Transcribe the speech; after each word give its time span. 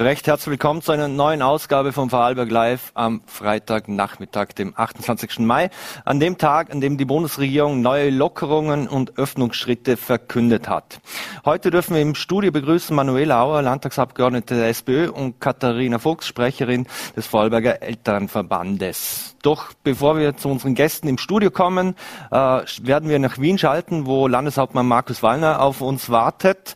Recht 0.00 0.26
herzlich 0.26 0.50
willkommen 0.50 0.82
zu 0.82 0.90
einer 0.90 1.06
neuen 1.06 1.40
Ausgabe 1.40 1.92
von 1.92 2.10
Vorarlberg 2.10 2.50
Live 2.50 2.90
am 2.94 3.22
Freitagnachmittag, 3.26 4.48
dem 4.48 4.72
28. 4.76 5.38
Mai, 5.38 5.70
an 6.04 6.18
dem 6.18 6.36
Tag, 6.36 6.72
an 6.72 6.80
dem 6.80 6.98
die 6.98 7.04
Bundesregierung 7.04 7.80
neue 7.80 8.10
Lockerungen 8.10 8.88
und 8.88 9.18
Öffnungsschritte 9.18 9.96
verkündet 9.96 10.68
hat. 10.68 10.98
Heute 11.44 11.70
dürfen 11.70 11.94
wir 11.94 12.02
im 12.02 12.16
Studio 12.16 12.50
begrüßen 12.50 12.94
Manuela 12.94 13.44
Auer, 13.44 13.62
Landtagsabgeordnete 13.62 14.56
der 14.56 14.68
SPÖ 14.70 15.10
und 15.10 15.40
Katharina 15.40 16.00
Fuchs, 16.00 16.26
Sprecherin 16.26 16.88
des 17.16 17.28
Vorarlberger 17.28 17.80
Elternverbandes. 17.80 19.36
Doch 19.42 19.74
bevor 19.84 20.18
wir 20.18 20.36
zu 20.36 20.48
unseren 20.48 20.74
Gästen 20.74 21.06
im 21.06 21.18
Studio 21.18 21.52
kommen, 21.52 21.94
äh, 22.32 22.62
werden 22.82 23.08
wir 23.08 23.20
nach 23.20 23.38
Wien 23.38 23.58
schalten, 23.58 24.06
wo 24.06 24.26
Landeshauptmann 24.26 24.88
Markus 24.88 25.22
Wallner 25.22 25.62
auf 25.62 25.82
uns 25.82 26.10
wartet 26.10 26.74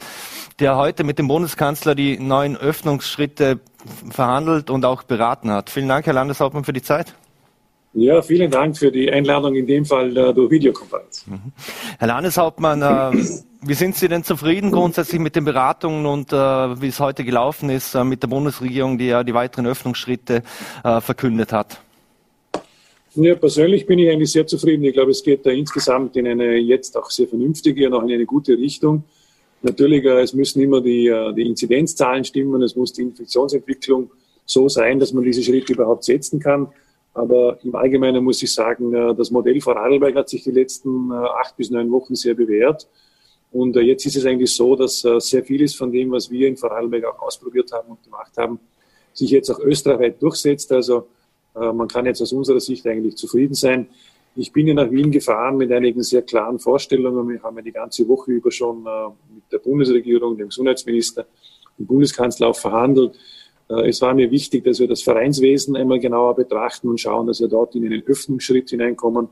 der 0.61 0.77
heute 0.77 1.05
mit 1.05 1.19
dem 1.19 1.29
Bundeskanzler 1.29 1.95
die 1.95 2.19
neuen 2.19 2.57
Öffnungsschritte 2.57 3.61
verhandelt 4.11 4.71
und 4.71 4.85
auch 4.85 5.03
beraten 5.05 5.51
hat. 5.51 5.71
Vielen 5.71 5.89
Dank, 5.89 6.07
Herr 6.07 6.15
Landeshauptmann, 6.15 6.65
für 6.65 6.73
die 6.73 6.83
Zeit. 6.83 7.15
Ja, 7.95 8.21
vielen 8.21 8.51
Dank 8.51 8.77
für 8.77 8.93
die 8.93 9.11
Einladung, 9.11 9.55
in 9.55 9.67
dem 9.67 9.85
Fall 9.85 10.15
äh, 10.17 10.35
durch 10.35 10.51
Videokonferenz. 10.51 11.27
Mhm. 11.27 11.53
Herr 11.99 12.09
Landeshauptmann, 12.09 12.83
äh, 12.83 13.25
wie 13.63 13.75
sind 13.75 13.97
Sie 13.97 14.09
denn 14.09 14.25
zufrieden 14.25 14.71
grundsätzlich 14.71 15.21
mit 15.21 15.35
den 15.35 15.45
Beratungen 15.45 16.05
und 16.07 16.33
äh, 16.33 16.37
wie 16.37 16.89
es 16.89 17.01
heute 17.01 17.25
gelaufen 17.25 17.71
ist 17.71 17.95
äh, 17.95 18.05
mit 18.05 18.23
der 18.23 18.29
Bundesregierung, 18.29 18.99
die 18.99 19.07
ja 19.07 19.25
die 19.25 19.35
weiteren 19.35 19.67
Öffnungsschritte 19.67 20.43
äh, 20.85 21.01
verkündet 21.01 21.53
hat? 21.53 21.81
Ja, 23.15 23.35
persönlich 23.35 23.87
bin 23.87 23.99
ich 23.99 24.11
eigentlich 24.11 24.31
sehr 24.31 24.47
zufrieden. 24.47 24.85
Ich 24.85 24.93
glaube, 24.93 25.11
es 25.11 25.23
geht 25.23 25.45
da 25.45 25.51
insgesamt 25.51 26.15
in 26.17 26.29
eine 26.29 26.57
jetzt 26.57 26.97
auch 26.97 27.11
sehr 27.11 27.27
vernünftige 27.27 27.87
und 27.89 27.95
auch 27.95 28.03
in 28.03 28.13
eine 28.13 28.27
gute 28.27 28.57
Richtung. 28.59 29.05
Natürlich, 29.63 30.05
äh, 30.05 30.21
es 30.21 30.35
müssen 30.35 30.63
immer 30.63 30.81
die, 30.81 31.09
äh, 31.09 31.33
die 31.33 31.47
Inzidenzzahlen 31.47 32.25
stimmen, 32.25 32.63
es 32.63 32.77
muss 32.77 32.93
die 32.93 33.03
Infektionsentwicklung 33.03 34.11
so 34.45 34.69
sein, 34.69 34.99
dass 35.01 35.13
man 35.13 35.25
diese 35.25 35.43
Schritte 35.43 35.73
überhaupt 35.73 36.05
setzen 36.05 36.39
kann. 36.39 36.69
Aber 37.13 37.59
im 37.65 37.75
Allgemeinen 37.75 38.23
muss 38.23 38.43
ich 38.43 38.55
sagen, 38.55 38.95
äh, 38.95 39.15
das 39.15 39.31
Modell 39.31 39.61
Vorarlberg 39.61 40.15
hat 40.15 40.29
sich 40.29 40.45
die 40.45 40.53
letzten 40.53 41.13
acht 41.13 41.57
bis 41.57 41.71
neun 41.71 41.91
Wochen 41.91 42.15
sehr 42.15 42.35
bewährt. 42.35 42.87
Und 43.51 43.77
jetzt 43.77 44.05
ist 44.05 44.17
es 44.17 44.27
eigentlich 44.27 44.55
so, 44.55 44.77
dass 44.77 45.01
sehr 45.01 45.43
vieles 45.43 45.75
von 45.75 45.91
dem, 45.91 46.11
was 46.11 46.31
wir 46.31 46.47
in 46.49 46.59
Vorarlberg 46.59 47.07
auch 47.07 47.23
ausprobiert 47.23 47.73
haben 47.73 47.93
und 47.93 48.05
gemacht 48.05 48.33
haben, 48.37 48.61
sich 49.15 49.31
jetzt 49.31 49.51
auch 49.51 49.59
österreichweit 49.59 50.21
durchsetzt. 50.21 50.71
Also 50.71 51.07
man 51.55 51.89
kann 51.89 52.05
jetzt 52.05 52.21
aus 52.21 52.31
unserer 52.35 52.61
Sicht 52.61 52.87
eigentlich 52.87 53.17
zufrieden 53.17 53.55
sein. 53.55 53.89
Ich 54.41 54.53
bin 54.53 54.69
ja 54.69 54.75
nach 54.75 54.89
Wien 54.93 55.11
gefahren 55.11 55.57
mit 55.57 55.73
einigen 55.73 56.01
sehr 56.05 56.23
klaren 56.23 56.61
Vorstellungen. 56.61 57.29
Wir 57.29 57.43
haben 57.43 57.57
ja 57.57 57.63
die 57.63 57.73
ganze 57.73 58.07
Woche 58.07 58.31
über 58.31 58.53
schon 58.53 58.87
äh, 58.87 59.09
mit 59.35 59.43
der 59.51 59.59
Bundesregierung, 59.59 60.37
dem 60.39 60.51
Gesundheitsminister, 60.51 61.27
dem 61.77 61.87
Bundeskanzler 61.87 62.47
auch 62.47 62.57
verhandelt. 62.57 63.19
Äh, 63.69 63.89
es 63.89 64.01
war 64.01 64.15
mir 64.15 64.31
wichtig, 64.31 64.63
dass 64.63 64.79
wir 64.79 64.87
das 64.87 65.03
Vereinswesen 65.03 65.75
einmal 65.75 65.99
genauer 65.99 66.37
betrachten 66.37 66.89
und 66.89 67.01
schauen, 67.01 67.27
dass 67.27 67.41
wir 67.41 67.49
dort 67.49 67.75
in 67.75 67.85
einen 67.85 68.01
Öffnungsschritt 68.07 68.71
hineinkommen. 68.71 69.29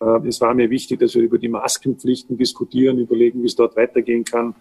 Äh, 0.00 0.26
es 0.26 0.40
war 0.40 0.54
mir 0.54 0.70
wichtig, 0.70 0.98
dass 0.98 1.14
wir 1.14 1.22
über 1.22 1.38
die 1.38 1.48
Maskenpflichten 1.48 2.36
diskutieren, 2.36 2.98
überlegen, 2.98 3.44
wie 3.44 3.46
es 3.46 3.54
dort 3.54 3.76
weitergehen 3.76 4.24
kann. 4.24 4.56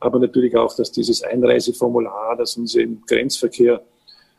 Aber 0.00 0.18
natürlich 0.18 0.56
auch, 0.56 0.74
dass 0.74 0.92
dieses 0.92 1.22
Einreiseformular, 1.22 2.38
das 2.38 2.56
uns 2.56 2.74
im 2.74 3.02
Grenzverkehr 3.06 3.82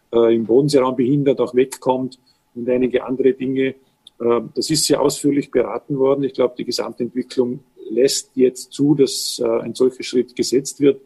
im 0.09 0.45
Bodenseeraum 0.45 0.95
behindert, 0.95 1.39
auch 1.41 1.53
wegkommt 1.53 2.17
und 2.55 2.67
einige 2.67 3.05
andere 3.05 3.33
Dinge. 3.33 3.75
Ähm, 4.21 4.49
das 4.55 4.69
ist 4.69 4.85
sehr 4.85 5.01
ausführlich 5.01 5.51
beraten 5.51 5.97
worden. 5.97 6.23
Ich 6.23 6.33
glaube, 6.33 6.55
die 6.57 6.65
Gesamtentwicklung 6.65 7.59
lässt 7.89 8.31
jetzt 8.35 8.73
zu, 8.73 8.95
dass 8.95 9.41
äh, 9.43 9.47
ein 9.47 9.73
solcher 9.73 10.03
Schritt 10.03 10.35
gesetzt 10.35 10.79
wird. 10.79 11.01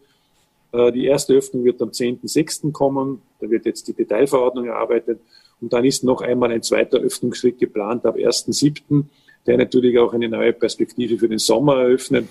Äh, 0.72 0.91
die 0.91 1.05
erste 1.05 1.33
Öffnung 1.33 1.63
wird 1.63 1.81
am 1.81 1.89
10.06. 1.89 2.71
kommen. 2.71 3.21
Da 3.39 3.50
wird 3.50 3.66
jetzt 3.66 3.88
die 3.88 3.94
Detailverordnung 3.94 4.67
erarbeitet. 4.67 5.19
Und 5.59 5.73
dann 5.73 5.85
ist 5.85 6.03
noch 6.03 6.21
einmal 6.21 6.51
ein 6.51 6.63
zweiter 6.63 7.00
Öffnungsschritt 7.00 7.59
geplant 7.59 8.05
ab 8.05 8.16
1.07., 8.16 9.05
der 9.45 9.57
natürlich 9.57 9.97
auch 9.97 10.13
eine 10.13 10.29
neue 10.29 10.53
Perspektive 10.53 11.17
für 11.17 11.27
den 11.27 11.39
Sommer 11.39 11.77
eröffnet. 11.81 12.27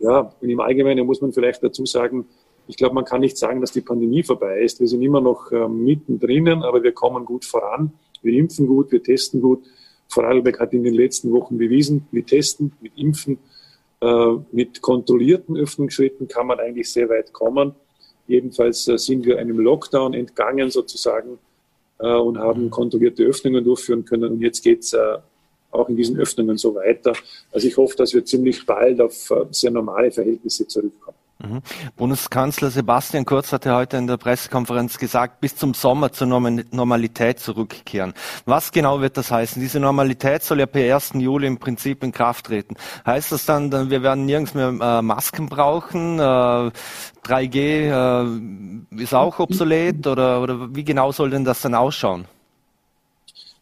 Ja, 0.00 0.32
und 0.40 0.48
im 0.48 0.60
Allgemeinen 0.60 1.06
muss 1.06 1.20
man 1.20 1.32
vielleicht 1.32 1.62
dazu 1.62 1.86
sagen, 1.86 2.26
ich 2.66 2.76
glaube, 2.76 2.94
man 2.94 3.04
kann 3.04 3.20
nicht 3.20 3.36
sagen, 3.36 3.60
dass 3.60 3.72
die 3.72 3.80
Pandemie 3.80 4.22
vorbei 4.22 4.60
ist. 4.60 4.80
Wir 4.80 4.88
sind 4.88 5.02
immer 5.02 5.20
noch 5.20 5.52
äh, 5.52 5.68
mittendrin, 5.68 6.48
aber 6.48 6.82
wir 6.82 6.92
kommen 6.92 7.24
gut 7.24 7.44
voran. 7.44 7.92
Wir 8.22 8.38
impfen 8.38 8.66
gut, 8.66 8.90
wir 8.90 9.02
testen 9.02 9.40
gut. 9.40 9.64
Vorarlberg 10.08 10.60
hat 10.60 10.72
in 10.72 10.84
den 10.84 10.94
letzten 10.94 11.32
Wochen 11.32 11.58
bewiesen, 11.58 12.06
mit 12.12 12.28
Testen, 12.28 12.72
mit 12.80 12.92
Impfen, 12.96 13.38
äh, 14.04 14.36
mit 14.52 14.82
kontrollierten 14.82 15.56
Öffnungsschritten 15.56 16.28
kann 16.28 16.46
man 16.46 16.60
eigentlich 16.60 16.92
sehr 16.92 17.08
weit 17.08 17.32
kommen. 17.32 17.74
Jedenfalls 18.26 18.86
äh, 18.88 18.98
sind 18.98 19.24
wir 19.24 19.38
einem 19.38 19.58
Lockdown 19.58 20.12
entgangen 20.12 20.70
sozusagen 20.70 21.38
äh, 21.98 22.12
und 22.12 22.38
haben 22.38 22.68
kontrollierte 22.70 23.24
Öffnungen 23.24 23.64
durchführen 23.64 24.04
können. 24.04 24.32
Und 24.32 24.40
jetzt 24.42 24.62
geht 24.62 24.80
es 24.80 24.94
auch 25.70 25.88
in 25.88 25.96
diesen 25.96 26.18
Öffnungen 26.18 26.56
so 26.56 26.74
weiter. 26.74 27.14
Also 27.50 27.66
ich 27.66 27.76
hoffe, 27.76 27.96
dass 27.96 28.12
wir 28.12 28.24
ziemlich 28.24 28.64
bald 28.66 29.00
auf 29.00 29.32
sehr 29.50 29.70
normale 29.70 30.10
Verhältnisse 30.10 30.68
zurückkommen. 30.68 31.16
Mhm. 31.44 31.62
Bundeskanzler 31.96 32.70
Sebastian 32.70 33.24
Kurz 33.24 33.52
hatte 33.52 33.74
heute 33.74 33.96
in 33.96 34.06
der 34.06 34.16
Pressekonferenz 34.16 34.98
gesagt, 34.98 35.40
bis 35.40 35.56
zum 35.56 35.74
Sommer 35.74 36.12
zur 36.12 36.26
Normalität 36.26 37.38
zurückkehren. 37.38 38.14
Was 38.46 38.72
genau 38.72 39.00
wird 39.00 39.16
das 39.16 39.30
heißen? 39.30 39.60
Diese 39.60 39.80
Normalität 39.80 40.42
soll 40.42 40.60
ja 40.60 40.66
per 40.66 40.94
1. 40.94 41.12
Juli 41.14 41.46
im 41.46 41.58
Prinzip 41.58 42.02
in 42.02 42.12
Kraft 42.12 42.46
treten. 42.46 42.76
Heißt 43.04 43.32
das 43.32 43.44
dann, 43.44 43.90
wir 43.90 44.02
werden 44.02 44.24
nirgends 44.26 44.54
mehr 44.54 44.68
äh, 44.68 45.02
Masken 45.02 45.48
brauchen? 45.48 46.18
Äh, 46.18 46.22
3G 46.22 47.58
äh, 48.90 49.02
ist 49.02 49.14
auch 49.14 49.38
obsolet 49.38 50.06
oder, 50.06 50.42
oder 50.42 50.74
wie 50.74 50.84
genau 50.84 51.12
soll 51.12 51.30
denn 51.30 51.44
das 51.44 51.60
dann 51.62 51.74
ausschauen? 51.74 52.26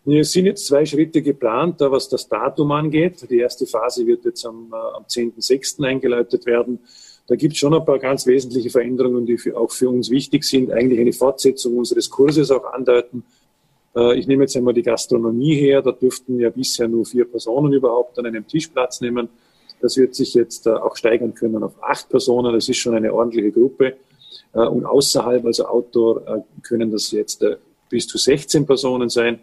Es 0.04 0.32
sind 0.32 0.46
jetzt 0.46 0.66
zwei 0.66 0.84
Schritte 0.84 1.22
geplant, 1.22 1.76
was 1.78 2.08
das 2.08 2.28
Datum 2.28 2.72
angeht. 2.72 3.24
Die 3.30 3.38
erste 3.38 3.66
Phase 3.66 4.04
wird 4.04 4.24
jetzt 4.24 4.44
am, 4.44 4.72
äh, 4.72 4.96
am 4.96 5.04
10.06. 5.04 5.84
eingeleitet 5.84 6.44
werden. 6.44 6.80
Da 7.26 7.36
gibt 7.36 7.54
es 7.54 7.58
schon 7.58 7.74
ein 7.74 7.84
paar 7.84 7.98
ganz 7.98 8.26
wesentliche 8.26 8.70
Veränderungen, 8.70 9.26
die 9.26 9.38
für, 9.38 9.56
auch 9.56 9.70
für 9.70 9.88
uns 9.88 10.10
wichtig 10.10 10.44
sind, 10.44 10.72
eigentlich 10.72 11.00
eine 11.00 11.12
Fortsetzung 11.12 11.76
unseres 11.78 12.10
Kurses 12.10 12.50
auch 12.50 12.64
andeuten. 12.72 13.24
Äh, 13.94 14.18
ich 14.18 14.26
nehme 14.26 14.44
jetzt 14.44 14.56
einmal 14.56 14.74
die 14.74 14.82
Gastronomie 14.82 15.54
her. 15.54 15.82
Da 15.82 15.92
dürften 15.92 16.40
ja 16.40 16.50
bisher 16.50 16.88
nur 16.88 17.04
vier 17.04 17.24
Personen 17.24 17.72
überhaupt 17.72 18.18
an 18.18 18.26
einem 18.26 18.46
Tisch 18.46 18.68
Platz 18.68 19.00
nehmen. 19.00 19.28
Das 19.80 19.96
wird 19.96 20.14
sich 20.14 20.34
jetzt 20.34 20.66
äh, 20.66 20.70
auch 20.70 20.96
steigern 20.96 21.34
können 21.34 21.62
auf 21.62 21.74
acht 21.82 22.08
Personen. 22.08 22.52
Das 22.52 22.68
ist 22.68 22.78
schon 22.78 22.94
eine 22.94 23.12
ordentliche 23.12 23.52
Gruppe. 23.52 23.96
Äh, 24.52 24.58
und 24.58 24.84
außerhalb, 24.84 25.44
also 25.44 25.66
Outdoor, 25.66 26.44
können 26.62 26.90
das 26.90 27.10
jetzt 27.12 27.44
bis 27.88 28.06
zu 28.06 28.18
16 28.18 28.66
Personen 28.66 29.08
sein. 29.08 29.40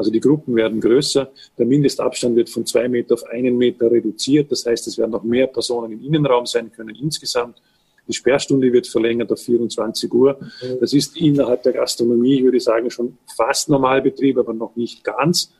Also 0.00 0.10
die 0.10 0.20
Gruppen 0.20 0.56
werden 0.56 0.80
größer. 0.80 1.30
Der 1.58 1.66
Mindestabstand 1.66 2.34
wird 2.34 2.48
von 2.48 2.64
zwei 2.64 2.88
Meter 2.88 3.12
auf 3.12 3.24
einen 3.24 3.58
Meter 3.58 3.90
reduziert. 3.90 4.50
Das 4.50 4.64
heißt, 4.64 4.86
es 4.86 4.96
werden 4.96 5.10
noch 5.10 5.24
mehr 5.24 5.46
Personen 5.46 5.92
im 5.92 6.02
Innenraum 6.02 6.46
sein 6.46 6.72
können 6.72 6.96
insgesamt. 6.96 7.60
Die 8.08 8.14
Sperrstunde 8.14 8.72
wird 8.72 8.86
verlängert 8.86 9.30
auf 9.30 9.42
24 9.42 10.10
Uhr. 10.10 10.40
Das 10.80 10.94
ist 10.94 11.18
innerhalb 11.18 11.64
der 11.64 11.74
Gastronomie, 11.74 12.36
ich 12.36 12.44
würde 12.44 12.60
sagen, 12.60 12.90
schon 12.90 13.18
fast 13.36 13.68
Normalbetrieb, 13.68 14.38
aber 14.38 14.54
noch 14.54 14.74
nicht 14.74 15.04
ganz. 15.04 15.52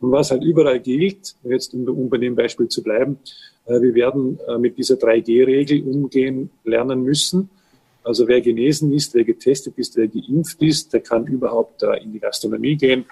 Und 0.00 0.10
was 0.10 0.30
halt 0.30 0.42
überall 0.42 0.80
gilt, 0.80 1.34
jetzt 1.44 1.74
um, 1.74 2.08
bei 2.08 2.16
dem 2.16 2.34
Beispiel 2.34 2.68
zu 2.68 2.82
bleiben, 2.82 3.18
äh, 3.66 3.78
wir 3.78 3.94
werden 3.94 4.38
äh, 4.48 4.56
mit 4.56 4.78
dieser 4.78 4.94
3G-Regel 4.94 5.82
umgehen 5.82 6.48
lernen 6.64 7.02
müssen. 7.02 7.50
Also 8.02 8.26
wer 8.26 8.40
genesen 8.40 8.90
ist, 8.94 9.12
wer 9.12 9.24
getestet 9.24 9.74
ist, 9.76 9.98
wer 9.98 10.08
geimpft 10.08 10.62
ist, 10.62 10.94
der 10.94 11.00
kann 11.00 11.26
überhaupt 11.26 11.82
äh, 11.82 12.02
in 12.02 12.14
die 12.14 12.20
Gastronomie 12.20 12.76
gehen 12.76 13.04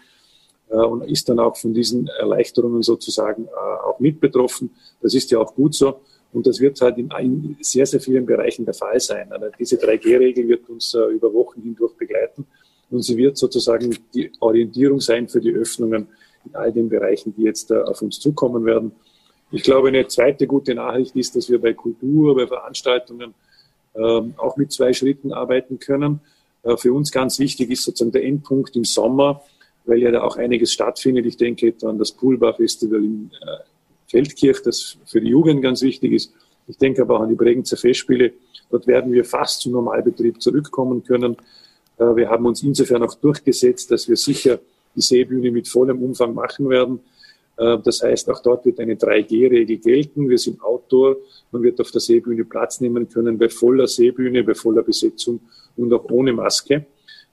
und 0.77 1.03
ist 1.03 1.29
dann 1.29 1.39
auch 1.41 1.57
von 1.57 1.75
diesen 1.75 2.07
Erleichterungen 2.07 2.83
sozusagen 2.83 3.47
äh, 3.47 3.84
auch 3.84 3.99
mit 3.99 4.21
betroffen. 4.21 4.71
Das 5.03 5.15
ist 5.15 5.31
ja 5.31 5.39
auch 5.39 5.55
gut 5.55 5.75
so. 5.75 6.01
Und 6.33 6.47
das 6.47 6.61
wird 6.61 6.81
halt 6.81 6.97
in 6.99 7.57
sehr, 7.61 7.87
sehr 7.87 8.01
vielen 8.01 8.25
Bereichen 8.25 8.65
der 8.65 8.75
Fall 8.75 9.01
sein. 9.01 9.33
Also 9.33 9.47
diese 9.59 9.77
3G-Regel 9.77 10.47
wird 10.47 10.69
uns 10.69 10.95
äh, 10.95 11.01
über 11.07 11.34
Wochen 11.34 11.61
hindurch 11.61 11.95
begleiten. 11.95 12.47
Und 12.89 13.03
sie 13.03 13.17
wird 13.17 13.37
sozusagen 13.37 13.97
die 14.15 14.31
Orientierung 14.39 15.01
sein 15.01 15.28
für 15.28 15.41
die 15.41 15.53
Öffnungen 15.53 16.09
in 16.45 16.55
all 16.55 16.73
den 16.73 16.89
Bereichen, 16.89 17.34
die 17.37 17.43
jetzt 17.43 17.73
auf 17.73 18.01
uns 18.03 18.21
zukommen 18.21 18.65
werden. 18.65 18.93
Ich 19.51 19.63
glaube, 19.63 19.89
eine 19.89 20.07
zweite 20.07 20.47
gute 20.47 20.75
Nachricht 20.75 21.16
ist, 21.16 21.34
dass 21.34 21.51
wir 21.51 21.61
bei 21.61 21.75
Kultur, 21.75 22.37
bei 22.37 22.47
Veranstaltungen 22.47 23.34
ähm, 23.95 24.34
auch 24.37 24.57
mit 24.57 24.73
zwei 24.73 24.93
Schritten 24.93 25.33
arbeiten 25.33 25.78
können. 25.78 26.21
Für 26.77 26.93
uns 26.93 27.11
ganz 27.11 27.39
wichtig 27.39 27.71
ist 27.71 27.84
sozusagen 27.84 28.13
der 28.13 28.23
Endpunkt 28.23 28.77
im 28.77 28.84
Sommer, 28.84 29.43
weil 29.84 29.98
ja 29.98 30.10
da 30.10 30.22
auch 30.22 30.36
einiges 30.36 30.72
stattfindet. 30.72 31.27
Ich 31.27 31.36
denke 31.36 31.68
etwa 31.68 31.91
an 31.91 31.98
das 31.98 32.12
Poolbar-Festival 32.12 33.03
in 33.03 33.30
äh, 33.42 33.62
Feldkirch, 34.06 34.62
das 34.62 34.98
für 35.06 35.21
die 35.21 35.28
Jugend 35.28 35.62
ganz 35.62 35.82
wichtig 35.82 36.12
ist. 36.12 36.32
Ich 36.66 36.77
denke 36.77 37.03
aber 37.03 37.16
auch 37.16 37.22
an 37.22 37.28
die 37.28 37.34
Bregenzer 37.34 37.77
Festspiele. 37.77 38.32
Dort 38.71 38.86
werden 38.86 39.12
wir 39.12 39.24
fast 39.24 39.62
zum 39.62 39.72
Normalbetrieb 39.72 40.41
zurückkommen 40.41 41.03
können. 41.03 41.36
Äh, 41.98 42.16
wir 42.16 42.28
haben 42.28 42.47
uns 42.47 42.62
insofern 42.62 43.03
auch 43.03 43.15
durchgesetzt, 43.15 43.91
dass 43.91 44.09
wir 44.09 44.16
sicher 44.16 44.60
die 44.94 45.00
Seebühne 45.00 45.50
mit 45.50 45.68
vollem 45.68 46.03
Umfang 46.03 46.34
machen 46.34 46.68
werden. 46.68 47.00
Äh, 47.56 47.78
das 47.84 48.03
heißt, 48.03 48.30
auch 48.30 48.41
dort 48.42 48.65
wird 48.65 48.80
eine 48.80 48.94
3G-Regel 48.94 49.78
gelten. 49.78 50.28
Wir 50.28 50.38
sind 50.38 50.62
Outdoor. 50.62 51.16
Man 51.53 51.62
wird 51.62 51.80
auf 51.80 51.91
der 51.91 52.00
Seebühne 52.00 52.44
Platz 52.44 52.80
nehmen 52.80 53.09
können 53.09 53.38
bei 53.38 53.48
voller 53.48 53.86
Seebühne, 53.86 54.44
bei 54.44 54.54
voller 54.54 54.82
Besetzung 54.82 55.41
und 55.77 55.92
auch 55.92 56.04
ohne 56.10 56.32
Maske. 56.32 56.86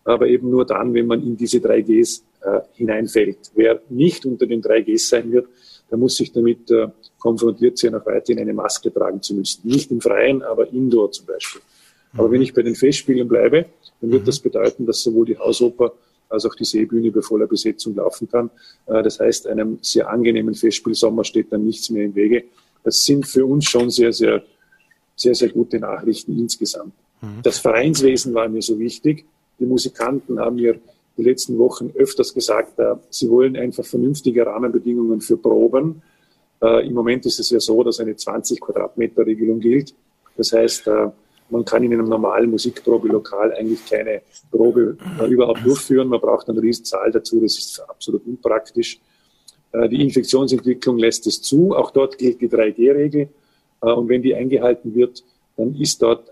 Aber 0.08 0.28
eben 0.28 0.50
nur 0.50 0.66
dann, 0.66 0.94
wenn 0.94 1.08
man 1.08 1.22
in 1.22 1.36
diese 1.36 1.58
3Gs 1.58 2.22
äh, 2.42 2.62
hineinfällt. 2.74 3.38
Wer 3.56 3.82
nicht 3.90 4.26
unter 4.26 4.46
den 4.46 4.62
3Gs 4.62 5.10
sein 5.10 5.32
wird, 5.32 5.48
der 5.90 5.98
muss 5.98 6.16
sich 6.16 6.32
damit 6.32 6.70
äh, 6.72 6.88
konfrontiert 7.20 7.78
sehen, 7.78 7.96
auch 7.96 8.06
weiterhin 8.06 8.40
eine 8.40 8.54
Maske 8.54 8.92
tragen 8.94 9.22
zu 9.22 9.36
müssen. 9.36 9.68
Nicht 9.68 9.92
im 9.92 10.02
Freien, 10.02 10.44
aber 10.44 10.72
indoor 10.72 11.12
zum 11.12 11.26
Beispiel. 11.26 11.62
Aber 12.14 12.32
wenn 12.32 12.42
ich 12.42 12.54
bei 12.54 12.62
den 12.62 12.76
Festspielen 12.76 13.28
bleibe, 13.28 13.66
dann 14.02 14.12
wird 14.12 14.24
mhm. 14.24 14.26
das 14.26 14.40
bedeuten, 14.40 14.86
dass 14.86 15.02
sowohl 15.04 15.26
die 15.26 15.38
Hausoper 15.38 15.94
als 16.30 16.46
auch 16.46 16.56
die 16.56 16.66
Seebühne 16.66 17.12
bei 17.12 17.22
voller 17.22 17.48
Besetzung 17.48 17.96
laufen 17.96 18.30
kann. 18.30 18.50
Äh, 18.86 19.04
das 19.04 19.20
heißt, 19.20 19.48
einem 19.48 19.80
sehr 19.82 20.10
angenehmen 20.10 20.56
Festspielsommer 20.56 21.24
steht 21.24 21.52
dann 21.52 21.66
nichts 21.66 21.90
mehr 21.90 22.06
im 22.06 22.16
Wege. 22.16 22.46
Das 22.84 23.04
sind 23.04 23.28
für 23.28 23.46
uns 23.46 23.66
schon 23.66 23.90
sehr, 23.90 24.14
sehr, 24.14 24.44
sehr, 25.16 25.36
sehr 25.36 25.50
gute 25.50 25.80
Nachrichten 25.80 26.38
insgesamt. 26.38 26.94
Mhm. 27.22 27.42
Das 27.44 27.60
Vereinswesen 27.60 28.34
war 28.34 28.48
mir 28.48 28.62
so 28.62 28.80
wichtig. 28.80 29.26
Die 29.60 29.66
Musikanten 29.66 30.40
haben 30.40 30.56
mir 30.56 30.80
die 31.18 31.24
letzten 31.24 31.58
Wochen 31.58 31.92
öfters 31.96 32.34
gesagt, 32.34 32.80
äh, 32.80 32.96
sie 33.10 33.30
wollen 33.30 33.56
einfach 33.56 33.86
vernünftige 33.86 34.46
Rahmenbedingungen 34.46 35.20
für 35.20 35.38
Proben. 35.38 36.02
Äh, 36.62 36.88
Im 36.88 36.94
Moment 36.94 37.26
ist 37.26 37.40
es 37.40 37.50
ja 37.50 37.60
so, 37.60 37.84
dass 37.84 38.00
eine 38.00 38.16
20 38.16 38.62
Quadratmeter 38.62 39.26
Regelung 39.26 39.60
gilt. 39.60 39.94
Das 40.38 40.54
heißt, 40.54 40.88
äh, 40.88 41.10
man 41.50 41.66
kann 41.66 41.84
in 41.84 41.94
einem 41.94 42.08
normalen 42.08 42.52
Musikprobelokal 42.52 43.54
eigentlich 43.54 43.86
keine 43.86 44.22
Probe 44.52 44.98
überhaupt 45.30 45.66
durchführen. 45.66 46.10
Man 46.10 46.20
braucht 46.20 46.50
eine 46.50 46.62
riesen 46.62 46.84
Zahl 46.84 47.10
dazu. 47.10 47.40
Das 47.40 47.58
ist 47.58 47.80
absolut 47.80 48.28
unpraktisch. 48.28 49.00
Die 49.74 50.02
Infektionsentwicklung 50.02 50.98
lässt 50.98 51.26
es 51.26 51.42
zu. 51.42 51.74
Auch 51.74 51.92
dort 51.92 52.18
gilt 52.18 52.42
die 52.42 52.50
3G-Regel. 52.50 53.30
Äh, 53.82 53.92
und 53.92 54.10
wenn 54.10 54.22
die 54.22 54.36
eingehalten 54.36 54.94
wird, 54.94 55.24
dann 55.56 55.74
ist 55.76 56.02
dort 56.04 56.30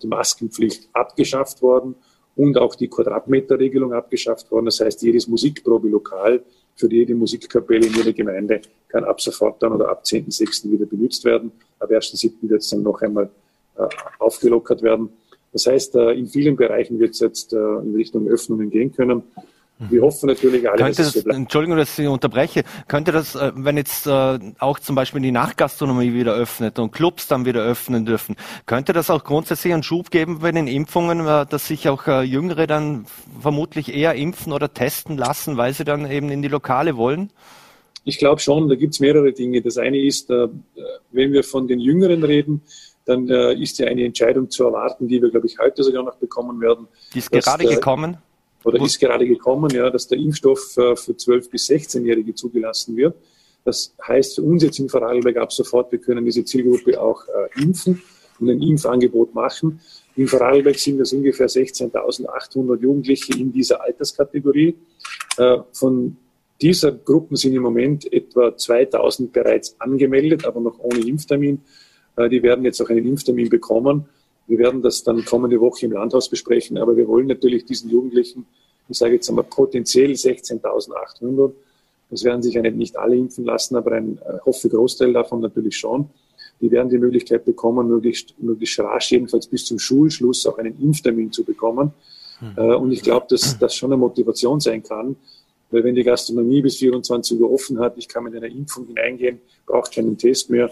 die 0.00 0.06
Maskenpflicht 0.06 0.88
abgeschafft 0.92 1.62
worden 1.62 1.96
und 2.38 2.56
auch 2.56 2.76
die 2.76 2.86
Quadratmeterregelung 2.86 3.92
abgeschafft 3.92 4.50
worden. 4.52 4.66
Das 4.66 4.78
heißt, 4.78 5.02
jedes 5.02 5.26
Musikprobelokal 5.26 6.40
für 6.76 6.90
jede 6.90 7.16
Musikkapelle 7.16 7.84
in 7.84 7.92
jeder 7.92 8.12
Gemeinde 8.12 8.60
kann 8.86 9.02
ab 9.02 9.20
sofort 9.20 9.60
dann 9.60 9.72
oder 9.72 9.88
ab 9.88 10.04
10.6. 10.04 10.70
wieder 10.70 10.86
benutzt 10.86 11.24
werden. 11.24 11.50
Ab 11.80 11.90
1.7. 11.90 12.30
wird 12.42 12.62
es 12.62 12.70
dann 12.70 12.84
noch 12.84 13.02
einmal 13.02 13.28
äh, 13.76 13.88
aufgelockert 14.20 14.82
werden. 14.82 15.08
Das 15.52 15.66
heißt, 15.66 15.96
äh, 15.96 16.12
in 16.12 16.28
vielen 16.28 16.54
Bereichen 16.54 17.00
wird 17.00 17.14
es 17.14 17.20
jetzt 17.20 17.52
äh, 17.52 17.56
in 17.56 17.96
Richtung 17.96 18.28
Öffnungen 18.28 18.70
gehen 18.70 18.92
können. 18.92 19.24
Wir 19.78 20.02
hoffen 20.02 20.26
natürlich 20.26 20.68
alle, 20.68 20.76
könnte 20.76 21.02
dass 21.02 21.12
das, 21.12 21.24
Entschuldigung, 21.24 21.76
dass 21.76 21.96
ich 21.96 22.08
unterbreche. 22.08 22.64
Könnte 22.88 23.12
das, 23.12 23.36
äh, 23.36 23.52
wenn 23.54 23.76
jetzt 23.76 24.08
äh, 24.08 24.38
auch 24.58 24.80
zum 24.80 24.96
Beispiel 24.96 25.20
die 25.20 25.30
Nachtgastronomie 25.30 26.14
wieder 26.14 26.34
öffnet 26.34 26.80
und 26.80 26.90
Clubs 26.90 27.28
dann 27.28 27.44
wieder 27.44 27.62
öffnen 27.62 28.04
dürfen, 28.04 28.34
könnte 28.66 28.92
das 28.92 29.08
auch 29.08 29.22
grundsätzlich 29.22 29.72
einen 29.72 29.84
Schub 29.84 30.10
geben 30.10 30.40
bei 30.40 30.50
den 30.50 30.66
Impfungen, 30.66 31.20
äh, 31.20 31.46
dass 31.46 31.68
sich 31.68 31.88
auch 31.88 32.08
Jüngere 32.08 32.66
dann 32.66 33.06
vermutlich 33.40 33.94
eher 33.94 34.14
impfen 34.14 34.52
oder 34.52 34.72
testen 34.72 35.16
lassen, 35.16 35.56
weil 35.56 35.72
sie 35.72 35.84
dann 35.84 36.10
eben 36.10 36.30
in 36.30 36.42
die 36.42 36.48
Lokale 36.48 36.96
wollen? 36.96 37.30
Ich 38.04 38.18
glaube 38.18 38.40
schon, 38.40 38.68
da 38.68 38.74
gibt 38.74 38.94
es 38.94 39.00
mehrere 39.00 39.32
Dinge. 39.32 39.60
Das 39.60 39.76
eine 39.76 39.98
ist, 40.00 40.30
wenn 40.30 41.32
wir 41.32 41.44
von 41.44 41.68
den 41.68 41.78
Jüngeren 41.78 42.24
reden, 42.24 42.62
dann 43.04 43.28
ist 43.28 43.78
ja 43.78 43.86
eine 43.88 44.04
Entscheidung 44.04 44.48
zu 44.48 44.64
erwarten, 44.64 45.08
die 45.08 45.20
wir, 45.20 45.30
glaube 45.30 45.46
ich, 45.46 45.58
heute 45.58 45.82
sogar 45.82 46.02
noch 46.02 46.16
bekommen 46.16 46.60
werden. 46.60 46.88
Die 47.12 47.18
ist 47.18 47.30
gerade 47.30 47.66
gekommen 47.66 48.16
oder 48.64 48.84
ist 48.84 48.98
gerade 48.98 49.26
gekommen, 49.26 49.70
ja, 49.70 49.88
dass 49.90 50.08
der 50.08 50.18
Impfstoff 50.18 50.76
äh, 50.76 50.96
für 50.96 51.12
12- 51.12 51.50
bis 51.50 51.68
16-Jährige 51.68 52.34
zugelassen 52.34 52.96
wird. 52.96 53.14
Das 53.64 53.94
heißt 54.06 54.36
für 54.36 54.42
uns 54.42 54.62
jetzt 54.62 54.78
in 54.78 54.88
Vorarlberg 54.88 55.36
ab 55.36 55.52
sofort, 55.52 55.92
wir 55.92 55.98
können 55.98 56.24
diese 56.24 56.44
Zielgruppe 56.44 57.00
auch 57.00 57.22
äh, 57.28 57.62
impfen 57.62 58.02
und 58.40 58.50
ein 58.50 58.62
Impfangebot 58.62 59.34
machen. 59.34 59.80
In 60.16 60.26
Vorarlberg 60.26 60.78
sind 60.78 60.98
das 60.98 61.12
ungefähr 61.12 61.48
16.800 61.48 62.80
Jugendliche 62.80 63.38
in 63.38 63.52
dieser 63.52 63.82
Alterskategorie. 63.82 64.74
Äh, 65.36 65.58
von 65.72 66.16
dieser 66.60 66.92
Gruppen 66.92 67.36
sind 67.36 67.54
im 67.54 67.62
Moment 67.62 68.12
etwa 68.12 68.56
2000 68.56 69.32
bereits 69.32 69.80
angemeldet, 69.80 70.44
aber 70.44 70.60
noch 70.60 70.78
ohne 70.78 71.00
Impftermin. 71.00 71.60
Äh, 72.16 72.28
die 72.28 72.42
werden 72.42 72.64
jetzt 72.64 72.80
auch 72.80 72.90
einen 72.90 73.06
Impftermin 73.06 73.48
bekommen. 73.48 74.08
Wir 74.48 74.58
werden 74.58 74.82
das 74.82 75.02
dann 75.04 75.24
kommende 75.24 75.60
Woche 75.60 75.86
im 75.86 75.92
Landhaus 75.92 76.28
besprechen, 76.28 76.78
aber 76.78 76.96
wir 76.96 77.06
wollen 77.06 77.26
natürlich 77.26 77.64
diesen 77.66 77.90
Jugendlichen, 77.90 78.46
ich 78.88 78.96
sage 78.96 79.14
jetzt 79.14 79.28
einmal 79.28 79.44
potenziell 79.44 80.12
16.800, 80.12 81.52
das 82.10 82.24
werden 82.24 82.42
sich 82.42 82.54
ja 82.54 82.62
nicht 82.62 82.96
alle 82.96 83.16
impfen 83.16 83.44
lassen, 83.44 83.76
aber 83.76 83.92
ein 83.92 84.18
äh, 84.18 84.38
hoffe 84.46 84.70
Großteil 84.70 85.12
davon 85.12 85.40
natürlich 85.40 85.76
schon. 85.76 86.08
Die 86.60 86.70
werden 86.70 86.88
die 86.88 86.98
Möglichkeit 86.98 87.44
bekommen, 87.44 87.86
möglichst, 87.86 88.34
möglichst 88.40 88.80
rasch, 88.80 89.12
jedenfalls 89.12 89.46
bis 89.46 89.66
zum 89.66 89.78
Schulschluss, 89.78 90.46
auch 90.46 90.58
einen 90.58 90.80
Impftermin 90.82 91.30
zu 91.30 91.44
bekommen. 91.44 91.92
Hm. 92.40 92.56
Und 92.76 92.92
ich 92.92 93.02
glaube, 93.02 93.26
dass 93.28 93.58
das 93.58 93.74
schon 93.74 93.92
eine 93.92 94.00
Motivation 94.00 94.58
sein 94.58 94.82
kann, 94.82 95.16
weil 95.70 95.84
wenn 95.84 95.94
die 95.94 96.02
Gastronomie 96.02 96.62
bis 96.62 96.76
24 96.76 97.38
Uhr 97.38 97.52
offen 97.52 97.78
hat, 97.78 97.98
ich 97.98 98.08
kann 98.08 98.24
mit 98.24 98.34
einer 98.34 98.46
Impfung 98.46 98.86
hineingehen, 98.86 99.40
brauche 99.66 99.90
keinen 99.90 100.16
Test 100.16 100.50
mehr, 100.50 100.70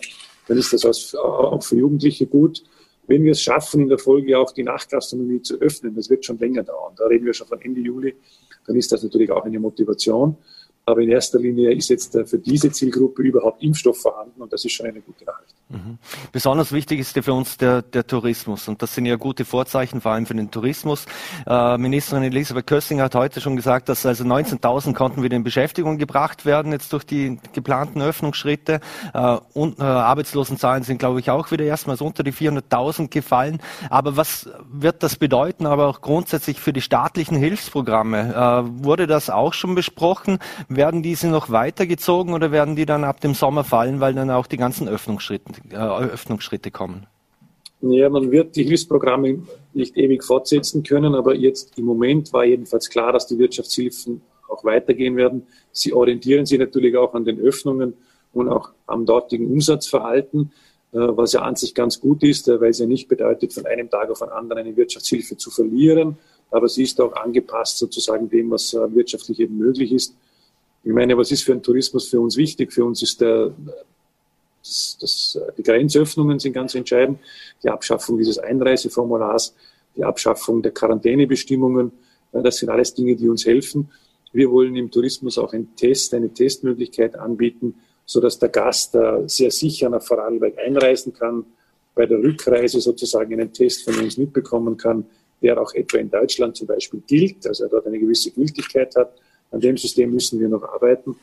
dann 0.48 0.58
ist 0.58 0.72
das 0.72 1.14
auch 1.14 1.62
für 1.62 1.76
Jugendliche 1.76 2.26
gut. 2.26 2.62
Wenn 3.06 3.24
wir 3.24 3.32
es 3.32 3.42
schaffen, 3.42 3.82
in 3.82 3.88
der 3.88 3.98
Folge 3.98 4.38
auch 4.38 4.52
die 4.52 4.62
Nachtgastronomie 4.62 5.42
zu 5.42 5.60
öffnen, 5.60 5.94
das 5.94 6.10
wird 6.10 6.24
schon 6.24 6.38
länger 6.38 6.64
dauern. 6.64 6.94
Da 6.96 7.06
reden 7.06 7.24
wir 7.24 7.34
schon 7.34 7.46
von 7.46 7.60
Ende 7.60 7.80
Juli, 7.80 8.14
dann 8.66 8.76
ist 8.76 8.90
das 8.90 9.02
natürlich 9.02 9.30
auch 9.30 9.44
eine 9.44 9.60
Motivation. 9.60 10.36
Aber 10.88 11.00
in 11.00 11.10
erster 11.10 11.40
Linie 11.40 11.74
ist 11.74 11.88
jetzt 11.88 12.14
äh, 12.14 12.24
für 12.24 12.38
diese 12.38 12.70
Zielgruppe 12.70 13.22
überhaupt 13.22 13.60
Impfstoff 13.60 14.00
vorhanden 14.00 14.40
und 14.40 14.52
das 14.52 14.64
ist 14.64 14.72
schon 14.72 14.86
eine 14.86 15.00
gute 15.00 15.24
Nachricht. 15.24 15.56
Mhm. 15.68 15.98
Besonders 16.30 16.70
wichtig 16.70 17.00
ist 17.00 17.18
für 17.18 17.32
uns 17.32 17.56
der, 17.56 17.82
der, 17.82 18.06
Tourismus 18.06 18.68
und 18.68 18.80
das 18.82 18.94
sind 18.94 19.04
ja 19.04 19.16
gute 19.16 19.44
Vorzeichen, 19.44 20.00
vor 20.00 20.12
allem 20.12 20.24
für 20.24 20.36
den 20.36 20.52
Tourismus. 20.52 21.06
Äh, 21.44 21.76
Ministerin 21.76 22.22
Elisabeth 22.22 22.68
Kössinger 22.68 23.02
hat 23.02 23.16
heute 23.16 23.40
schon 23.40 23.56
gesagt, 23.56 23.88
dass 23.88 24.06
also 24.06 24.22
19.000 24.22 24.94
konnten 24.94 25.24
wieder 25.24 25.34
in 25.34 25.42
Beschäftigung 25.42 25.98
gebracht 25.98 26.46
werden 26.46 26.70
jetzt 26.70 26.92
durch 26.92 27.02
die 27.02 27.38
geplanten 27.52 28.00
Öffnungsschritte 28.00 28.78
äh, 29.12 29.38
und 29.54 29.80
äh, 29.80 29.82
Arbeitslosenzahlen 29.82 30.84
sind, 30.84 30.98
glaube 30.98 31.18
ich, 31.18 31.30
auch 31.30 31.50
wieder 31.50 31.64
erstmals 31.64 32.00
unter 32.00 32.22
die 32.22 32.32
400.000 32.32 33.08
gefallen. 33.08 33.58
Aber 33.90 34.16
was 34.16 34.48
wird 34.70 35.02
das 35.02 35.16
bedeuten, 35.16 35.66
aber 35.66 35.88
auch 35.88 36.00
grundsätzlich 36.00 36.60
für 36.60 36.72
die 36.72 36.80
staatlichen 36.80 37.36
Hilfsprogramme? 37.36 38.34
Äh, 38.68 38.84
wurde 38.84 39.08
das 39.08 39.30
auch 39.30 39.52
schon 39.52 39.74
besprochen? 39.74 40.38
Werden 40.76 41.02
diese 41.02 41.28
noch 41.28 41.50
weitergezogen 41.50 42.34
oder 42.34 42.52
werden 42.52 42.76
die 42.76 42.86
dann 42.86 43.04
ab 43.04 43.20
dem 43.20 43.34
Sommer 43.34 43.64
fallen, 43.64 44.00
weil 44.00 44.14
dann 44.14 44.30
auch 44.30 44.46
die 44.46 44.58
ganzen 44.58 44.88
Öffnungsschritte, 44.88 45.52
äh, 45.70 45.76
Öffnungsschritte 45.76 46.70
kommen? 46.70 47.06
Ja, 47.80 48.08
man 48.08 48.30
wird 48.30 48.56
die 48.56 48.64
Hilfsprogramme 48.64 49.42
nicht 49.74 49.96
ewig 49.96 50.22
fortsetzen 50.22 50.82
können, 50.82 51.14
aber 51.14 51.34
jetzt 51.34 51.78
im 51.78 51.84
Moment 51.84 52.32
war 52.32 52.44
jedenfalls 52.44 52.88
klar, 52.88 53.12
dass 53.12 53.26
die 53.26 53.38
Wirtschaftshilfen 53.38 54.22
auch 54.48 54.64
weitergehen 54.64 55.16
werden. 55.16 55.46
Sie 55.72 55.92
orientieren 55.92 56.46
sich 56.46 56.58
natürlich 56.58 56.96
auch 56.96 57.14
an 57.14 57.24
den 57.24 57.40
Öffnungen 57.40 57.94
und 58.32 58.48
auch 58.48 58.70
am 58.86 59.06
dortigen 59.06 59.50
Umsatzverhalten, 59.50 60.52
äh, 60.92 60.98
was 60.98 61.32
ja 61.32 61.42
an 61.42 61.56
sich 61.56 61.74
ganz 61.74 62.00
gut 62.00 62.22
ist, 62.22 62.48
äh, 62.48 62.60
weil 62.60 62.70
es 62.70 62.78
ja 62.78 62.86
nicht 62.86 63.08
bedeutet, 63.08 63.52
von 63.52 63.66
einem 63.66 63.90
Tag 63.90 64.10
auf 64.10 64.18
den 64.18 64.28
anderen 64.28 64.66
eine 64.66 64.76
Wirtschaftshilfe 64.76 65.36
zu 65.36 65.50
verlieren, 65.50 66.18
aber 66.50 66.68
sie 66.68 66.82
ist 66.82 67.00
auch 67.00 67.14
angepasst 67.14 67.78
sozusagen 67.78 68.28
dem, 68.28 68.50
was 68.50 68.74
äh, 68.74 68.94
wirtschaftlich 68.94 69.40
eben 69.40 69.56
möglich 69.58 69.92
ist. 69.92 70.14
Ich 70.86 70.92
meine, 70.92 71.18
was 71.18 71.32
ist 71.32 71.42
für 71.42 71.50
ein 71.52 71.64
Tourismus 71.64 72.06
für 72.08 72.20
uns 72.20 72.36
wichtig? 72.36 72.72
Für 72.72 72.84
uns 72.84 73.02
ist 73.02 73.20
der, 73.20 73.52
das, 74.62 74.96
das, 75.00 75.40
die 75.58 75.64
Grenzöffnungen 75.64 76.38
sind 76.38 76.52
ganz 76.52 76.76
entscheidend, 76.76 77.18
die 77.64 77.68
Abschaffung 77.68 78.16
dieses 78.18 78.38
Einreiseformulars, 78.38 79.52
die 79.96 80.04
Abschaffung 80.04 80.62
der 80.62 80.70
Quarantänebestimmungen. 80.70 81.90
Das 82.30 82.58
sind 82.58 82.68
alles 82.68 82.94
Dinge, 82.94 83.16
die 83.16 83.28
uns 83.28 83.44
helfen. 83.44 83.90
Wir 84.32 84.48
wollen 84.52 84.76
im 84.76 84.88
Tourismus 84.88 85.38
auch 85.38 85.52
einen 85.52 85.74
Test, 85.74 86.14
eine 86.14 86.32
Testmöglichkeit 86.32 87.16
anbieten, 87.16 87.74
so 88.04 88.20
dass 88.20 88.38
der 88.38 88.50
Gast 88.50 88.96
sehr 89.26 89.50
sicher 89.50 89.88
nach 89.88 90.04
Vorarlberg 90.04 90.56
einreisen 90.56 91.12
kann, 91.12 91.46
bei 91.96 92.06
der 92.06 92.18
Rückreise 92.18 92.80
sozusagen 92.80 93.32
einen 93.32 93.52
Test 93.52 93.82
von 93.82 93.98
uns 93.98 94.18
mitbekommen 94.18 94.76
kann, 94.76 95.04
der 95.42 95.60
auch 95.60 95.74
etwa 95.74 95.98
in 95.98 96.10
Deutschland 96.10 96.56
zum 96.56 96.68
Beispiel 96.68 97.02
gilt, 97.08 97.44
also 97.44 97.64
er 97.64 97.70
dort 97.70 97.88
eine 97.88 97.98
gewisse 97.98 98.30
Gültigkeit 98.30 98.94
hat 98.94 99.12
an 99.56 99.60
dem 99.60 99.76
System 99.76 100.12
müssen 100.12 100.38
wir 100.38 100.48
noch 100.48 100.62
arbeiten. 100.62 101.16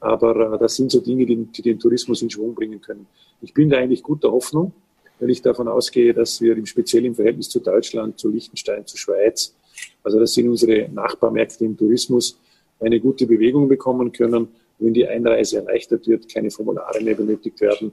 Aber 0.00 0.54
äh, 0.54 0.58
das 0.58 0.76
sind 0.76 0.90
so 0.90 1.00
Dinge, 1.00 1.26
die, 1.26 1.36
die 1.36 1.62
den 1.62 1.78
Tourismus 1.78 2.22
in 2.22 2.30
Schwung 2.30 2.54
bringen 2.54 2.80
können. 2.80 3.06
Ich 3.40 3.52
bin 3.52 3.70
da 3.70 3.78
eigentlich 3.78 4.02
guter 4.02 4.30
Hoffnung, 4.30 4.72
weil 5.20 5.30
ich 5.30 5.42
davon 5.42 5.68
ausgehe, 5.68 6.14
dass 6.14 6.40
wir 6.40 6.56
im 6.56 6.66
speziellen 6.66 7.14
Verhältnis 7.14 7.48
zu 7.48 7.60
Deutschland, 7.60 8.18
zu 8.18 8.28
Liechtenstein, 8.28 8.86
zu 8.86 8.96
Schweiz, 8.96 9.54
also 10.02 10.18
das 10.18 10.32
sind 10.34 10.48
unsere 10.48 10.88
Nachbarmärkte 10.88 11.64
im 11.64 11.76
Tourismus, 11.76 12.38
eine 12.80 13.00
gute 13.00 13.26
Bewegung 13.26 13.68
bekommen 13.68 14.12
können, 14.12 14.48
wenn 14.78 14.94
die 14.94 15.06
Einreise 15.06 15.58
erleichtert 15.58 16.06
wird, 16.06 16.32
keine 16.32 16.50
Formulare 16.50 17.00
mehr 17.00 17.14
benötigt 17.14 17.60
werden, 17.60 17.92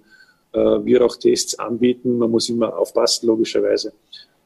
äh, 0.54 0.60
wir 0.60 1.06
auch 1.06 1.16
Tests 1.16 1.58
anbieten. 1.60 2.18
Man 2.18 2.32
muss 2.32 2.50
immer 2.50 2.76
aufpassen, 2.78 3.28
logischerweise. 3.28 3.94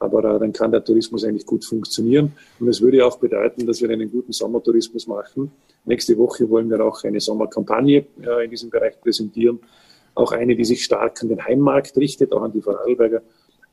Aber 0.04 0.36
äh, 0.36 0.40
dann 0.40 0.54
kann 0.54 0.72
der 0.72 0.84
Tourismus 0.84 1.24
eigentlich 1.24 1.46
gut 1.46 1.64
funktionieren. 1.66 2.34
Und 2.60 2.68
es 2.68 2.82
würde 2.82 3.06
auch 3.06 3.18
bedeuten, 3.18 3.66
dass 3.66 3.82
wir 3.82 3.90
einen 3.90 4.12
guten 4.12 4.34
Sommertourismus 4.34 5.08
machen. 5.08 5.52
Nächste 5.86 6.18
Woche 6.18 6.50
wollen 6.50 6.70
wir 6.70 6.84
auch 6.84 7.04
eine 7.04 7.20
Sommerkampagne 7.20 8.06
äh, 8.22 8.46
in 8.46 8.50
diesem 8.52 8.70
Bereich 8.70 9.00
präsentieren. 9.00 9.60
Auch 10.16 10.32
eine, 10.32 10.56
die 10.56 10.66
sich 10.66 10.84
stark 10.84 11.22
an 11.24 11.30
den 11.30 11.44
Heimmarkt 11.44 11.98
richtet, 11.98 12.34
auch 12.34 12.42
an 12.42 12.52
die 12.52 12.62
Vorarlberger. 12.62 13.22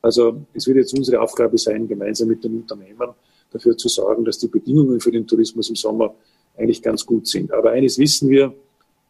Also 0.01 0.41
es 0.53 0.65
wird 0.67 0.77
jetzt 0.77 0.97
unsere 0.97 1.21
Aufgabe 1.21 1.57
sein, 1.57 1.87
gemeinsam 1.87 2.27
mit 2.29 2.43
den 2.43 2.61
Unternehmern 2.61 3.11
dafür 3.51 3.77
zu 3.77 3.89
sorgen, 3.89 4.25
dass 4.25 4.39
die 4.39 4.47
Bedingungen 4.47 4.99
für 4.99 5.11
den 5.11 5.27
Tourismus 5.27 5.69
im 5.69 5.75
Sommer 5.75 6.15
eigentlich 6.57 6.81
ganz 6.81 7.05
gut 7.05 7.27
sind. 7.27 7.51
Aber 7.53 7.71
eines 7.71 7.97
wissen 7.99 8.29
wir, 8.29 8.53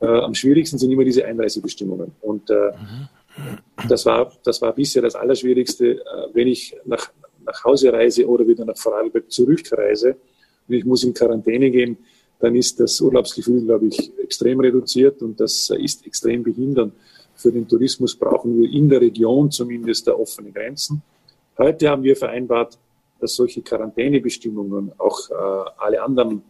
äh, 0.01 0.05
am 0.05 0.33
schwierigsten 0.33 0.77
sind 0.77 0.91
immer 0.91 1.05
diese 1.05 1.25
Einreisebestimmungen. 1.25 2.11
Und 2.21 2.49
äh, 2.49 2.53
mhm. 2.53 3.07
Das, 3.87 4.05
war, 4.05 4.31
das 4.43 4.61
war 4.61 4.73
bisher 4.73 5.01
das 5.01 5.15
Allerschwierigste, 5.15 5.99
äh, 5.99 6.03
wenn 6.33 6.47
ich 6.47 6.75
nach, 6.85 7.11
nach 7.45 7.63
Hause 7.63 7.91
reise 7.93 8.27
oder 8.27 8.47
wieder 8.47 8.65
nach 8.65 8.77
Vorarlberg 8.77 9.31
zurückreise 9.31 10.15
und 10.67 10.75
ich 10.75 10.85
muss 10.85 11.03
in 11.03 11.13
Quarantäne 11.13 11.71
gehen, 11.71 11.97
dann 12.39 12.55
ist 12.55 12.79
das 12.79 12.99
Urlaubsgefühl, 13.01 13.63
glaube 13.63 13.87
ich, 13.87 14.11
extrem 14.19 14.59
reduziert 14.59 15.21
und 15.21 15.39
das 15.39 15.69
ist 15.69 16.05
extrem 16.05 16.43
behindernd. 16.43 16.93
Für 17.35 17.51
den 17.51 17.67
Tourismus 17.67 18.15
brauchen 18.15 18.59
wir 18.59 18.69
in 18.69 18.89
der 18.89 19.01
Region 19.01 19.51
zumindest 19.51 20.07
da 20.07 20.13
offene 20.13 20.51
Grenzen. 20.51 21.01
Heute 21.57 21.89
haben 21.89 22.03
wir 22.03 22.15
vereinbart, 22.15 22.77
dass 23.19 23.35
solche 23.35 23.61
Quarantänebestimmungen, 23.61 24.91
auch 24.97 25.29
äh, 25.29 25.33
alle 25.77 26.01
anderen 26.01 26.41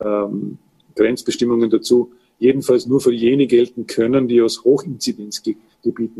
ähm, 0.00 0.58
Grenzbestimmungen 0.96 1.70
dazu, 1.70 2.12
jedenfalls 2.38 2.86
nur 2.86 3.00
für 3.00 3.12
jene 3.12 3.46
gelten 3.46 3.86
können, 3.86 4.26
die 4.26 4.42
aus 4.42 4.64
Hochinzidenzgebieten 4.64 5.69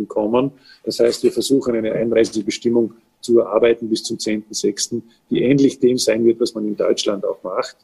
kommen. 0.08 0.52
Das 0.84 1.00
heißt, 1.00 1.22
wir 1.22 1.32
versuchen 1.32 1.74
eine 1.74 1.92
Einreisebestimmung 1.92 2.94
zu 3.20 3.38
erarbeiten 3.38 3.88
bis 3.88 4.02
zum 4.02 4.16
10.06., 4.16 5.02
die 5.30 5.42
ähnlich 5.42 5.78
dem 5.78 5.98
sein 5.98 6.24
wird, 6.24 6.40
was 6.40 6.54
man 6.54 6.66
in 6.66 6.76
Deutschland 6.76 7.24
auch 7.24 7.42
macht. 7.42 7.76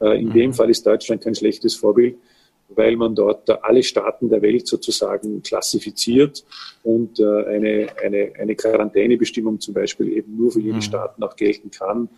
Äh, 0.00 0.20
in 0.20 0.28
mhm. 0.28 0.32
dem 0.32 0.52
Fall 0.54 0.70
ist 0.70 0.86
Deutschland 0.86 1.22
kein 1.22 1.34
schlechtes 1.34 1.74
Vorbild, 1.74 2.16
weil 2.70 2.96
man 2.96 3.14
dort 3.14 3.50
alle 3.64 3.82
Staaten 3.82 4.28
der 4.28 4.42
Welt 4.42 4.66
sozusagen 4.66 5.42
klassifiziert 5.42 6.44
und 6.82 7.18
äh, 7.20 7.24
eine, 7.24 7.88
eine, 8.02 8.32
eine 8.38 8.54
Quarantänebestimmung 8.54 9.60
zum 9.60 9.74
Beispiel 9.74 10.08
eben 10.12 10.36
nur 10.36 10.52
für 10.52 10.60
jene 10.60 10.74
mhm. 10.74 10.82
Staaten 10.82 11.22
auch 11.22 11.36
gelten 11.36 11.70
kann, 11.70 12.08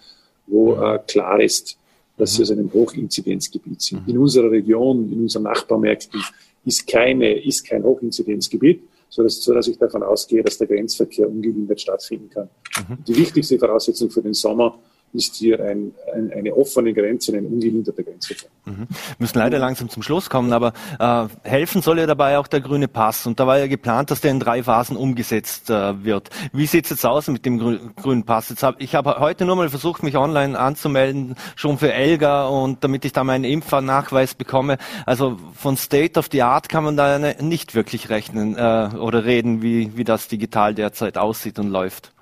wo 0.46 0.76
mhm. 0.76 0.82
äh, 0.82 0.98
klar 1.06 1.40
ist, 1.40 1.78
dass 2.18 2.34
sie 2.34 2.42
aus 2.42 2.50
einem 2.50 2.72
Hochinzidenzgebiet 2.72 3.80
sind. 3.80 4.06
In 4.06 4.18
unserer 4.18 4.50
Region, 4.50 5.10
in 5.10 5.22
unseren 5.22 5.44
Nachbarmärkten 5.44 6.22
ist, 6.64 6.86
keine, 6.86 7.42
ist 7.42 7.66
kein 7.66 7.82
Hochinzidenzgebiet, 7.82 8.82
sodass, 9.12 9.42
sodass 9.42 9.68
ich 9.68 9.76
davon 9.76 10.02
ausgehe, 10.02 10.42
dass 10.42 10.56
der 10.56 10.66
Grenzverkehr 10.66 11.28
ungehindert 11.28 11.82
stattfinden 11.82 12.30
kann. 12.30 12.48
Mhm. 12.88 13.04
Die 13.04 13.14
wichtigste 13.14 13.58
Voraussetzung 13.58 14.10
für 14.10 14.22
den 14.22 14.32
Sommer 14.32 14.78
ist 15.12 15.36
hier 15.36 15.60
ein, 15.60 15.92
ein, 16.14 16.32
eine 16.32 16.54
offene 16.54 16.94
Grenze, 16.94 17.36
ein 17.36 17.46
ungehinderter 17.46 18.02
Grenzverkehr. 18.02 18.48
Mhm. 18.64 18.86
Müssen 19.18 19.38
leider 19.38 19.58
langsam 19.58 19.88
zum 19.88 20.02
Schluss 20.02 20.30
kommen, 20.30 20.52
aber 20.52 20.72
äh, 20.98 21.26
helfen 21.42 21.82
soll 21.82 21.98
ja 21.98 22.06
dabei 22.06 22.38
auch 22.38 22.46
der 22.46 22.60
grüne 22.60 22.88
Pass. 22.88 23.26
Und 23.26 23.38
da 23.40 23.46
war 23.46 23.58
ja 23.58 23.66
geplant, 23.66 24.10
dass 24.10 24.20
der 24.20 24.30
in 24.30 24.40
drei 24.40 24.62
Phasen 24.62 24.96
umgesetzt 24.96 25.68
äh, 25.68 26.04
wird. 26.04 26.30
Wie 26.52 26.66
sieht 26.66 26.84
es 26.84 26.90
jetzt 26.90 27.06
aus 27.06 27.28
mit 27.28 27.44
dem 27.44 27.58
grü 27.58 27.78
grünen 27.96 28.24
Pass? 28.24 28.48
Jetzt 28.48 28.62
hab, 28.62 28.80
ich 28.80 28.94
habe 28.94 29.16
heute 29.18 29.44
nur 29.44 29.56
mal 29.56 29.68
versucht, 29.68 30.02
mich 30.02 30.16
online 30.16 30.58
anzumelden, 30.58 31.34
schon 31.56 31.78
für 31.78 31.92
Elga 31.92 32.46
und 32.46 32.84
damit 32.84 33.04
ich 33.04 33.12
da 33.12 33.24
meinen 33.24 33.44
Impfnachweis 33.44 34.34
bekomme. 34.34 34.78
Also 35.04 35.38
von 35.54 35.76
State 35.76 36.18
of 36.18 36.28
the 36.32 36.42
Art 36.42 36.68
kann 36.68 36.84
man 36.84 36.96
da 36.96 37.18
nicht 37.18 37.74
wirklich 37.74 38.08
rechnen 38.08 38.56
äh, 38.56 38.90
oder 38.96 39.24
reden, 39.24 39.62
wie, 39.62 39.96
wie 39.96 40.04
das 40.04 40.28
digital 40.28 40.74
derzeit 40.74 41.18
aussieht 41.18 41.58
und 41.58 41.68
läuft. 41.68 42.12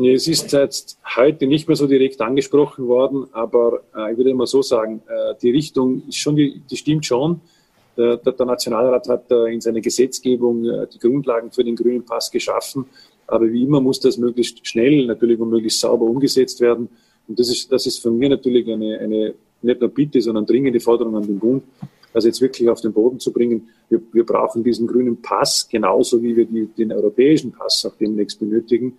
Es 0.00 0.28
ist 0.28 0.52
jetzt 0.52 0.96
heute 1.16 1.48
nicht 1.48 1.66
mehr 1.66 1.76
so 1.76 1.88
direkt 1.88 2.20
angesprochen 2.20 2.86
worden, 2.86 3.26
aber 3.32 3.82
äh, 3.96 4.12
ich 4.12 4.18
würde 4.18 4.32
mal 4.32 4.46
so 4.46 4.62
sagen, 4.62 5.02
äh, 5.08 5.34
die 5.42 5.50
Richtung 5.50 6.02
ist 6.08 6.18
schon, 6.18 6.36
die, 6.36 6.62
die 6.70 6.76
stimmt 6.76 7.04
schon. 7.04 7.40
Der, 7.96 8.16
der 8.18 8.46
Nationalrat 8.46 9.08
hat 9.08 9.28
äh, 9.32 9.52
in 9.52 9.60
seiner 9.60 9.80
Gesetzgebung 9.80 10.64
äh, 10.66 10.86
die 10.86 11.00
Grundlagen 11.00 11.50
für 11.50 11.64
den 11.64 11.74
grünen 11.74 12.04
Pass 12.04 12.30
geschaffen. 12.30 12.86
Aber 13.26 13.50
wie 13.52 13.64
immer 13.64 13.80
muss 13.80 13.98
das 13.98 14.18
möglichst 14.18 14.64
schnell, 14.64 15.04
natürlich 15.06 15.40
und 15.40 15.50
möglichst 15.50 15.80
sauber 15.80 16.04
umgesetzt 16.04 16.60
werden. 16.60 16.88
Und 17.26 17.40
das 17.40 17.48
ist, 17.48 17.72
das 17.72 17.84
ist 17.86 17.98
von 17.98 18.16
mir 18.16 18.28
natürlich 18.28 18.70
eine, 18.70 19.00
eine 19.00 19.34
nicht 19.62 19.80
nur 19.80 19.90
Bitte, 19.90 20.20
sondern 20.20 20.46
dringende 20.46 20.78
Forderung 20.78 21.16
an 21.16 21.26
den 21.26 21.40
Bund, 21.40 21.64
das 22.12 22.24
jetzt 22.24 22.40
wirklich 22.40 22.68
auf 22.68 22.80
den 22.80 22.92
Boden 22.92 23.18
zu 23.18 23.32
bringen. 23.32 23.68
Wir, 23.88 24.00
wir 24.12 24.24
brauchen 24.24 24.62
diesen 24.62 24.86
grünen 24.86 25.20
Pass, 25.20 25.68
genauso 25.68 26.22
wie 26.22 26.36
wir 26.36 26.44
die, 26.44 26.66
den 26.66 26.92
europäischen 26.92 27.50
Pass 27.50 27.84
auch 27.84 27.96
demnächst 27.96 28.38
benötigen. 28.38 28.96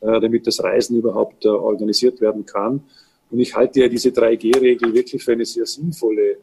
Äh, 0.00 0.20
damit 0.20 0.46
das 0.46 0.62
Reisen 0.62 0.96
überhaupt 0.96 1.44
äh, 1.44 1.48
organisiert 1.48 2.20
werden 2.20 2.46
kann. 2.46 2.84
Und 3.32 3.40
ich 3.40 3.56
halte 3.56 3.80
ja 3.80 3.88
diese 3.88 4.10
3G-Regel 4.10 4.94
wirklich 4.94 5.24
für 5.24 5.32
eine 5.32 5.44
sehr 5.44 5.66
sinnvolle 5.66 6.30
äh, 6.30 6.36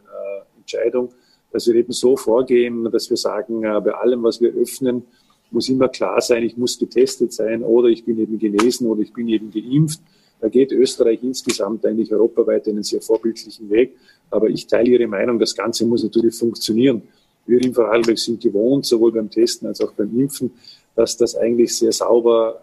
Entscheidung, 0.58 1.14
dass 1.54 1.66
wir 1.68 1.76
eben 1.76 1.94
so 1.94 2.18
vorgehen, 2.18 2.84
dass 2.92 3.10
wir 3.10 3.16
sagen, 3.16 3.62
bei 3.62 3.94
allem, 3.94 4.24
was 4.24 4.42
wir 4.42 4.54
öffnen, 4.54 5.04
muss 5.52 5.70
immer 5.70 5.88
klar 5.88 6.20
sein, 6.20 6.44
ich 6.44 6.58
muss 6.58 6.78
getestet 6.78 7.32
sein 7.32 7.64
oder 7.64 7.88
ich 7.88 8.04
bin 8.04 8.20
eben 8.20 8.38
genesen 8.38 8.88
oder 8.88 9.02
ich 9.02 9.14
bin 9.14 9.30
eben 9.30 9.52
geimpft. 9.52 10.02
Da 10.42 10.50
geht 10.50 10.74
Österreich 10.74 11.24
insgesamt 11.24 11.86
eigentlich 11.86 12.12
europaweit 12.12 12.68
einen 12.68 12.84
sehr 12.84 13.02
vorbildlichen 13.02 13.70
Weg. 13.70 13.96
Aber 14.32 14.50
ich 14.50 14.68
teile 14.68 14.90
Ihre 14.90 15.08
Meinung, 15.08 15.40
das 15.40 15.56
Ganze 15.56 15.86
muss 15.86 16.04
natürlich 16.04 16.36
funktionieren. 16.36 17.04
Wir 17.46 17.64
in 17.64 17.74
Vorarlberg 17.74 18.20
sind 18.20 18.42
gewohnt, 18.42 18.86
sowohl 18.86 19.14
beim 19.14 19.30
Testen 19.30 19.70
als 19.70 19.80
auch 19.80 19.94
beim 19.94 20.20
Impfen, 20.20 20.52
dass 20.94 21.16
das 21.16 21.38
eigentlich 21.38 21.78
sehr 21.78 21.94
sauber 21.94 22.60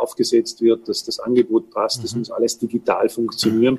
aufgesetzt 0.00 0.62
wird, 0.62 0.88
dass 0.88 1.04
das 1.04 1.20
Angebot 1.20 1.70
passt. 1.70 2.02
Das 2.02 2.14
mhm. 2.14 2.20
muss 2.20 2.30
alles 2.30 2.58
digital 2.58 3.08
funktionieren. 3.08 3.78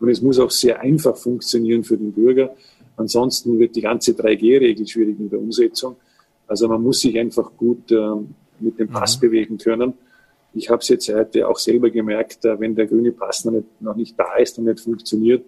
Und 0.00 0.08
es 0.08 0.20
muss 0.20 0.38
auch 0.38 0.50
sehr 0.50 0.80
einfach 0.80 1.16
funktionieren 1.16 1.84
für 1.84 1.96
den 1.96 2.12
Bürger. 2.12 2.54
Ansonsten 2.96 3.58
wird 3.58 3.74
die 3.76 3.80
ganze 3.80 4.12
3G-Regel 4.12 4.86
schwierig 4.86 5.18
in 5.18 5.30
der 5.30 5.38
Umsetzung. 5.38 5.96
Also 6.46 6.68
man 6.68 6.82
muss 6.82 7.00
sich 7.00 7.18
einfach 7.18 7.50
gut 7.56 7.90
äh, 7.90 7.96
mit 8.60 8.78
dem 8.78 8.88
Pass 8.88 9.16
mhm. 9.16 9.20
bewegen 9.20 9.58
können. 9.58 9.94
Ich 10.52 10.70
habe 10.70 10.80
es 10.80 10.88
jetzt 10.88 11.08
heute 11.08 11.48
auch 11.48 11.58
selber 11.58 11.90
gemerkt, 11.90 12.44
äh, 12.44 12.58
wenn 12.60 12.74
der 12.74 12.86
grüne 12.86 13.12
Pass 13.12 13.44
noch 13.44 13.52
nicht, 13.52 13.80
noch 13.80 13.96
nicht 13.96 14.18
da 14.18 14.36
ist 14.36 14.58
und 14.58 14.64
nicht 14.64 14.80
funktioniert, 14.80 15.44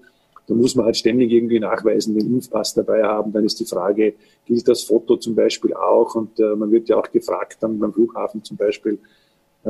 dann 0.47 0.59
muss 0.59 0.75
man 0.75 0.87
halt 0.87 0.97
ständig 0.97 1.33
irgendwie 1.33 1.59
nachweisen, 1.59 2.17
den 2.17 2.35
Impfpass 2.35 2.75
dabei 2.75 3.03
haben. 3.03 3.33
Dann 3.33 3.45
ist 3.45 3.59
die 3.59 3.65
Frage, 3.65 4.15
gilt 4.47 4.67
das 4.69 4.85
Foto 4.85 5.17
zum 5.17 5.35
Beispiel 5.35 5.75
auch? 5.75 6.15
Und 6.15 6.39
äh, 6.39 6.55
man 6.55 6.71
wird 6.71 6.89
ja 6.89 6.97
auch 6.97 7.11
gefragt 7.11 7.59
dann 7.61 7.79
beim 7.79 7.93
Flughafen 7.93 8.43
zum 8.45 8.57
Beispiel, 8.57 8.99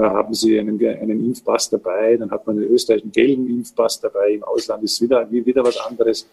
haben 0.03 0.35
Sie 0.35 0.59
einen, 0.59 0.79
einen 0.85 1.25
Impfpass 1.25 1.71
dabei, 1.71 2.17
dann 2.17 2.31
hat 2.31 2.47
man 2.47 2.57
den 2.57 2.71
österreichischen 2.71 3.13
gelben 3.13 3.49
Impfpass 3.49 4.01
dabei, 4.01 4.35
im 4.35 4.45
Ausland 4.45 4.85
ist 4.85 5.01
wieder, 5.01 5.31
wieder 5.31 5.65
was 5.65 5.79
anderes. 5.79 6.27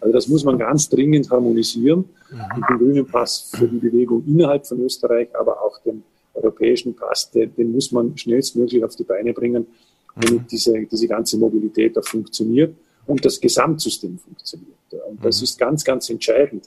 Also 0.00 0.12
das 0.12 0.28
muss 0.28 0.44
man 0.44 0.58
ganz 0.58 0.88
dringend 0.88 1.30
harmonisieren. 1.30 2.04
Mhm. 2.30 2.36
Den 2.56 2.78
grünen 2.78 3.06
Pass 3.06 3.52
für 3.54 3.68
die 3.68 3.78
Bewegung 3.78 4.24
innerhalb 4.26 4.66
von 4.66 4.80
Österreich, 4.80 5.28
aber 5.38 5.62
auch 5.62 5.78
den 5.80 6.02
europäischen 6.34 6.94
Pass, 6.94 7.30
den, 7.30 7.54
den 7.54 7.72
muss 7.72 7.92
man 7.92 8.16
schnellstmöglich 8.16 8.82
auf 8.82 8.96
die 8.96 9.04
Beine 9.04 9.32
bringen, 9.32 9.66
damit 10.14 10.42
mhm. 10.42 10.46
diese, 10.50 10.86
diese 10.90 11.06
ganze 11.06 11.36
Mobilität 11.36 11.96
auch 11.98 12.04
funktioniert 12.04 12.74
und 13.06 13.24
das 13.24 13.40
Gesamtsystem 13.40 14.18
funktioniert. 14.18 14.70
Und 15.08 15.24
das 15.24 15.40
mhm. 15.40 15.44
ist 15.44 15.58
ganz, 15.58 15.84
ganz 15.84 16.10
entscheidend. 16.10 16.64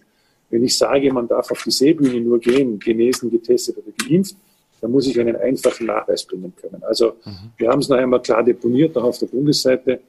Wenn 0.50 0.64
ich 0.64 0.78
sage, 0.78 1.12
man 1.12 1.28
darf 1.28 1.52
auf 1.52 1.64
die 1.64 1.72
Seebühne 1.72 2.22
nur 2.22 2.40
gehen, 2.40 2.80
genesen, 2.80 3.32
getestet 3.32 3.78
oder 3.78 3.92
geimpft, 4.08 4.36
da 4.86 4.92
muss 4.92 5.08
ich 5.08 5.20
einen 5.20 5.36
einfachen 5.36 5.88
Nachweis 5.88 6.24
bringen 6.26 6.54
können. 6.62 6.84
Also 6.84 7.14
mhm. 7.26 7.52
wir 7.58 7.70
haben 7.70 7.80
es 7.80 7.90
noch 7.90 7.98
einmal 7.98 8.22
klar 8.22 8.44
deponiert, 8.44 8.96
auch 8.96 9.06
auf 9.06 9.18
der 9.18 9.26
Bundesseite 9.26 10.00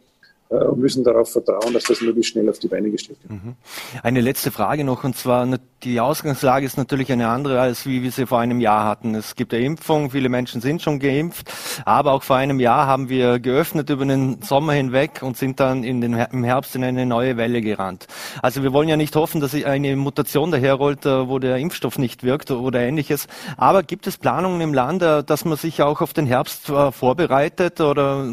und 0.48 0.78
müssen 0.78 1.02
darauf 1.02 1.32
vertrauen, 1.32 1.72
dass 1.72 1.84
das 1.84 2.00
möglichst 2.00 2.32
schnell 2.32 2.48
auf 2.48 2.58
die 2.58 2.68
Beine 2.68 2.90
gestellt 2.90 3.18
wird. 3.22 3.32
Mhm. 3.32 3.54
Eine 4.02 4.20
letzte 4.20 4.50
Frage 4.50 4.84
noch, 4.84 5.02
und 5.04 5.16
zwar 5.16 5.46
die 5.82 6.00
Ausgangslage 6.00 6.64
ist 6.64 6.78
natürlich 6.78 7.12
eine 7.12 7.28
andere, 7.28 7.60
als 7.60 7.86
wie 7.86 8.02
wir 8.02 8.10
sie 8.10 8.26
vor 8.26 8.38
einem 8.40 8.60
Jahr 8.60 8.84
hatten. 8.84 9.14
Es 9.14 9.34
gibt 9.34 9.52
eine 9.52 9.64
Impfung, 9.64 10.10
viele 10.10 10.28
Menschen 10.28 10.60
sind 10.60 10.82
schon 10.82 10.98
geimpft, 10.98 11.52
aber 11.84 12.12
auch 12.12 12.22
vor 12.22 12.36
einem 12.36 12.60
Jahr 12.60 12.86
haben 12.86 13.08
wir 13.08 13.38
geöffnet 13.38 13.90
über 13.90 14.04
den 14.04 14.40
Sommer 14.42 14.72
hinweg 14.72 15.20
und 15.22 15.36
sind 15.36 15.60
dann 15.60 15.82
den, 15.82 16.02
im 16.02 16.44
Herbst 16.44 16.74
in 16.76 16.84
eine 16.84 17.06
neue 17.06 17.36
Welle 17.36 17.60
gerannt. 17.60 18.06
Also 18.40 18.62
wir 18.62 18.72
wollen 18.72 18.88
ja 18.88 18.96
nicht 18.96 19.16
hoffen, 19.16 19.40
dass 19.40 19.54
eine 19.54 19.96
Mutation 19.96 20.50
daherrollt, 20.50 21.04
äh, 21.06 21.28
wo 21.28 21.38
der 21.38 21.56
Impfstoff 21.56 21.98
nicht 21.98 22.22
wirkt 22.22 22.50
oder 22.50 22.80
ähnliches. 22.80 23.26
Aber 23.56 23.82
gibt 23.82 24.06
es 24.06 24.16
Planungen 24.16 24.60
im 24.60 24.74
Land, 24.74 25.02
äh, 25.02 25.24
dass 25.24 25.44
man 25.44 25.56
sich 25.56 25.82
auch 25.82 26.00
auf 26.00 26.12
den 26.12 26.26
Herbst 26.26 26.66
vorbereitet 26.66 27.80
oder 27.80 28.26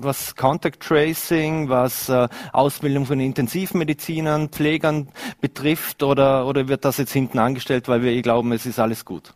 was 0.00 0.34
Contact 0.34 0.82
Tracing 0.82 1.57
was 1.66 2.08
äh, 2.08 2.28
Ausbildung 2.52 3.06
von 3.06 3.18
Intensivmedizinern, 3.18 4.50
Pflegern 4.50 5.08
betrifft 5.40 6.02
oder, 6.02 6.46
oder 6.46 6.68
wird 6.68 6.84
das 6.84 6.98
jetzt 6.98 7.12
hinten 7.12 7.38
angestellt, 7.38 7.88
weil 7.88 8.02
wir 8.02 8.12
eh 8.12 8.22
glauben, 8.22 8.52
es 8.52 8.66
ist 8.66 8.78
alles 8.78 9.04
gut? 9.04 9.32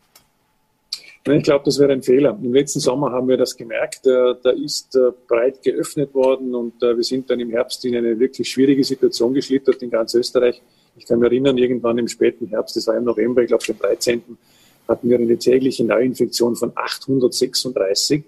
Ich 1.25 1.43
glaube, 1.45 1.64
das 1.64 1.79
wäre 1.79 1.93
ein 1.93 2.02
Fehler. 2.02 2.38
Im 2.43 2.52
letzten 2.52 2.81
Sommer 2.81 3.12
haben 3.12 3.29
wir 3.29 3.37
das 3.37 3.57
gemerkt. 3.57 4.07
Äh, 4.07 4.35
da 4.43 4.50
ist 4.50 4.95
äh, 4.95 5.11
breit 5.26 5.62
geöffnet 5.62 6.14
worden 6.14 6.55
und 6.55 6.81
wir 6.81 7.02
sind 7.02 7.31
dann 7.31 7.41
im 7.41 7.50
Herbst 7.50 7.85
in 7.85 7.97
eine 7.97 8.19
wirklich 8.19 8.50
schwierige 8.50 8.85
Situation 8.85 9.33
geschlittert 9.33 9.83
in 9.83 9.91
ganz 9.91 10.14
Österreich. 10.14 10.61
Ich 10.97 11.07
kann 11.07 11.21
mich 11.21 11.31
erinnern, 11.31 11.57
irgendwann 11.57 11.99
im 11.99 12.09
späten 12.09 12.49
Herbst, 12.49 12.76
das 12.76 12.87
war 12.87 12.97
im 12.97 13.05
November, 13.05 13.43
ich 13.43 13.49
glaube, 13.49 13.64
den 13.64 13.79
13., 13.79 14.23
hatten 14.88 15.09
wir 15.09 15.19
eine 15.19 15.38
tägliche 15.38 15.85
Neuinfektion 15.85 16.57
von 16.57 16.73
836. 16.75 18.25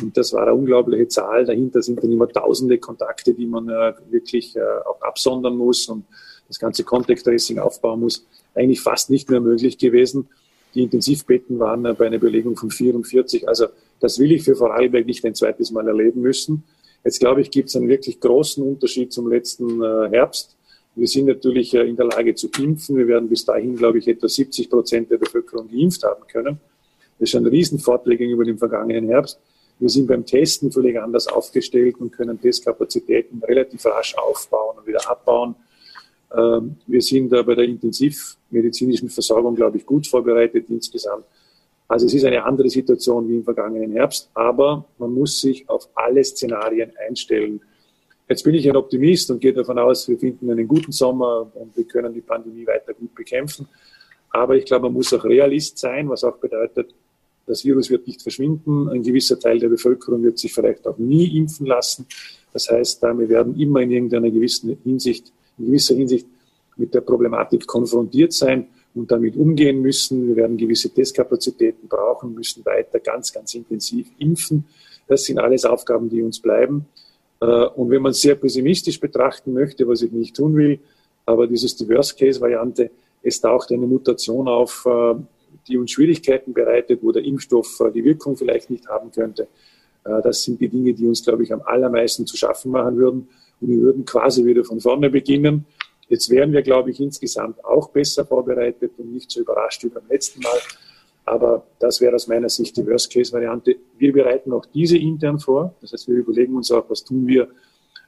Und 0.00 0.16
das 0.16 0.32
war 0.32 0.42
eine 0.42 0.54
unglaubliche 0.54 1.08
Zahl. 1.08 1.44
Dahinter 1.44 1.82
sind 1.82 2.02
dann 2.02 2.10
immer 2.10 2.28
tausende 2.28 2.78
Kontakte, 2.78 3.34
die 3.34 3.46
man 3.46 3.68
äh, 3.68 3.92
wirklich 4.10 4.56
äh, 4.56 4.60
auch 4.60 5.00
absondern 5.02 5.56
muss 5.56 5.86
und 5.88 6.04
das 6.48 6.58
ganze 6.58 6.84
Contact 6.84 7.24
Tracing 7.24 7.58
aufbauen 7.58 8.00
muss. 8.00 8.26
Eigentlich 8.54 8.80
fast 8.80 9.10
nicht 9.10 9.30
mehr 9.30 9.40
möglich 9.40 9.78
gewesen. 9.78 10.28
Die 10.74 10.82
Intensivbetten 10.82 11.58
waren 11.58 11.84
äh, 11.84 11.92
bei 11.92 12.06
einer 12.06 12.18
Belegung 12.18 12.56
von 12.56 12.70
44. 12.70 13.48
Also 13.48 13.66
das 14.00 14.18
will 14.18 14.32
ich 14.32 14.42
für 14.42 14.56
Vorarlberg 14.56 15.06
nicht 15.06 15.24
ein 15.24 15.34
zweites 15.34 15.70
Mal 15.70 15.86
erleben 15.86 16.22
müssen. 16.22 16.64
Jetzt 17.04 17.20
glaube 17.20 17.40
ich, 17.40 17.50
gibt 17.50 17.68
es 17.68 17.76
einen 17.76 17.88
wirklich 17.88 18.20
großen 18.20 18.64
Unterschied 18.64 19.12
zum 19.12 19.28
letzten 19.28 19.82
äh, 19.82 20.08
Herbst. 20.10 20.56
Wir 20.94 21.06
sind 21.06 21.26
natürlich 21.26 21.74
äh, 21.74 21.82
in 21.82 21.96
der 21.96 22.06
Lage 22.06 22.34
zu 22.34 22.48
impfen. 22.58 22.96
Wir 22.96 23.08
werden 23.08 23.28
bis 23.28 23.44
dahin, 23.44 23.76
glaube 23.76 23.98
ich, 23.98 24.08
etwa 24.08 24.28
70 24.28 24.70
Prozent 24.70 25.10
der 25.10 25.18
Bevölkerung 25.18 25.68
geimpft 25.68 26.02
haben 26.04 26.26
können. 26.26 26.60
Das 27.18 27.28
ist 27.30 27.36
ein 27.36 27.46
Riesenfortschritt 27.46 28.18
gegenüber 28.18 28.44
dem 28.44 28.58
vergangenen 28.58 29.06
Herbst. 29.08 29.38
Wir 29.82 29.88
sind 29.88 30.06
beim 30.06 30.24
Testen 30.24 30.70
völlig 30.70 30.96
anders 30.96 31.26
aufgestellt 31.26 31.96
und 31.98 32.12
können 32.12 32.40
Testkapazitäten 32.40 33.42
relativ 33.42 33.84
rasch 33.84 34.14
aufbauen 34.14 34.78
und 34.78 34.86
wieder 34.86 35.10
abbauen. 35.10 35.56
Ähm, 36.32 36.76
wir 36.86 37.02
sind 37.02 37.32
da 37.32 37.42
bei 37.42 37.56
der 37.56 37.64
intensivmedizinischen 37.64 39.08
Versorgung, 39.08 39.56
glaube 39.56 39.78
ich, 39.78 39.84
gut 39.84 40.06
vorbereitet 40.06 40.66
insgesamt. 40.68 41.24
Also 41.88 42.06
es 42.06 42.14
ist 42.14 42.24
eine 42.24 42.44
andere 42.44 42.70
Situation 42.70 43.28
wie 43.28 43.34
im 43.34 43.42
vergangenen 43.42 43.90
Herbst, 43.90 44.30
aber 44.34 44.84
man 44.98 45.12
muss 45.12 45.40
sich 45.40 45.68
auf 45.68 45.88
alle 45.96 46.22
Szenarien 46.22 46.92
einstellen. 47.04 47.60
Jetzt 48.28 48.44
bin 48.44 48.54
ich 48.54 48.70
ein 48.70 48.76
Optimist 48.76 49.32
und 49.32 49.40
gehe 49.40 49.52
davon 49.52 49.80
aus, 49.80 50.08
wir 50.08 50.16
finden 50.16 50.48
einen 50.48 50.68
guten 50.68 50.92
Sommer 50.92 51.50
und 51.54 51.76
wir 51.76 51.84
können 51.88 52.14
die 52.14 52.20
Pandemie 52.20 52.68
weiter 52.68 52.94
gut 52.94 53.16
bekämpfen. 53.16 53.66
Aber 54.30 54.54
ich 54.54 54.64
glaube, 54.64 54.84
man 54.84 54.92
muss 54.92 55.12
auch 55.12 55.24
Realist 55.24 55.76
sein, 55.76 56.08
was 56.08 56.22
auch 56.22 56.36
bedeutet, 56.36 56.94
das 57.46 57.64
Virus 57.64 57.90
wird 57.90 58.06
nicht 58.06 58.22
verschwinden. 58.22 58.88
Ein 58.88 59.02
gewisser 59.02 59.38
Teil 59.38 59.58
der 59.58 59.68
Bevölkerung 59.68 60.22
wird 60.22 60.38
sich 60.38 60.52
vielleicht 60.52 60.86
auch 60.86 60.98
nie 60.98 61.36
impfen 61.36 61.66
lassen. 61.66 62.06
Das 62.52 62.68
heißt, 62.68 63.02
wir 63.02 63.28
werden 63.28 63.58
immer 63.58 63.80
in 63.80 63.90
irgendeiner 63.90 64.30
gewissen 64.30 64.76
Hinsicht, 64.84 65.32
in 65.58 65.66
gewisser 65.66 65.94
Hinsicht 65.94 66.26
mit 66.76 66.94
der 66.94 67.00
Problematik 67.00 67.66
konfrontiert 67.66 68.32
sein 68.32 68.66
und 68.94 69.10
damit 69.10 69.36
umgehen 69.36 69.80
müssen. 69.80 70.28
Wir 70.28 70.36
werden 70.36 70.56
gewisse 70.56 70.90
Testkapazitäten 70.90 71.88
brauchen, 71.88 72.34
müssen 72.34 72.64
weiter 72.64 73.00
ganz, 73.00 73.32
ganz 73.32 73.54
intensiv 73.54 74.08
impfen. 74.18 74.64
Das 75.06 75.24
sind 75.24 75.38
alles 75.38 75.64
Aufgaben, 75.64 76.08
die 76.08 76.22
uns 76.22 76.40
bleiben. 76.40 76.86
Äh, 77.40 77.46
und 77.46 77.90
wenn 77.90 78.02
man 78.02 78.12
sehr 78.12 78.34
pessimistisch 78.34 79.00
betrachten 79.00 79.52
möchte, 79.52 79.86
was 79.88 80.02
ich 80.02 80.12
nicht 80.12 80.36
tun 80.36 80.56
will, 80.56 80.78
aber 81.26 81.46
das 81.46 81.62
ist 81.62 81.80
die 81.80 81.88
Worst-Case-Variante, 81.88 82.90
es 83.22 83.40
taucht 83.40 83.70
eine 83.72 83.86
Mutation 83.86 84.48
auf, 84.48 84.86
äh, 84.86 85.14
die 85.68 85.78
uns 85.78 85.90
Schwierigkeiten 85.90 86.52
bereitet, 86.52 87.00
wo 87.02 87.12
der 87.12 87.24
Impfstoff 87.24 87.80
äh, 87.80 87.90
die 87.92 88.04
Wirkung 88.04 88.36
vielleicht 88.36 88.70
nicht 88.70 88.88
haben 88.88 89.10
könnte. 89.10 89.48
Das 90.04 90.42
sind 90.42 90.60
die 90.60 90.68
Dinge, 90.68 90.94
die 90.94 91.06
uns, 91.06 91.22
glaube 91.22 91.44
ich, 91.44 91.52
am 91.52 91.62
allermeisten 91.62 92.26
zu 92.26 92.36
schaffen 92.36 92.72
machen 92.72 92.96
würden. 92.96 93.28
Und 93.60 93.68
wir 93.68 93.78
würden 93.82 94.04
quasi 94.04 94.44
wieder 94.44 94.64
von 94.64 94.80
vorne 94.80 95.08
beginnen. 95.10 95.64
Jetzt 96.08 96.28
wären 96.28 96.52
wir, 96.52 96.62
glaube 96.62 96.90
ich, 96.90 96.98
insgesamt 96.98 97.64
auch 97.64 97.88
besser 97.90 98.26
vorbereitet 98.26 98.94
und 98.98 99.12
nicht 99.12 99.30
so 99.30 99.40
überrascht 99.40 99.84
wie 99.84 99.90
beim 99.90 100.02
letzten 100.08 100.40
Mal. 100.40 100.58
Aber 101.24 101.64
das 101.78 102.00
wäre 102.00 102.16
aus 102.16 102.26
meiner 102.26 102.48
Sicht 102.48 102.76
die 102.76 102.84
Worst-Case-Variante. 102.84 103.76
Wir 103.96 104.12
bereiten 104.12 104.52
auch 104.52 104.66
diese 104.66 104.98
intern 104.98 105.38
vor. 105.38 105.74
Das 105.80 105.92
heißt, 105.92 106.08
wir 106.08 106.16
überlegen 106.16 106.56
uns 106.56 106.72
auch, 106.72 106.90
was 106.90 107.04
tun 107.04 107.26
wir, 107.28 107.48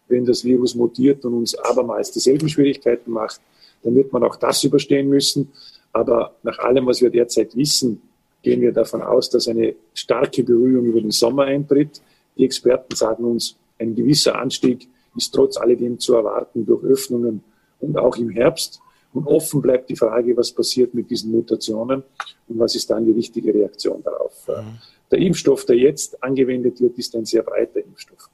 wenn 0.08 0.24
das 0.24 0.44
Virus 0.44 0.74
mutiert 0.74 1.24
und 1.24 1.34
uns 1.34 1.54
abermals 1.54 2.10
dieselben 2.10 2.48
Schwierigkeiten 2.48 3.12
macht. 3.12 3.40
Dann 3.84 3.94
wird 3.94 4.12
man 4.12 4.24
auch 4.24 4.36
das 4.36 4.64
überstehen 4.64 5.08
müssen. 5.08 5.52
Aber 5.94 6.34
nach 6.42 6.58
allem, 6.58 6.86
was 6.86 7.00
wir 7.00 7.08
derzeit 7.08 7.56
wissen, 7.56 8.02
gehen 8.42 8.60
wir 8.60 8.72
davon 8.72 9.00
aus, 9.00 9.30
dass 9.30 9.48
eine 9.48 9.74
starke 9.94 10.42
Berührung 10.42 10.84
über 10.84 11.00
den 11.00 11.12
Sommer 11.12 11.44
eintritt. 11.44 12.02
Die 12.36 12.44
Experten 12.44 12.94
sagen 12.94 13.24
uns, 13.24 13.56
ein 13.78 13.94
gewisser 13.94 14.38
Anstieg 14.38 14.88
ist 15.16 15.32
trotz 15.32 15.56
alledem 15.56 15.98
zu 15.98 16.14
erwarten 16.14 16.66
durch 16.66 16.82
Öffnungen 16.84 17.42
und 17.80 17.96
auch 17.96 18.16
im 18.16 18.28
Herbst. 18.30 18.80
Und 19.12 19.28
offen 19.28 19.62
bleibt 19.62 19.88
die 19.88 19.96
Frage, 19.96 20.36
was 20.36 20.50
passiert 20.50 20.92
mit 20.94 21.08
diesen 21.08 21.30
Mutationen 21.30 22.02
und 22.48 22.58
was 22.58 22.74
ist 22.74 22.90
dann 22.90 23.06
die 23.06 23.12
richtige 23.12 23.54
Reaktion 23.54 24.02
darauf. 24.02 24.48
Mhm. 24.48 24.78
Der 25.12 25.20
Impfstoff, 25.20 25.64
der 25.64 25.76
jetzt 25.76 26.20
angewendet 26.22 26.80
wird, 26.80 26.98
ist 26.98 27.14
ein 27.14 27.24
sehr 27.24 27.44
breiter 27.44 27.78
Impfstoff. 27.78 28.28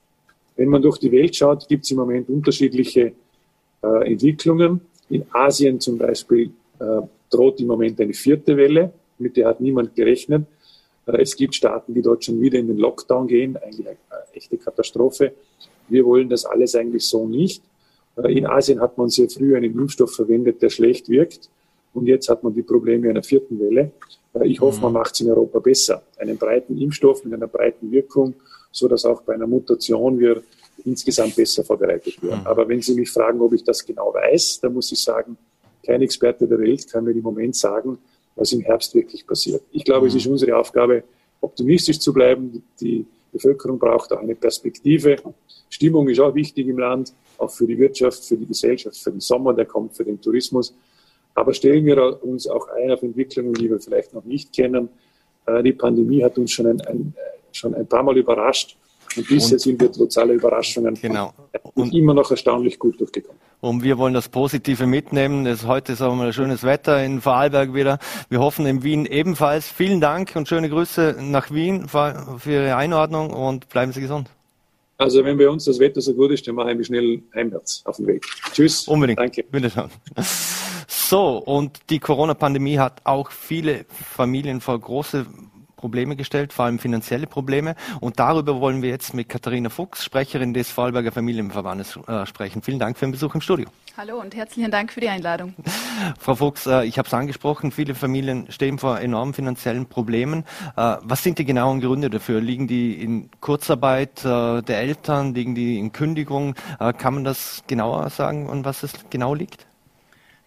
Wenn 0.57 0.68
man 0.68 0.81
durch 0.81 0.96
die 0.96 1.12
Welt 1.12 1.37
schaut, 1.37 1.68
gibt 1.68 1.85
es 1.85 1.90
im 1.90 1.99
Moment 1.99 2.31
unterschiedliche 2.31 3.12
äh, 3.83 4.11
Entwicklungen. 4.11 4.81
In 5.11 5.27
Asien 5.33 5.79
zum 5.79 5.99
Beispiel 5.99 6.53
äh, 6.79 7.03
droht 7.31 7.61
im 7.61 7.69
Moment 7.69 8.01
eine 8.01 8.12
vierte 8.12 8.57
Welle, 8.57 8.93
mit 9.19 9.37
der 9.37 9.49
hat 9.49 9.61
niemand 9.61 9.95
gerechnet. 9.95 10.45
Es 11.07 11.35
gibt 11.35 11.55
Staaten, 11.55 11.95
die 11.95 12.03
dort 12.03 12.25
schon 12.25 12.40
wieder 12.40 12.59
in 12.59 12.69
den 12.69 12.79
Lockdown 12.79 13.27
gehen, 13.27 13.57
eigentlich 13.57 13.87
eine 13.88 13.99
echte 14.33 14.57
Katastrophe. 14.59 15.33
Wir 15.88 16.05
wollen 16.05 16.29
das 16.29 16.45
alles 16.45 16.75
eigentlich 16.75 17.05
so 17.05 17.27
nicht. 17.27 17.62
Äh, 18.16 18.33
in 18.33 18.47
Asien 18.47 18.81
hat 18.81 18.97
man 18.97 19.09
sehr 19.09 19.29
früh 19.29 19.57
einen 19.57 19.73
Impfstoff 19.79 20.14
verwendet, 20.14 20.62
der 20.62 20.71
schlecht 20.71 21.09
wirkt. 21.09 21.49
Und 21.93 22.07
jetzt 22.07 22.29
hat 22.29 22.45
man 22.45 22.55
die 22.55 22.62
Probleme 22.62 23.11
einer 23.11 23.23
vierten 23.23 23.59
Welle. 23.59 23.90
Äh, 24.35 24.47
ich 24.47 24.61
hoffe, 24.61 24.81
man 24.81 24.93
mhm. 24.93 24.99
macht 24.99 25.14
es 25.14 25.21
in 25.21 25.31
Europa 25.31 25.59
besser. 25.59 26.03
Einen 26.19 26.38
breiten 26.38 26.79
Impfstoff 26.79 27.25
mit 27.25 27.35
einer 27.35 27.49
breiten 27.49 27.90
Wirkung, 27.90 28.35
so 28.71 28.87
dass 28.88 29.05
auch 29.05 29.23
bei 29.23 29.35
einer 29.35 29.47
Mutation 29.47 30.19
wir 30.19 30.43
insgesamt 30.85 31.37
besser 31.37 31.64
vorbereitet 31.64 32.23
werden. 32.23 32.40
Mhm. 32.40 32.47
Aber 32.47 32.69
wenn 32.69 32.81
Sie 32.81 32.95
mich 32.95 33.11
fragen, 33.11 33.40
ob 33.40 33.53
ich 33.53 33.64
das 33.64 33.85
genau 33.85 34.14
weiß, 34.14 34.61
dann 34.61 34.75
muss 34.75 34.93
ich 34.93 35.03
sagen, 35.03 35.37
kein 35.85 36.03
Experte 36.03 36.47
der 36.47 36.59
Welt 36.59 36.90
kann 36.90 37.05
mir 37.05 37.12
im 37.12 37.23
Moment 37.23 37.57
sagen, 37.57 37.99
was 38.37 38.53
im 38.53 38.61
Herbst 38.61 38.95
wirklich 38.95 39.27
passiert. 39.27 39.62
Ich 39.73 39.85
glaube, 39.85 40.07
es 40.07 40.14
ist 40.14 40.27
mhm. 40.27 40.33
unsere 40.33 40.57
Aufgabe, 40.57 41.05
optimistisch 41.40 41.99
zu 41.99 42.12
bleiben. 42.12 42.62
Die 42.81 43.07
Bevölkerung 43.33 43.79
braucht 43.79 44.12
auch 44.12 44.21
eine 44.21 44.35
Perspektive. 44.35 45.16
Stimmung 45.69 46.09
ist 46.09 46.21
auch 46.21 46.35
wichtig 46.35 46.66
im 46.69 46.79
Land 46.79 47.12
auch 47.38 47.51
für 47.51 47.66
die 47.66 47.79
Wirtschaft, 47.79 48.25
für 48.25 48.37
die 48.37 48.47
Gesellschaft, 48.47 48.97
für 48.99 49.11
den 49.11 49.21
Sommer, 49.21 49.55
der 49.55 49.64
kommt, 49.64 49.97
für 49.97 50.05
den 50.05 50.21
Tourismus. 50.21 50.75
Aber 51.35 51.55
stellen 51.55 51.85
wir 51.87 52.23
uns 52.23 52.47
auch 52.47 52.69
ein 52.69 52.90
auf 52.90 53.03
Entwicklungen, 53.03 53.55
die 53.55 53.71
wir 53.71 53.81
vielleicht 53.81 54.12
noch 54.12 54.25
nicht 54.25 54.53
kennen. 54.53 54.90
Äh, 55.47 55.62
die 55.62 55.73
Pandemie 55.73 56.23
hat 56.23 56.37
uns 56.38 56.53
schon 56.53 56.66
ein, 56.66 56.81
ein, 56.83 57.14
schon 57.53 57.75
ein 57.75 57.87
paar 57.87 58.03
Mal 58.03 58.19
überrascht. 58.19 58.77
Und 59.16 59.27
bisher 59.29 59.53
und, 59.53 59.61
sind 59.61 59.81
wir 59.81 59.90
trotz 59.90 60.16
aller 60.18 60.35
Überraschungen 60.35 60.94
genau. 60.94 61.33
und 61.75 61.94
immer 61.94 62.14
noch 62.14 62.31
erstaunlich 62.31 62.79
gut 62.79 63.01
durchgekommen. 63.01 63.40
Und 63.61 63.83
wir 63.83 63.99
wollen 63.99 64.14
das 64.14 64.29
Positive 64.29 64.87
mitnehmen. 64.87 65.44
Das, 65.44 65.66
heute 65.66 65.92
ist 65.92 66.01
auch 66.01 66.14
mal 66.14 66.33
schönes 66.33 66.62
Wetter 66.62 67.05
in 67.05 67.20
Vorarlberg 67.20 67.75
wieder. 67.75 67.99
Wir 68.29 68.40
hoffen 68.40 68.64
in 68.66 68.83
Wien 68.83 69.05
ebenfalls. 69.05 69.68
Vielen 69.68 70.01
Dank 70.01 70.35
und 70.35 70.49
schöne 70.49 70.70
Grüße 70.70 71.16
nach 71.20 71.51
Wien 71.51 71.88
für 71.88 72.51
Ihre 72.51 72.77
Einordnung 72.77 73.31
und 73.31 73.68
bleiben 73.68 73.92
Sie 73.92 74.01
gesund. 74.01 74.31
Also 74.96 75.25
wenn 75.25 75.38
bei 75.38 75.49
uns 75.49 75.64
das 75.64 75.79
Wetter 75.79 76.01
so 76.01 76.14
gut 76.14 76.31
ist, 76.31 76.46
dann 76.46 76.55
mache 76.55 76.73
ich 76.73 76.77
mich 76.77 76.87
schnell 76.87 77.23
heimwärts 77.35 77.83
auf 77.87 77.96
den 77.96 78.07
Weg. 78.07 78.25
Tschüss. 78.53 78.87
Unbedingt. 78.87 79.18
Danke. 79.18 79.44
Bitte 79.51 79.70
schon. 79.70 79.90
So, 80.87 81.38
und 81.38 81.81
die 81.88 81.99
Corona-Pandemie 81.99 82.79
hat 82.79 83.01
auch 83.05 83.31
viele 83.31 83.85
Familien 83.88 84.61
vor 84.61 84.79
große 84.79 85.27
Probleme 85.81 86.14
gestellt, 86.14 86.53
vor 86.53 86.66
allem 86.66 86.79
finanzielle 86.79 87.27
Probleme. 87.27 87.75
Und 88.01 88.19
darüber 88.19 88.61
wollen 88.61 88.83
wir 88.83 88.90
jetzt 88.90 89.14
mit 89.14 89.31
Katharina 89.31 89.71
Fuchs, 89.71 90.05
Sprecherin 90.05 90.53
des 90.53 90.71
Vorarlberger 90.71 91.11
Familienverbandes, 91.11 91.99
äh, 92.07 92.27
sprechen. 92.27 92.61
Vielen 92.61 92.79
Dank 92.79 92.99
für 92.99 93.07
den 93.07 93.12
Besuch 93.12 93.35
im 93.35 93.40
Studio. 93.40 93.66
Hallo 93.97 94.21
und 94.21 94.37
herzlichen 94.37 94.71
Dank 94.71 94.93
für 94.93 95.01
die 95.01 95.09
Einladung. 95.09 95.55
Frau 96.19 96.35
Fuchs, 96.35 96.66
äh, 96.66 96.85
ich 96.85 96.99
habe 96.99 97.07
es 97.07 97.14
angesprochen, 97.14 97.73
viele 97.73 97.95
Familien 97.95 98.51
stehen 98.51 98.79
vor 98.79 99.01
enormen 99.01 99.33
finanziellen 99.33 99.87
Problemen. 99.87 100.45
Äh, 100.77 100.97
was 101.03 101.23
sind 101.23 101.38
die 101.38 101.47
genauen 101.47 101.81
Gründe 101.81 102.11
dafür? 102.11 102.43
Liegen 102.43 102.69
die 102.69 103.03
in 103.03 103.31
Kurzarbeit 103.40 104.23
äh, 104.23 104.61
der 104.61 104.81
Eltern? 104.81 105.35
Liegen 105.35 105.55
die 105.55 105.79
in 105.79 105.93
Kündigung? 105.93 106.55
Äh, 106.79 106.93
kann 106.93 107.14
man 107.14 107.25
das 107.25 107.62
genauer 107.66 108.11
sagen, 108.11 108.51
an 108.51 108.66
was 108.66 108.83
es 108.83 108.93
genau 109.09 109.35
liegt? 109.35 109.66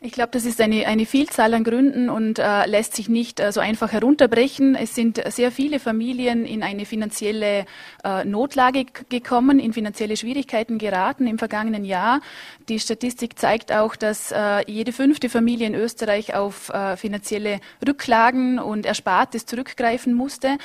Ich 0.06 0.12
glaube, 0.12 0.32
das 0.32 0.44
ist 0.44 0.60
eine, 0.60 0.86
eine 0.86 1.06
Vielzahl 1.06 1.54
an 1.54 1.64
Gründen 1.64 2.10
und 2.10 2.38
äh, 2.38 2.66
lässt 2.66 2.94
sich 2.94 3.08
nicht 3.08 3.40
äh, 3.40 3.54
so 3.54 3.62
einfach 3.62 3.94
herunterbrechen. 3.94 4.76
Es 4.76 4.96
sind 4.96 5.24
sehr 5.32 5.50
viele 5.50 5.80
Familien 5.80 6.46
in 6.46 6.62
eine 6.62 6.86
finanzielle 6.86 7.66
äh, 8.04 8.26
Notlage 8.26 8.84
gekommen, 9.08 9.60
in 9.60 9.72
finanzielle 9.72 10.18
Schwierigkeiten 10.18 10.78
geraten 10.78 11.26
im 11.26 11.40
vergangenen 11.40 11.86
Jahr. 11.86 12.20
Die 12.68 12.82
Statistik 12.82 13.40
zeigt 13.40 13.72
auch, 13.72 13.96
dass 13.96 14.34
äh, 14.34 14.70
jede 14.70 14.92
fünfte 14.92 15.30
Familie 15.30 15.68
in 15.68 15.74
Österreich 15.74 16.36
auf 16.36 16.68
äh, 16.68 16.98
finanzielle 16.98 17.62
Rücklagen 17.88 18.60
und 18.60 18.86
Erspartes 18.86 19.46
zurückgreifen 19.46 20.14
musste. 20.14 20.58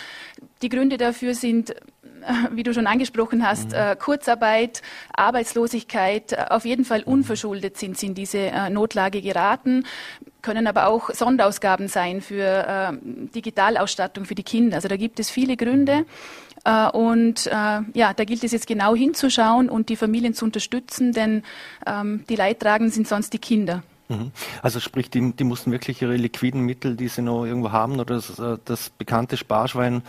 Die 0.63 0.69
Gründe 0.69 0.97
dafür 0.97 1.37
sind 1.37 1.77
wie 2.53 2.63
du 2.63 2.73
schon 2.75 2.87
angesprochen 2.87 3.47
hast, 3.47 3.71
mhm. 3.71 3.75
äh, 3.75 3.97
Kurzarbeit, 3.97 4.83
Arbeitslosigkeit, 5.15 6.33
äh, 6.33 6.47
auf 6.51 6.65
jeden 6.65 6.85
Fall 6.85 7.01
mhm. 7.01 7.13
unverschuldet 7.13 7.77
sind 7.77 7.99
sie 7.99 8.07
in 8.07 8.15
diese 8.15 8.39
äh, 8.39 8.71
Notlage 8.71 9.23
geraten, 9.23 9.85
können 10.43 10.67
aber 10.67 10.87
auch 10.87 11.11
Sonderausgaben 11.11 11.89
sein 11.89 12.21
für 12.21 12.45
äh, 12.45 12.93
Digitalausstattung 13.35 14.25
für 14.25 14.35
die 14.35 14.45
Kinder. 14.45 14.77
Also 14.77 14.89
da 14.89 14.97
gibt 14.97 15.21
es 15.21 15.31
viele 15.31 15.57
Gründe. 15.57 15.99
Mhm. 15.99 16.07
Äh, 16.65 16.91
und 16.91 17.47
äh, 17.47 17.81
ja, 17.95 18.15
da 18.15 18.25
gilt 18.25 18.45
es 18.45 18.53
jetzt 18.53 18.67
genau 18.67 18.95
hinzuschauen 18.95 19.69
und 19.69 19.89
die 19.89 19.97
Familien 19.97 20.35
zu 20.35 20.45
unterstützen, 20.45 21.13
denn 21.13 21.43
ähm, 21.87 22.25
die 22.29 22.37
Leidtragenden 22.37 22.93
sind 22.93 23.09
sonst 23.09 23.33
die 23.33 23.39
Kinder. 23.39 23.83
Also 24.63 24.81
sprich, 24.81 25.11
die, 25.11 25.33
die 25.33 25.45
mussten 25.45 25.71
wirklich 25.71 26.01
ihre 26.01 26.17
liquiden 26.17 26.63
Mittel, 26.63 26.97
die 26.97 27.09
sie 27.09 27.21
noch 27.21 27.45
irgendwo 27.45 27.73
haben, 27.73 28.01
oder 28.01 28.15
das, 28.15 28.41
das 28.65 28.89
bekannte 28.89 29.37
Sparschwein 29.37 30.01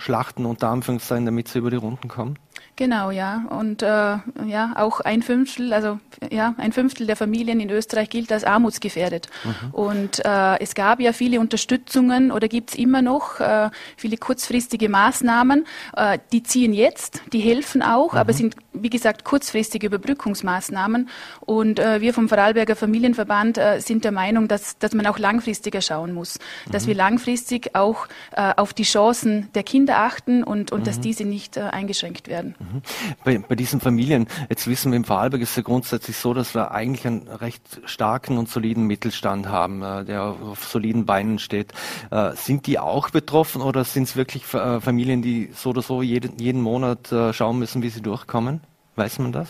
schlachten, 0.00 0.46
unter 0.46 0.68
Anführungszeichen, 0.68 1.26
damit 1.26 1.48
sie 1.48 1.58
über 1.58 1.70
die 1.70 1.76
Runden 1.76 2.08
kommen? 2.08 2.38
Genau, 2.80 3.10
ja. 3.10 3.44
Und 3.50 3.82
äh, 3.82 3.86
ja, 3.86 4.72
auch 4.76 5.00
ein 5.00 5.20
Fünftel, 5.20 5.74
also 5.74 6.00
ja, 6.30 6.54
ein 6.56 6.72
Fünftel 6.72 7.06
der 7.06 7.14
Familien 7.14 7.60
in 7.60 7.68
Österreich 7.68 8.08
gilt 8.08 8.32
als 8.32 8.42
armutsgefährdet. 8.42 9.28
Mhm. 9.44 9.70
Und 9.72 10.24
äh, 10.24 10.58
es 10.60 10.74
gab 10.74 10.98
ja 10.98 11.12
viele 11.12 11.40
Unterstützungen 11.40 12.32
oder 12.32 12.48
gibt 12.48 12.70
es 12.70 12.78
immer 12.78 13.02
noch 13.02 13.38
äh, 13.38 13.68
viele 13.98 14.16
kurzfristige 14.16 14.88
Maßnahmen. 14.88 15.66
Äh, 15.94 16.20
die 16.32 16.42
ziehen 16.42 16.72
jetzt, 16.72 17.20
die 17.34 17.40
helfen 17.40 17.82
auch, 17.82 18.14
mhm. 18.14 18.18
aber 18.18 18.32
sind, 18.32 18.56
wie 18.72 18.88
gesagt, 18.88 19.24
kurzfristige 19.24 19.88
Überbrückungsmaßnahmen. 19.88 21.10
Und 21.40 21.78
äh, 21.80 22.00
wir 22.00 22.14
vom 22.14 22.30
Vorarlberger 22.30 22.76
Familienverband 22.76 23.58
äh, 23.58 23.80
sind 23.80 24.04
der 24.04 24.12
Meinung, 24.12 24.48
dass, 24.48 24.78
dass 24.78 24.94
man 24.94 25.06
auch 25.06 25.18
langfristiger 25.18 25.82
schauen 25.82 26.14
muss. 26.14 26.38
Mhm. 26.64 26.72
Dass 26.72 26.86
wir 26.86 26.94
langfristig 26.94 27.74
auch 27.74 28.08
auf 28.32 28.72
die 28.72 28.84
Chancen 28.84 29.48
der 29.54 29.64
Kinder 29.64 29.98
achten 29.98 30.42
und, 30.42 30.72
und 30.72 30.86
dass 30.86 30.96
mhm. 30.98 31.02
diese 31.02 31.24
nicht 31.24 31.58
eingeschränkt 31.58 32.28
werden. 32.28 32.49
Mhm. 32.58 32.82
Bei, 33.24 33.38
bei 33.38 33.54
diesen 33.54 33.80
Familien, 33.80 34.26
jetzt 34.48 34.66
wissen 34.66 34.92
wir 34.92 34.96
im 34.96 35.04
Vorarlberg 35.04 35.42
ist 35.42 35.50
es 35.50 35.56
ja 35.56 35.62
grundsätzlich 35.62 36.16
so, 36.16 36.34
dass 36.34 36.54
wir 36.54 36.72
eigentlich 36.72 37.06
einen 37.06 37.28
recht 37.28 37.80
starken 37.84 38.38
und 38.38 38.48
soliden 38.48 38.86
Mittelstand 38.86 39.48
haben, 39.48 39.82
äh, 39.82 40.04
der 40.04 40.22
auf 40.22 40.64
soliden 40.64 41.06
Beinen 41.06 41.38
steht. 41.38 41.72
Äh, 42.10 42.32
sind 42.34 42.66
die 42.66 42.78
auch 42.78 43.10
betroffen 43.10 43.62
oder 43.62 43.84
sind 43.84 44.04
es 44.04 44.16
wirklich 44.16 44.42
äh, 44.54 44.80
Familien, 44.80 45.22
die 45.22 45.50
so 45.54 45.70
oder 45.70 45.82
so 45.82 46.02
jeden, 46.02 46.38
jeden 46.38 46.62
Monat 46.62 47.08
schauen 47.32 47.58
müssen, 47.58 47.82
wie 47.82 47.88
sie 47.88 48.02
durchkommen? 48.02 48.60
Weiß 48.96 49.18
man 49.18 49.32
das? 49.32 49.48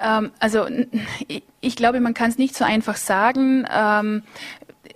Ähm, 0.00 0.30
also 0.38 0.66
ich 1.60 1.76
glaube, 1.76 2.00
man 2.00 2.14
kann 2.14 2.30
es 2.30 2.38
nicht 2.38 2.56
so 2.56 2.64
einfach 2.64 2.96
sagen. 2.96 3.66
Ähm, 3.70 4.22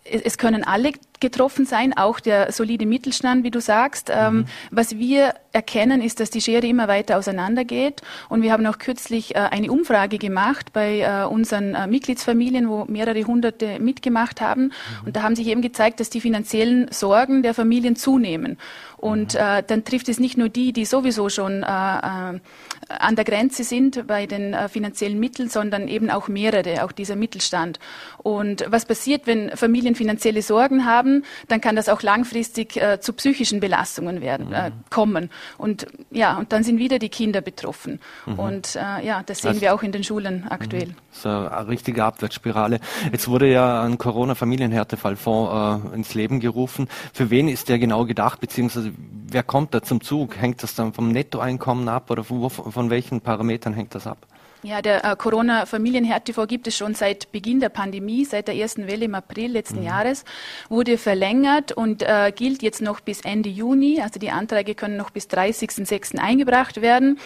es 0.05 0.39
können 0.39 0.65
alle 0.65 0.93
getroffen 1.21 1.67
sein, 1.67 1.97
auch 1.97 2.19
der 2.21 2.53
solide 2.53 2.87
Mittelstand, 2.87 3.45
wie 3.45 3.51
du 3.51 3.61
sagst. 3.61 4.11
Ähm, 4.13 4.35
mhm. 4.35 4.45
was 4.71 4.99
wir 4.99 5.35
erkennen, 5.53 6.01
ist, 6.01 6.21
dass 6.21 6.31
die 6.31 6.41
Schere 6.41 6.67
immer 6.67 6.89
weiter 6.89 7.19
auseinandergeht. 7.19 8.03
Und 8.29 8.43
wir 8.43 8.53
haben 8.53 8.67
auch 8.67 8.79
kürzlich 8.79 9.35
äh, 9.35 9.39
eine 9.39 9.71
Umfrage 9.71 10.19
gemacht 10.19 10.73
bei 10.73 11.01
äh, 11.01 11.27
unseren 11.27 11.75
äh, 11.75 11.87
Mitgliedsfamilien, 11.87 12.69
wo 12.69 12.85
mehrere 12.87 13.25
Hunderte 13.25 13.79
mitgemacht 13.81 14.41
haben. 14.41 14.65
Mhm. 14.65 15.07
Und 15.07 15.17
da 15.17 15.23
haben 15.23 15.37
sich 15.37 15.49
eben 15.49 15.63
gezeigt, 15.63 16.01
dass 16.01 16.11
die 16.11 16.21
finanziellen 16.21 16.91
Sorgen 16.91 17.43
der 17.43 17.55
Familien 17.55 17.97
zunehmen. 17.97 18.59
Und 18.97 19.35
mhm. 19.35 19.41
äh, 19.41 19.63
dann 19.67 19.85
trifft 19.85 20.09
es 20.09 20.21
nicht 20.21 20.37
nur 20.37 20.49
die, 20.49 20.73
die 20.73 20.85
sowieso 20.85 21.29
schon 21.29 21.63
äh, 21.63 21.67
äh, 21.67 22.41
an 22.89 23.17
der 23.17 23.25
Grenze 23.25 23.65
sind 23.65 24.07
bei 24.07 24.27
den 24.27 24.53
äh, 24.53 24.69
finanziellen 24.69 25.19
Mitteln, 25.19 25.49
sondern 25.49 25.89
eben 25.89 26.11
auch 26.11 26.29
mehrere, 26.29 26.85
auch 26.85 26.93
dieser 26.93 27.17
Mittelstand. 27.17 27.79
Und 28.19 28.65
was 28.69 28.85
passiert, 28.85 29.27
wenn 29.27 29.57
Familien 29.57 29.95
finanzielle 29.95 30.43
Sorgen 30.43 30.85
haben, 30.85 31.10
dann 31.49 31.61
kann 31.61 31.77
das 31.77 31.89
auch 31.89 32.03
langfristig 32.03 32.77
äh, 32.77 33.01
zu 33.01 33.13
psychischen 33.13 33.61
Belastungen 33.61 34.21
werden, 34.21 34.53
äh, 34.53 34.71
mhm. 34.71 34.75
kommen. 34.91 35.31
Und 35.59 35.87
ja, 36.11 36.39
und 36.39 36.53
dann 36.53 36.65
sind 36.65 36.79
wieder 36.79 36.99
die 36.99 37.09
Kinder 37.09 37.41
betroffen. 37.41 38.01
Mhm. 38.27 38.39
Und 38.39 38.77
äh, 38.77 39.05
ja, 39.05 39.23
das 39.25 39.41
sehen 39.41 39.51
also, 39.51 39.61
wir 39.61 39.75
auch 39.75 39.83
in 39.83 39.93
den 39.93 40.05
Schulen 40.05 40.47
aktuell. 40.49 40.89
Mhm. 40.89 40.95
So 41.13 41.29
eine 41.29 41.69
richtige 41.69 42.05
Abwärtsspirale. 42.05 42.81
Jetzt 43.13 43.29
wurde 43.29 43.51
ja 43.51 43.83
ein 43.83 43.99
Corona-Familienhärtefallfonds 43.99 45.93
äh, 45.93 45.95
ins 45.95 46.15
Leben 46.15 46.41
gerufen. 46.41 46.89
Für 47.13 47.31
wen 47.31 47.49
ist 47.49 47.69
der 47.69 47.79
genau 47.79 48.05
gedacht, 48.05 48.41
beziehungsweise 48.41 48.93
wer 49.29 49.43
kommt 49.43 49.75
da 49.75 49.83
zum 49.83 50.01
Zug? 50.01 50.37
Hängt 50.37 50.63
das 50.63 50.75
dann 50.75 50.93
vom 50.93 51.11
Nettoeinkommen 51.11 51.89
ab 51.89 52.11
oder 52.11 52.25
von, 52.25 52.51
von 52.51 52.91
welchen 52.91 53.21
Parametern 53.21 53.75
hängt 53.75 53.95
das 53.95 54.07
ab? 54.07 54.27
Ja, 54.63 54.83
der 54.83 55.05
äh, 55.05 55.17
Corona-Familienherd-TV 55.17 56.47
gibt 56.47 56.67
es 56.67 56.77
schon 56.77 56.95
seit 56.95 57.33
Beginn 57.33 57.61
der 57.61 57.71
Pandemie, 57.71 58.27
seit 58.27 58.47
der 58.47 58.57
ersten 58.57 58.89
Welle 58.89 59.07
im 59.07 59.15
April 59.15 59.53
letzten 59.53 59.79
mhm. 59.81 59.87
Jahres, 59.87 60.25
wurde 60.69 60.99
verlängert 60.99 61.73
und 61.73 62.03
äh, 62.03 62.31
gilt 62.35 62.63
jetzt 62.63 62.83
noch 62.83 63.01
bis 63.01 63.23
Ende 63.23 63.49
Juni. 63.49 64.03
Also 64.03 64.21
die 64.21 64.31
Anträge 64.31 64.75
können 64.75 64.99
noch 64.99 65.11
bis 65.11 65.29
30.06. 65.29 66.19
eingebracht 66.19 66.83
werden. 66.83 67.19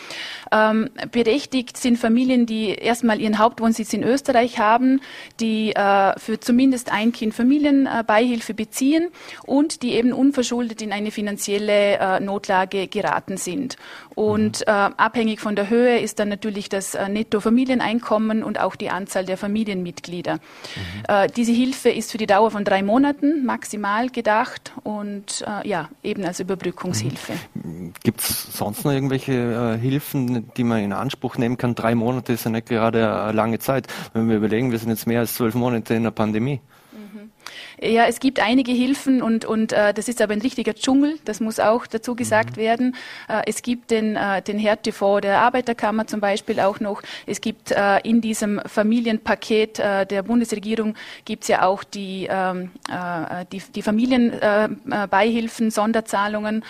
Ähm, 0.53 0.91
berechtigt 1.11 1.77
sind 1.77 1.99
Familien, 1.99 2.47
die 2.47 2.69
erstmal 2.69 3.21
ihren 3.21 3.39
Hauptwohnsitz 3.39 3.93
in 3.93 4.05
Österreich 4.05 4.61
haben, 4.61 5.01
die 5.41 5.75
äh, 5.75 6.19
für 6.19 6.39
zumindest 6.39 6.93
ein 6.93 7.11
Kind 7.11 7.35
Familienbeihilfe 7.35 8.55
beziehen 8.55 9.09
und 9.45 9.83
die 9.83 9.95
eben 9.95 10.13
unverschuldet 10.13 10.83
in 10.83 10.93
eine 10.93 11.11
finanzielle 11.11 11.99
äh, 11.99 12.21
Notlage 12.21 12.87
geraten 12.87 13.39
sind. 13.39 13.77
Und 14.15 14.61
mhm. 14.61 14.65
äh, 14.67 14.71
abhängig 14.71 15.41
von 15.41 15.57
der 15.57 15.69
Höhe 15.69 15.99
ist 15.99 16.21
dann 16.21 16.29
natürlich 16.29 16.69
das 16.69 16.95
äh, 16.95 17.09
Netto-Familieneinkommen 17.25 18.43
und 18.43 18.61
auch 18.61 18.77
die 18.77 18.91
Anzahl 18.91 19.25
der 19.25 19.37
Familienmitglieder. 19.37 20.35
Mhm. 20.35 20.39
Äh, 21.09 21.29
diese 21.29 21.53
Hilfe 21.53 21.91
ist 21.91 22.13
für 22.13 22.19
die 22.19 22.27
Dauer 22.27 22.51
von 22.51 22.65
drei 22.65 22.83
Monaten 22.83 23.45
maximal 23.45 24.11
gedacht 24.11 24.73
und 24.83 25.45
äh, 25.47 25.67
ja, 25.67 25.89
eben 26.03 26.25
als 26.25 26.41
Überbrückungshilfe. 26.41 27.33
Mhm. 27.55 27.93
Gibt 28.03 28.21
es 28.21 28.57
sonst 28.57 28.85
noch 28.85 28.93
irgendwelche 28.93 29.33
äh, 29.33 29.79
Hilfen, 29.79 30.51
die 30.57 30.65
man 30.65 30.81
in 30.81 30.93
Anspruch 30.93 31.39
nehmen 31.39 31.57
kann? 31.57 31.75
Drei 31.75 31.95
Monate 31.95 32.35
ist 32.35 32.45
ja 32.45 32.51
nicht 32.51 32.69
gerade 32.69 33.23
eine 33.23 33.33
lange 33.33 33.59
Zeit. 33.59 33.87
Wenn 34.13 34.29
wir 34.29 34.37
überlegen, 34.37 34.71
wir 34.71 34.79
sind 34.79 34.91
jetzt 34.91 35.07
mehr 35.07 35.21
als 35.21 35.35
zwölf 35.35 35.55
Monate 35.55 35.95
in 35.95 36.05
der 36.05 36.11
Pandemie. 36.11 36.61
Ja, 37.85 38.07
es 38.07 38.19
gibt 38.19 38.41
einige 38.41 38.73
Hilfen 38.73 39.21
und, 39.21 39.45
und 39.45 39.73
äh, 39.75 39.93
das 39.93 40.09
ist 40.09 40.23
aber 40.23 40.33
ein 40.33 40.41
richtiger 40.41 40.75
Dschungel, 40.75 41.19
das 41.27 41.41
muss 41.41 41.61
auch 41.61 41.87
dazu 41.87 42.15
gesagt 42.17 42.57
mhm. 42.57 42.61
werden. 42.61 42.97
Äh, 43.29 43.43
es 43.47 43.61
gibt 43.61 43.91
den, 43.91 44.17
äh, 44.17 44.41
den 44.41 44.59
Härtefonds 44.59 45.21
der 45.21 45.41
Arbeiterkammer 45.41 46.07
zum 46.07 46.21
Beispiel 46.21 46.61
auch 46.61 46.81
noch. 46.81 47.03
Es 47.27 47.43
gibt 47.43 47.73
äh, 47.73 47.99
in 47.99 48.23
diesem 48.23 48.63
Familienpaket 48.65 49.81
äh, 49.81 50.07
der 50.07 50.23
Bundesregierung 50.23 50.95
gibt 51.27 51.43
es 51.43 51.49
ja 51.49 51.67
auch 51.67 51.85
die, 51.85 52.27
ähm, 52.31 52.71
äh, 52.89 53.45
die, 53.53 53.63
die 53.75 53.83
Familienbeihilfen, 53.83 55.69
äh, 55.69 55.71
Sonderzahlungen 55.71 56.65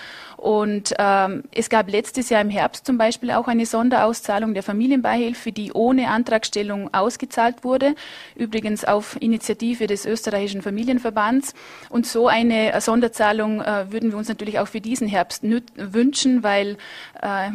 und 0.45 0.95
ähm, 0.99 1.45
es 1.53 1.71
gab 1.71 1.91
letztes 1.91 2.29
Jahr 2.29 2.43
im 2.43 2.51
Herbst 2.51 2.85
zum 2.85 2.99
Beispiel 2.99 3.31
auch 3.31 3.49
eine 3.49 3.65
Sonderauszahlung 3.65 4.53
der 4.53 4.63
Familienbeihilfe, 4.63 5.53
die 5.53 5.73
ohne 5.73 6.09
Antragstellung 6.09 6.93
ausgezahlt 6.93 7.65
wurde, 7.65 7.95
übrigens 8.35 8.85
auf 8.85 9.17
Initiative 9.23 9.87
des 9.87 10.05
österreichischen 10.05 10.61
Familienverbands. 11.05 11.55
Und 11.91 12.07
so 12.07 12.29
eine 12.29 12.81
Sonderzahlung 12.81 13.61
äh, 13.61 13.93
würden 13.93 14.11
wir 14.11 14.19
uns 14.19 14.29
natürlich 14.29 14.59
auch 14.59 14.69
für 14.69 14.81
diesen 14.81 15.07
Herbst 15.07 15.43
wünschen, 15.77 16.43
weil, 16.43 16.77
äh, 17.21 17.51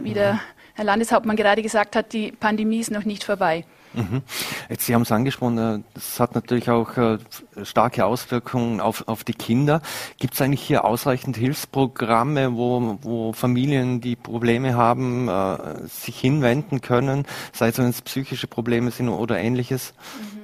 wie 0.00 0.14
der 0.14 0.40
Herr 0.74 0.84
Landeshauptmann 0.84 1.36
gerade 1.36 1.62
gesagt 1.62 1.96
hat, 1.96 2.12
die 2.12 2.32
Pandemie 2.32 2.80
ist 2.80 2.90
noch 2.90 3.04
nicht 3.04 3.24
vorbei. 3.24 3.64
Mhm. 3.92 4.22
Jetzt, 4.68 4.86
Sie 4.86 4.94
haben 4.94 5.02
es 5.02 5.12
angesprochen, 5.12 5.58
äh, 5.58 5.78
das 5.94 6.18
hat 6.18 6.34
natürlich 6.34 6.68
auch 6.68 6.96
äh, 6.96 7.18
starke 7.62 8.04
Auswirkungen 8.04 8.80
auf, 8.80 9.06
auf 9.06 9.22
die 9.22 9.34
Kinder. 9.34 9.82
Gibt 10.18 10.34
es 10.34 10.42
eigentlich 10.42 10.62
hier 10.62 10.84
ausreichend 10.84 11.36
Hilfsprogramme, 11.36 12.56
wo, 12.56 12.98
wo 13.02 13.32
Familien, 13.32 14.00
die 14.00 14.16
Probleme 14.16 14.74
haben, 14.74 15.28
äh, 15.28 15.86
sich 15.86 16.18
hinwenden 16.18 16.80
können, 16.80 17.24
sei 17.52 17.68
es 17.68 17.78
wenn 17.78 17.86
es 17.86 18.02
psychische 18.02 18.48
Probleme 18.48 18.90
sind 18.90 19.10
oder 19.10 19.38
ähnliches? 19.38 19.94
Mhm. 20.18 20.43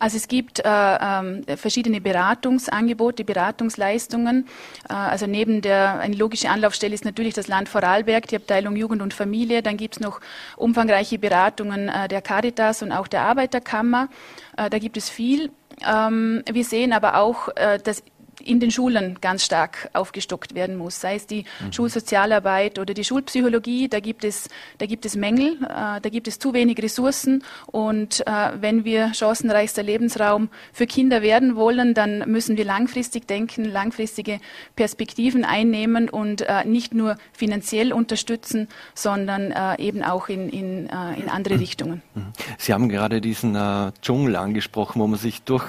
Also 0.00 0.16
es 0.16 0.28
gibt 0.28 0.60
äh, 0.64 0.68
äh, 0.68 1.56
verschiedene 1.56 2.00
Beratungsangebote, 2.00 3.24
Beratungsleistungen. 3.24 4.46
Äh, 4.88 4.92
also 4.92 5.26
neben 5.26 5.60
der, 5.62 6.00
eine 6.00 6.16
logische 6.16 6.50
Anlaufstelle 6.50 6.94
ist 6.94 7.04
natürlich 7.04 7.34
das 7.34 7.48
Land 7.48 7.68
Vorarlberg, 7.68 8.26
die 8.28 8.36
Abteilung 8.36 8.76
Jugend 8.76 9.02
und 9.02 9.14
Familie. 9.14 9.62
Dann 9.62 9.76
gibt 9.76 9.96
es 9.96 10.00
noch 10.00 10.20
umfangreiche 10.56 11.18
Beratungen 11.18 11.88
äh, 11.88 12.08
der 12.08 12.22
Caritas 12.22 12.82
und 12.82 12.92
auch 12.92 13.06
der 13.06 13.22
Arbeiterkammer. 13.22 14.08
Äh, 14.56 14.70
da 14.70 14.78
gibt 14.78 14.96
es 14.96 15.08
viel. 15.08 15.50
Ähm, 15.86 16.42
wir 16.50 16.64
sehen 16.64 16.92
aber 16.92 17.16
auch, 17.16 17.48
äh, 17.56 17.78
dass 17.78 18.02
in 18.44 18.60
den 18.60 18.70
Schulen 18.70 19.18
ganz 19.20 19.44
stark 19.44 19.90
aufgestockt 19.92 20.54
werden 20.54 20.76
muss, 20.76 21.00
sei 21.00 21.16
es 21.16 21.26
die 21.26 21.44
mhm. 21.60 21.72
Schulsozialarbeit 21.72 22.78
oder 22.78 22.94
die 22.94 23.04
Schulpsychologie. 23.04 23.88
Da 23.88 24.00
gibt 24.00 24.24
es, 24.24 24.48
da 24.78 24.86
gibt 24.86 25.06
es 25.06 25.16
Mängel, 25.16 25.58
äh, 25.62 26.00
da 26.00 26.08
gibt 26.10 26.28
es 26.28 26.38
zu 26.38 26.52
wenig 26.52 26.82
Ressourcen. 26.82 27.42
Und 27.66 28.26
äh, 28.26 28.50
wenn 28.60 28.84
wir 28.84 29.14
chancenreichster 29.14 29.82
Lebensraum 29.82 30.48
für 30.72 30.86
Kinder 30.86 31.22
werden 31.22 31.56
wollen, 31.56 31.94
dann 31.94 32.30
müssen 32.30 32.56
wir 32.56 32.64
langfristig 32.64 33.26
denken, 33.26 33.64
langfristige 33.64 34.40
Perspektiven 34.76 35.44
einnehmen 35.44 36.08
und 36.08 36.42
äh, 36.42 36.64
nicht 36.64 36.94
nur 36.94 37.16
finanziell 37.32 37.92
unterstützen, 37.92 38.68
sondern 38.94 39.50
äh, 39.50 39.80
eben 39.80 40.02
auch 40.02 40.28
in, 40.28 40.48
in, 40.48 40.88
äh, 40.88 41.20
in 41.20 41.28
andere 41.28 41.58
Richtungen. 41.58 42.02
Mhm. 42.14 42.32
Sie 42.58 42.72
haben 42.72 42.88
gerade 42.88 43.20
diesen 43.20 43.54
äh, 43.54 43.92
Dschungel 44.02 44.36
angesprochen, 44.36 45.00
wo 45.00 45.06
man 45.06 45.18
sich 45.18 45.42
durch, 45.42 45.64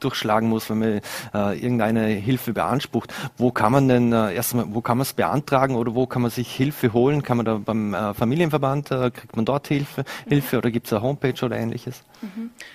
durchschlagen 0.00 0.48
muss, 0.48 0.70
wenn 0.70 0.78
man 0.78 1.00
irgendeine 1.32 2.13
Hilfe 2.16 2.52
beansprucht. 2.52 3.12
Wo 3.36 3.50
kann 3.50 3.72
man 3.72 3.88
denn 3.88 4.12
äh, 4.12 4.34
erstmal, 4.34 4.66
wo 4.68 4.80
kann 4.80 4.98
man 4.98 5.02
es 5.02 5.12
beantragen 5.12 5.76
oder 5.76 5.94
wo 5.94 6.06
kann 6.06 6.22
man 6.22 6.30
sich 6.30 6.54
Hilfe 6.54 6.92
holen? 6.92 7.22
Kann 7.22 7.36
man 7.36 7.46
da 7.46 7.60
beim 7.64 7.94
äh, 7.94 8.14
Familienverband, 8.14 8.90
äh, 8.90 9.10
kriegt 9.10 9.36
man 9.36 9.44
dort 9.44 9.68
Hilfe, 9.68 10.04
Hilfe 10.28 10.58
oder 10.58 10.70
gibt 10.70 10.86
es 10.86 10.92
eine 10.92 11.02
Homepage 11.02 11.44
oder 11.44 11.56
ähnliches? 11.56 12.02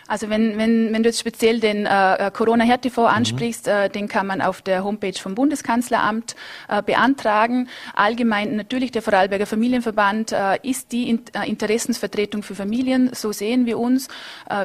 Also 0.07 0.29
wenn, 0.29 0.57
wenn, 0.57 0.91
wenn 0.93 1.03
du 1.03 1.09
jetzt 1.09 1.19
speziell 1.19 1.59
den 1.59 1.85
äh, 1.85 2.27
äh 2.27 2.31
Corona-Härtefond 2.31 3.09
mhm. 3.09 3.15
ansprichst, 3.15 3.67
mhm. 3.67 3.71
äh, 3.71 3.89
den 3.89 4.07
kann 4.07 4.27
man 4.27 4.41
auf 4.41 4.61
der 4.61 4.83
Homepage 4.83 5.13
vom 5.13 5.35
Bundeskanzleramt 5.35 6.35
äh, 6.67 6.81
beantragen. 6.81 7.69
Allgemein 7.93 8.55
natürlich 8.55 8.91
der 8.91 9.01
Vorarlberger 9.01 9.45
Familienverband 9.45 10.31
äh, 10.31 10.57
ist 10.63 10.91
die 10.91 11.09
In 11.09 11.21
äh, 11.33 11.47
Interessensvertretung 11.49 12.43
für 12.43 12.55
Familien, 12.55 13.11
so 13.13 13.31
sehen 13.31 13.65
wir 13.65 13.79
uns. 13.79 14.07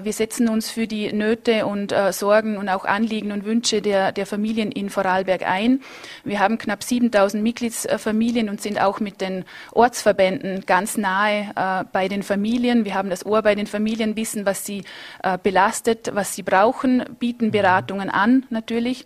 wir 0.03 0.13
setzen 0.13 0.49
uns 0.49 0.71
für 0.71 0.87
die 0.87 1.13
Nöte 1.13 1.67
und 1.67 1.95
Sorgen 2.11 2.57
und 2.57 2.69
auch 2.69 2.85
Anliegen 2.85 3.33
und 3.33 3.45
Wünsche 3.45 3.83
der, 3.83 4.13
der 4.13 4.27
Familien 4.27 4.71
in 4.71 4.91
Vorarlberg 4.91 5.43
ein. 5.47 5.81
Wir 6.25 6.39
haben 6.39 6.59
knapp 6.59 6.83
7000 6.83 7.43
Mitgliedsfamilien 7.43 8.49
und 8.49 8.61
sind 8.61 8.81
auch 8.81 9.01
mit 9.01 9.21
den 9.21 9.45
Ortsverbänden 9.73 10.65
ganz 10.67 10.97
nahe 10.97 11.85
bei 11.93 12.09
den 12.09 12.23
Familien. 12.23 12.85
Wir 12.85 12.95
haben 12.95 13.11
das 13.11 13.25
Ohr 13.27 13.43
bei 13.43 13.55
den 13.55 13.67
Familien, 13.67 14.17
wissen, 14.17 14.47
was 14.47 14.65
sie 14.65 14.74
äh, 15.23 15.39
belastet, 15.43 16.11
was 16.15 16.35
sie 16.35 16.43
brauchen, 16.43 17.05
bieten 17.19 17.51
Beratungen 17.51 18.11
an 18.11 18.47
natürlich. 18.51 19.05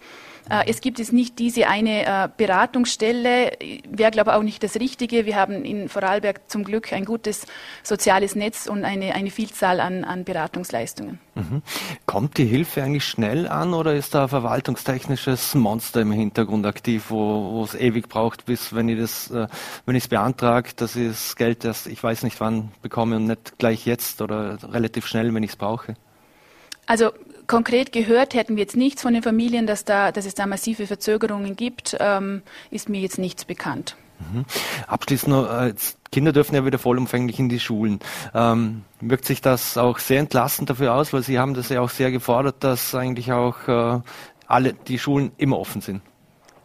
Äh, 0.51 0.65
es 0.69 0.81
gibt 0.81 0.99
jetzt 0.99 1.13
nicht 1.13 1.39
diese 1.39 1.69
eine 1.69 2.07
äh, 2.07 2.29
Beratungsstelle, 2.37 3.53
wäre 3.89 4.11
glaube 4.11 4.31
ich 4.31 4.37
auch 4.37 4.43
nicht 4.43 4.63
das 4.63 4.77
Richtige. 4.77 5.27
Wir 5.27 5.37
haben 5.37 5.65
in 5.65 5.89
Vorarlberg 5.89 6.51
zum 6.51 6.65
Glück 6.65 6.93
ein 6.93 7.05
gutes 7.05 7.47
soziales 7.83 8.35
Netz 8.35 8.67
und 8.67 8.85
eine, 8.85 9.15
eine 9.15 9.31
Vielzahl 9.31 9.81
an, 9.81 10.05
an 10.05 10.25
Beratungsleistungen. 10.25 11.19
Mhm. 11.35 11.63
Kommt 12.07 12.39
die 12.39 12.47
Hilfe 12.47 12.83
eigentlich 12.83 13.05
schnell 13.05 13.47
an 13.49 13.75
oder 13.75 13.95
ist 13.95 14.15
da 14.15 14.23
ein 14.23 14.29
verwaltungstechnisches 14.29 15.55
Monster 15.55 16.01
im 16.01 16.13
Hintergrund 16.13 16.67
aktiv, 16.67 17.07
wo, 17.09 17.63
es 17.65 17.75
ewig 17.75 18.09
braucht, 18.09 18.47
bis 18.47 18.75
wenn 18.75 18.89
ich 18.89 18.99
das, 18.99 19.31
äh, 19.31 19.47
wenn 19.87 19.97
ich 19.97 20.05
es 20.05 20.09
beantrage, 20.09 20.71
dass 20.77 20.97
ich 20.97 21.09
das 21.09 21.37
Geld 21.37 21.65
erst, 21.65 21.87
ich 21.87 22.03
weiß 22.03 22.23
nicht 22.23 22.41
wann 22.41 22.71
bekomme 22.83 23.17
und 23.17 23.27
nicht 23.27 23.59
gleich 23.59 23.87
jetzt 23.87 24.23
oder 24.23 24.59
relativ 24.63 25.07
schnell, 25.07 25.33
wenn 25.35 25.43
ich 25.43 25.51
es 25.51 25.57
brauche? 25.57 25.95
Also 26.87 27.13
Konkret 27.49 27.93
gehört 27.93 28.35
hätten 28.35 28.57
wir 28.57 28.63
jetzt 28.63 28.77
nichts 28.77 29.03
von 29.03 29.15
den 29.15 29.23
Familien, 29.23 29.67
dass, 29.67 29.85
da, 29.85 30.13
dass 30.13 30.27
es 30.27 30.35
da 30.35 30.47
massive 30.47 30.87
Verzögerungen 30.87 31.57
gibt, 31.57 31.97
ähm, 31.99 32.43
ist 32.71 32.89
mir 32.89 33.01
jetzt 33.01 33.19
nichts 33.19 33.45
bekannt. 33.47 33.97
Mhm. 34.21 34.45
Abschließend 34.87 35.33
noch, 35.33 35.51
äh, 35.51 35.75
Kinder 36.13 36.33
dürfen 36.33 36.55
ja 36.55 36.65
wieder 36.65 36.79
vollumfänglich 36.79 37.39
in 37.39 37.49
die 37.49 37.59
Schulen. 37.59 38.01
Ähm, 38.35 38.85
wirkt 39.01 39.25
sich 39.25 39.41
das 39.41 39.79
auch 39.79 39.99
sehr 39.99 40.21
entlastend 40.21 40.69
dafür 40.71 40.95
aus, 40.95 41.13
weil 41.13 41.23
Sie 41.23 41.39
haben 41.39 41.55
das 41.55 41.71
ja 41.71 41.81
auch 41.81 41.91
sehr 41.91 42.11
gefordert, 42.11 42.57
dass 42.61 42.95
eigentlich 42.95 43.33
auch 43.33 43.67
äh, 43.67 44.01
alle 44.47 44.75
die 44.75 44.99
Schulen 44.99 45.33
immer 45.39 45.59
offen 45.59 45.81
sind. 45.81 46.03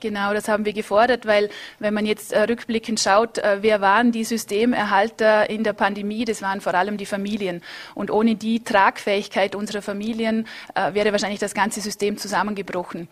Genau, 0.03 0.33
das 0.33 0.49
haben 0.49 0.65
wir 0.65 0.73
gefordert, 0.73 1.25
weil 1.25 1.49
wenn 1.79 1.93
man 1.93 2.05
jetzt 2.05 2.33
äh, 2.33 2.41
rückblickend 2.41 2.99
schaut, 2.99 3.37
äh, 3.37 3.59
wer 3.61 3.79
waren 3.79 4.11
die 4.11 4.25
Systemerhalter 4.25 5.49
in 5.49 5.63
der 5.63 5.71
Pandemie, 5.71 6.25
das 6.25 6.41
waren 6.41 6.59
vor 6.59 6.73
allem 6.73 6.97
die 6.97 7.05
Familien. 7.05 7.61
Und 7.95 8.11
ohne 8.11 8.35
die 8.35 8.65
Tragfähigkeit 8.65 9.55
unserer 9.55 9.81
Familien 9.81 10.45
äh, 10.75 10.93
wäre 10.93 11.13
wahrscheinlich 11.13 11.39
das 11.39 11.53
ganze 11.53 11.79
System 11.79 12.17
zusammengebrochen. 12.17 13.07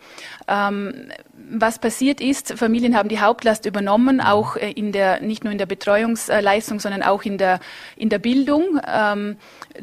Ähm, 0.46 1.10
was 1.32 1.78
passiert 1.78 2.20
ist, 2.20 2.58
Familien 2.58 2.94
haben 2.94 3.08
die 3.08 3.20
Hauptlast 3.20 3.64
übernommen, 3.64 4.20
auch 4.20 4.56
in 4.56 4.92
der, 4.92 5.22
nicht 5.22 5.44
nur 5.44 5.52
in 5.52 5.58
der 5.58 5.64
Betreuungsleistung, 5.64 6.78
sondern 6.78 7.02
auch 7.02 7.22
in 7.22 7.38
der, 7.38 7.60
in 7.96 8.10
der 8.10 8.18
Bildung. 8.18 8.78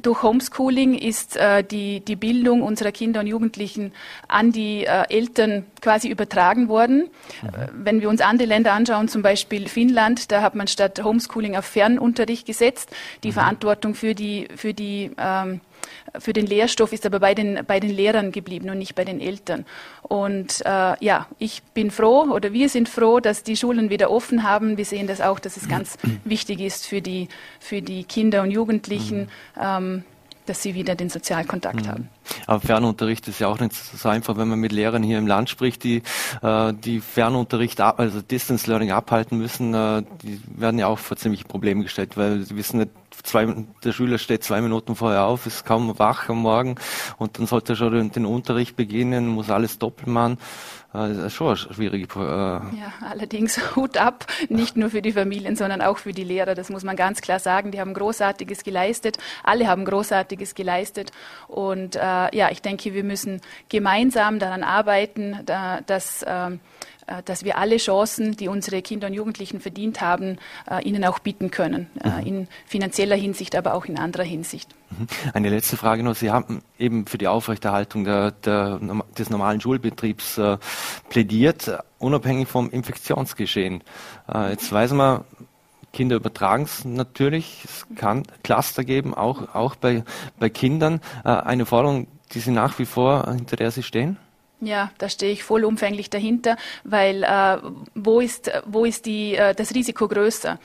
Durch 0.01 0.23
Homeschooling 0.23 0.93
ist 0.93 1.35
äh, 1.37 1.63
die, 1.63 2.01
die 2.01 2.15
Bildung 2.15 2.61
unserer 2.61 2.91
Kinder 2.91 3.19
und 3.21 3.27
Jugendlichen 3.27 3.91
an 4.27 4.51
die 4.51 4.85
äh, 4.85 5.03
Eltern 5.09 5.65
quasi 5.81 6.09
übertragen 6.09 6.67
worden. 6.69 7.09
Mhm. 7.41 7.49
Wenn 7.73 8.01
wir 8.01 8.09
uns 8.09 8.21
andere 8.21 8.47
Länder 8.47 8.73
anschauen, 8.73 9.07
zum 9.07 9.21
Beispiel 9.21 9.67
Finnland, 9.67 10.31
da 10.31 10.41
hat 10.41 10.55
man 10.55 10.67
statt 10.67 11.03
Homeschooling 11.03 11.55
auf 11.55 11.65
Fernunterricht 11.65 12.45
gesetzt. 12.45 12.95
Die 13.23 13.29
mhm. 13.29 13.33
Verantwortung 13.33 13.95
für 13.95 14.15
die, 14.15 14.47
für 14.55 14.73
die 14.73 15.11
ähm, 15.17 15.61
für 16.17 16.33
den 16.33 16.45
Lehrstoff 16.45 16.93
ist 16.93 17.05
aber 17.05 17.19
bei 17.19 17.33
den, 17.33 17.59
bei 17.65 17.79
den 17.79 17.91
Lehrern 17.91 18.31
geblieben 18.31 18.69
und 18.69 18.77
nicht 18.79 18.95
bei 18.95 19.05
den 19.05 19.19
Eltern. 19.19 19.65
Und 20.01 20.61
äh, 20.65 20.95
ja, 21.03 21.27
ich 21.37 21.61
bin 21.73 21.91
froh 21.91 22.27
oder 22.31 22.53
wir 22.53 22.69
sind 22.69 22.89
froh, 22.89 23.19
dass 23.19 23.43
die 23.43 23.55
Schulen 23.55 23.89
wieder 23.89 24.11
offen 24.11 24.43
haben. 24.43 24.77
Wir 24.77 24.85
sehen 24.85 25.07
das 25.07 25.21
auch, 25.21 25.39
dass 25.39 25.57
es 25.57 25.67
ganz 25.67 25.97
wichtig 26.23 26.59
ist 26.59 26.87
für 26.87 27.01
die, 27.01 27.27
für 27.59 27.81
die 27.81 28.03
Kinder 28.03 28.41
und 28.41 28.51
Jugendlichen. 28.51 29.21
Mhm. 29.21 29.61
Ähm, 29.61 30.03
dass 30.49 30.63
sie 30.63 30.73
wieder 30.73 30.95
den 30.95 31.09
Sozialkontakt 31.09 31.83
mhm. 31.85 31.87
haben. 31.87 32.09
Aber 32.47 32.59
Fernunterricht 32.59 33.27
ist 33.27 33.39
ja 33.39 33.47
auch 33.47 33.59
nicht 33.59 33.73
so 33.73 34.09
einfach, 34.09 34.35
wenn 34.37 34.47
man 34.47 34.59
mit 34.59 34.71
Lehrern 34.71 35.03
hier 35.03 35.19
im 35.19 35.27
Land 35.27 35.49
spricht, 35.49 35.83
die 35.83 36.01
äh, 36.41 36.73
die 36.73 36.99
Fernunterricht, 36.99 37.79
also 37.81 38.21
Distance 38.21 38.69
Learning 38.69 38.91
abhalten 38.91 39.37
müssen. 39.37 39.73
Äh, 39.73 40.03
die 40.23 40.41
werden 40.47 40.79
ja 40.79 40.87
auch 40.87 40.99
vor 40.99 41.17
ziemliche 41.17 41.45
Probleme 41.45 41.83
gestellt, 41.83 42.17
weil 42.17 42.41
sie 42.41 42.55
wissen 42.55 42.79
nicht, 42.79 42.91
zwei, 43.23 43.47
der 43.83 43.91
Schüler 43.91 44.17
steht 44.17 44.43
zwei 44.43 44.61
Minuten 44.61 44.95
vorher 44.95 45.25
auf, 45.25 45.45
ist 45.45 45.65
kaum 45.65 45.97
wach 45.99 46.29
am 46.29 46.41
Morgen 46.41 46.75
und 47.17 47.37
dann 47.37 47.47
sollte 47.47 47.73
er 47.73 47.75
schon 47.75 47.93
den, 47.93 48.11
den 48.11 48.25
Unterricht 48.25 48.75
beginnen, 48.75 49.27
muss 49.27 49.49
alles 49.49 49.77
doppelt 49.79 50.07
machen. 50.07 50.37
Das 50.91 51.17
ist 51.17 51.33
schon 51.33 51.55
schwierig. 51.55 52.15
Äh 52.15 52.19
ja, 52.19 52.93
allerdings 53.07 53.59
Hut 53.75 53.97
ab, 53.97 54.25
nicht 54.49 54.75
nur 54.75 54.89
für 54.89 55.03
die 55.03 55.11
Familien, 55.11 55.55
sondern 55.55 55.81
auch 55.81 55.99
für 55.99 56.13
die 56.13 56.23
Lehrer. 56.23 56.55
Das 56.55 56.69
muss 56.69 56.83
man 56.83 56.95
ganz 56.95 57.21
klar 57.21 57.39
sagen. 57.39 57.71
Die 57.71 57.79
haben 57.79 57.93
Großartiges 57.93 58.63
geleistet. 58.63 59.17
Alle 59.43 59.67
haben 59.67 59.85
Großartiges 59.85 60.55
geleistet. 60.55 61.11
Und 61.47 61.95
äh, 61.95 61.99
ja, 62.35 62.49
ich 62.49 62.61
denke, 62.63 62.93
wir 62.93 63.03
müssen 63.03 63.41
gemeinsam 63.69 64.39
daran 64.39 64.63
arbeiten, 64.63 65.39
da, 65.45 65.81
dass 65.81 66.23
äh, 66.23 66.39
äh, 66.39 66.57
dass 67.25 67.43
wir 67.43 67.57
alle 67.57 67.77
Chancen, 67.77 68.35
die 68.35 68.47
unsere 68.47 68.81
Kinder 68.81 69.07
und 69.07 69.13
Jugendlichen 69.13 69.59
verdient 69.59 70.01
haben, 70.01 70.37
äh, 70.69 70.83
ihnen 70.83 71.03
auch 71.05 71.19
bieten 71.19 71.51
können. 71.51 71.87
Äh, 72.03 72.09
mhm. 72.09 72.27
In 72.27 72.47
finanzieller 72.65 73.15
Hinsicht, 73.15 73.55
aber 73.55 73.73
auch 73.73 73.85
in 73.85 73.97
anderer 73.97 74.23
Hinsicht. 74.23 74.69
Mhm. 74.91 75.07
Eine 75.33 75.49
letzte 75.49 75.77
Frage 75.77 76.03
noch. 76.03 76.15
Sie 76.15 76.31
haben 76.31 76.61
eben 76.77 77.05
für 77.05 77.17
die 77.17 77.27
Aufrechterhaltung 77.27 78.03
der, 78.03 78.31
der, 78.31 78.79
des 79.17 79.29
normalen 79.29 79.61
Schulbetriebs 79.61 80.37
äh, 80.37 80.57
plädiert, 81.09 81.71
unabhängig 81.97 82.47
vom 82.47 82.69
Infektionsgeschehen. 82.69 83.83
Äh, 84.33 84.51
jetzt 84.51 84.71
weiß 84.71 84.93
man, 84.93 85.23
Kinder 85.93 86.15
übertragen 86.15 86.63
es 86.63 86.85
natürlich. 86.85 87.63
Es 87.65 87.87
kann 87.95 88.23
Cluster 88.43 88.83
geben, 88.83 89.13
auch, 89.13 89.55
auch 89.55 89.75
bei, 89.75 90.03
bei 90.39 90.49
Kindern. 90.49 91.01
Äh, 91.23 91.29
eine 91.29 91.65
Forderung, 91.65 92.07
die 92.31 92.39
Sie 92.39 92.51
nach 92.51 92.77
wie 92.79 92.85
vor, 92.85 93.25
hinter 93.31 93.55
der 93.55 93.71
Sie 93.71 93.83
stehen? 93.83 94.17
Ja, 94.61 94.91
da 94.97 95.07
stehe 95.07 95.31
ich 95.31 95.43
vollumfänglich 95.43 96.09
dahinter, 96.09 96.57
weil 96.83 97.23
äh, 97.23 97.57
wo 97.95 98.19
ist, 98.19 98.51
wo 98.65 98.83
ist 98.83 99.05
die, 99.05 99.35
äh, 99.35 99.55
das 99.55 99.73
Risiko 99.73 100.07
größer? 100.07 100.59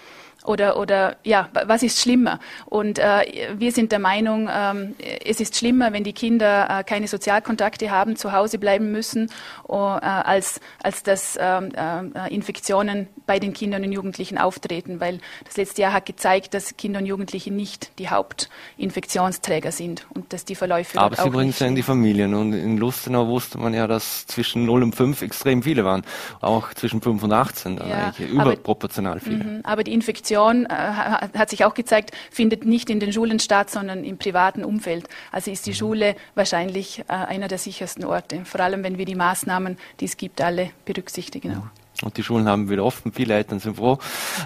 Oder, 0.45 0.79
oder 0.79 1.17
ja, 1.25 1.49
was 1.53 1.83
ist 1.83 1.99
schlimmer? 1.99 2.39
Und 2.67 2.99
äh, 2.99 3.55
wir 3.57 3.73
sind 3.73 3.93
der 3.93 3.99
Meinung, 3.99 4.51
ähm, 4.53 4.95
es 5.25 5.41
ist 5.41 5.57
schlimmer, 5.57 5.95
wenn 5.95 6.05
die 6.05 6.13
Kinder 6.13 6.69
äh, 6.69 6.85
keine 6.85 7.09
Sozialkontakte 7.09 7.91
haben, 7.91 8.17
zu 8.17 8.33
Hause 8.33 8.59
bleiben 8.59 8.93
müssen, 8.93 9.31
äh, 9.71 9.73
als, 9.73 10.61
als 10.83 11.03
dass 11.03 11.39
ähm, 11.41 11.73
äh, 11.75 12.35
Infektionen 12.35 13.09
bei 13.27 13.39
den 13.39 13.55
Kindern 13.55 13.85
und 13.85 13.93
Jugendlichen 13.93 14.37
auftreten. 14.37 15.01
Weil 15.01 15.21
das 15.47 15.57
letzte 15.57 15.81
Jahr 15.81 15.95
hat 15.95 16.05
gezeigt, 16.05 16.53
dass 16.53 16.77
Kinder 16.77 17.01
und 17.01 17.07
Jugendliche 17.07 17.51
nicht 17.51 17.99
die 17.99 18.11
Hauptinfektionsträger 18.11 19.73
sind 19.73 20.07
und 20.11 20.35
dass 20.35 20.45
die 20.45 20.57
Verläufe 20.57 21.01
Aber 21.01 21.17
sie 21.17 21.31
bringen 21.31 21.51
es 21.51 21.59
ja 21.59 21.69
in 21.69 21.75
die 21.75 21.83
Familien. 21.83 22.35
Und 22.35 22.53
in 22.53 22.77
Lustenau 22.77 23.29
wusste 23.29 23.57
man 23.57 23.73
ja, 23.73 23.87
dass 23.87 24.27
zwischen 24.27 24.67
0 24.67 24.83
und 24.83 24.95
5 24.95 25.23
extrem 25.23 25.63
viele 25.63 25.87
waren. 25.87 26.03
Auch 26.43 26.75
zwischen 26.75 27.01
5 27.01 27.23
und 27.23 27.33
18, 27.33 27.79
ja, 27.79 28.13
überproportional 28.19 29.21
viele. 29.21 29.45
Mhm, 29.45 29.61
aber 29.63 29.85
die 29.85 29.95
Infektion 29.95 30.34
Prävention, 30.35 30.67
äh, 30.67 31.39
hat 31.39 31.51
sich 31.51 31.65
auch 31.65 31.75
gezeigt, 31.75 32.13
findet 32.31 32.65
nicht 32.65 32.91
in 32.91 33.01
den 33.01 33.13
Schulen 33.13 33.39
statt, 33.39 33.71
sondern 33.71 34.05
im 34.05 34.19
privaten 34.19 34.65
Umfeld. 34.65 35.09
Also 35.33 35.51
ist 35.51 35.67
die 35.67 35.71
mhm. 35.71 35.75
Schule 35.75 36.17
wahrscheinlich 36.35 37.01
äh, 37.09 37.13
einer 37.13 37.49
der 37.49 37.59
sichersten 37.59 38.05
Orte, 38.05 38.45
vor 38.45 38.61
allem 38.61 38.83
wenn 38.83 38.99
wir 38.99 39.05
die 39.05 39.15
Maßnahmen, 39.15 39.77
die 40.01 40.05
es 40.07 40.17
gibt, 40.17 40.41
alle 40.41 40.71
berücksichtigen. 40.85 41.57
Auch. 41.57 42.05
Und 42.05 42.17
die 42.17 42.25
Schulen 42.25 42.49
haben 42.49 42.69
wieder 42.69 42.85
offen, 42.85 43.13
viele 43.13 43.35
Eltern 43.35 43.61
sind 43.61 43.77
froh. 43.77 43.99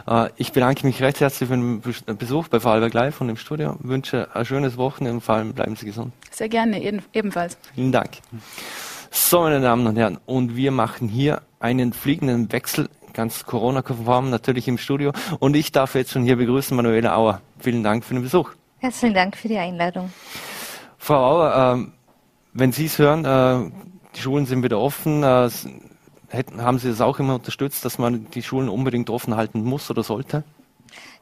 Äh, 0.07 0.29
ich 0.37 0.53
bedanke 0.53 0.87
mich 0.87 1.01
recht 1.03 1.21
herzlich 1.21 1.49
für 1.49 1.57
den 1.57 1.81
Besuch 2.19 2.49
bei 2.49 2.61
Vorarlberg 2.61 2.93
Live 2.93 3.21
und 3.21 3.31
im 3.31 3.37
Studio. 3.37 3.77
Ich 3.83 3.89
wünsche 3.89 4.29
ein 4.35 4.45
schönes 4.45 4.77
Wochenende 4.77 5.15
und 5.15 5.21
vor 5.23 5.37
allem 5.37 5.55
bleiben 5.55 5.75
Sie 5.77 5.87
gesund. 5.87 6.13
Sehr 6.31 6.49
gerne, 6.49 7.03
ebenfalls. 7.13 7.57
Vielen 7.75 7.93
Dank. 7.93 8.11
So, 9.11 9.41
meine 9.41 9.61
Damen 9.63 9.87
und 9.87 9.97
Herren, 9.97 10.19
und 10.27 10.55
wir 10.55 10.71
machen 10.71 11.09
hier 11.09 11.41
einen 11.61 11.95
fliegenden 11.95 12.53
Wechsel 12.53 12.91
ganz 13.19 13.45
Corona-konform 13.45 14.31
natürlich 14.31 14.69
im 14.69 14.79
Studio. 14.79 15.11
Und 15.41 15.57
ich 15.57 15.73
darf 15.73 15.97
jetzt 15.97 16.13
schon 16.13 16.23
hier 16.23 16.37
begrüßen 16.37 16.77
Manuela 16.77 17.17
Auer. 17.17 17.41
Vielen 17.59 17.83
Dank 17.83 18.05
für 18.05 18.15
den 18.15 18.23
Besuch. 18.23 18.53
Herzlichen 18.79 19.13
Dank 19.13 19.37
für 19.37 19.49
die 19.49 19.59
Einladung. 19.59 20.13
Frau 20.99 21.17
Auer, 21.17 21.79
äh, 21.79 21.87
wenn 22.53 22.71
Sie 22.71 22.85
es 22.85 22.97
hören, 22.97 23.25
äh, 23.25 23.73
die 24.15 24.21
Schulen 24.21 24.47
sind 24.47 24.63
wieder 24.63 24.79
offen. 24.79 25.25
Äh, 25.25 25.51
hätten, 26.29 26.63
haben 26.63 26.79
Sie 26.79 26.89
das 26.89 27.01
auch 27.01 27.19
immer 27.19 27.35
unterstützt, 27.35 27.85
dass 27.85 27.99
man 27.99 28.29
die 28.31 28.43
Schulen 28.45 28.69
unbedingt 28.69 29.11
offen 29.11 29.35
halten 29.35 29.65
muss 29.65 29.91
oder 29.91 30.05
sollte? 30.05 30.45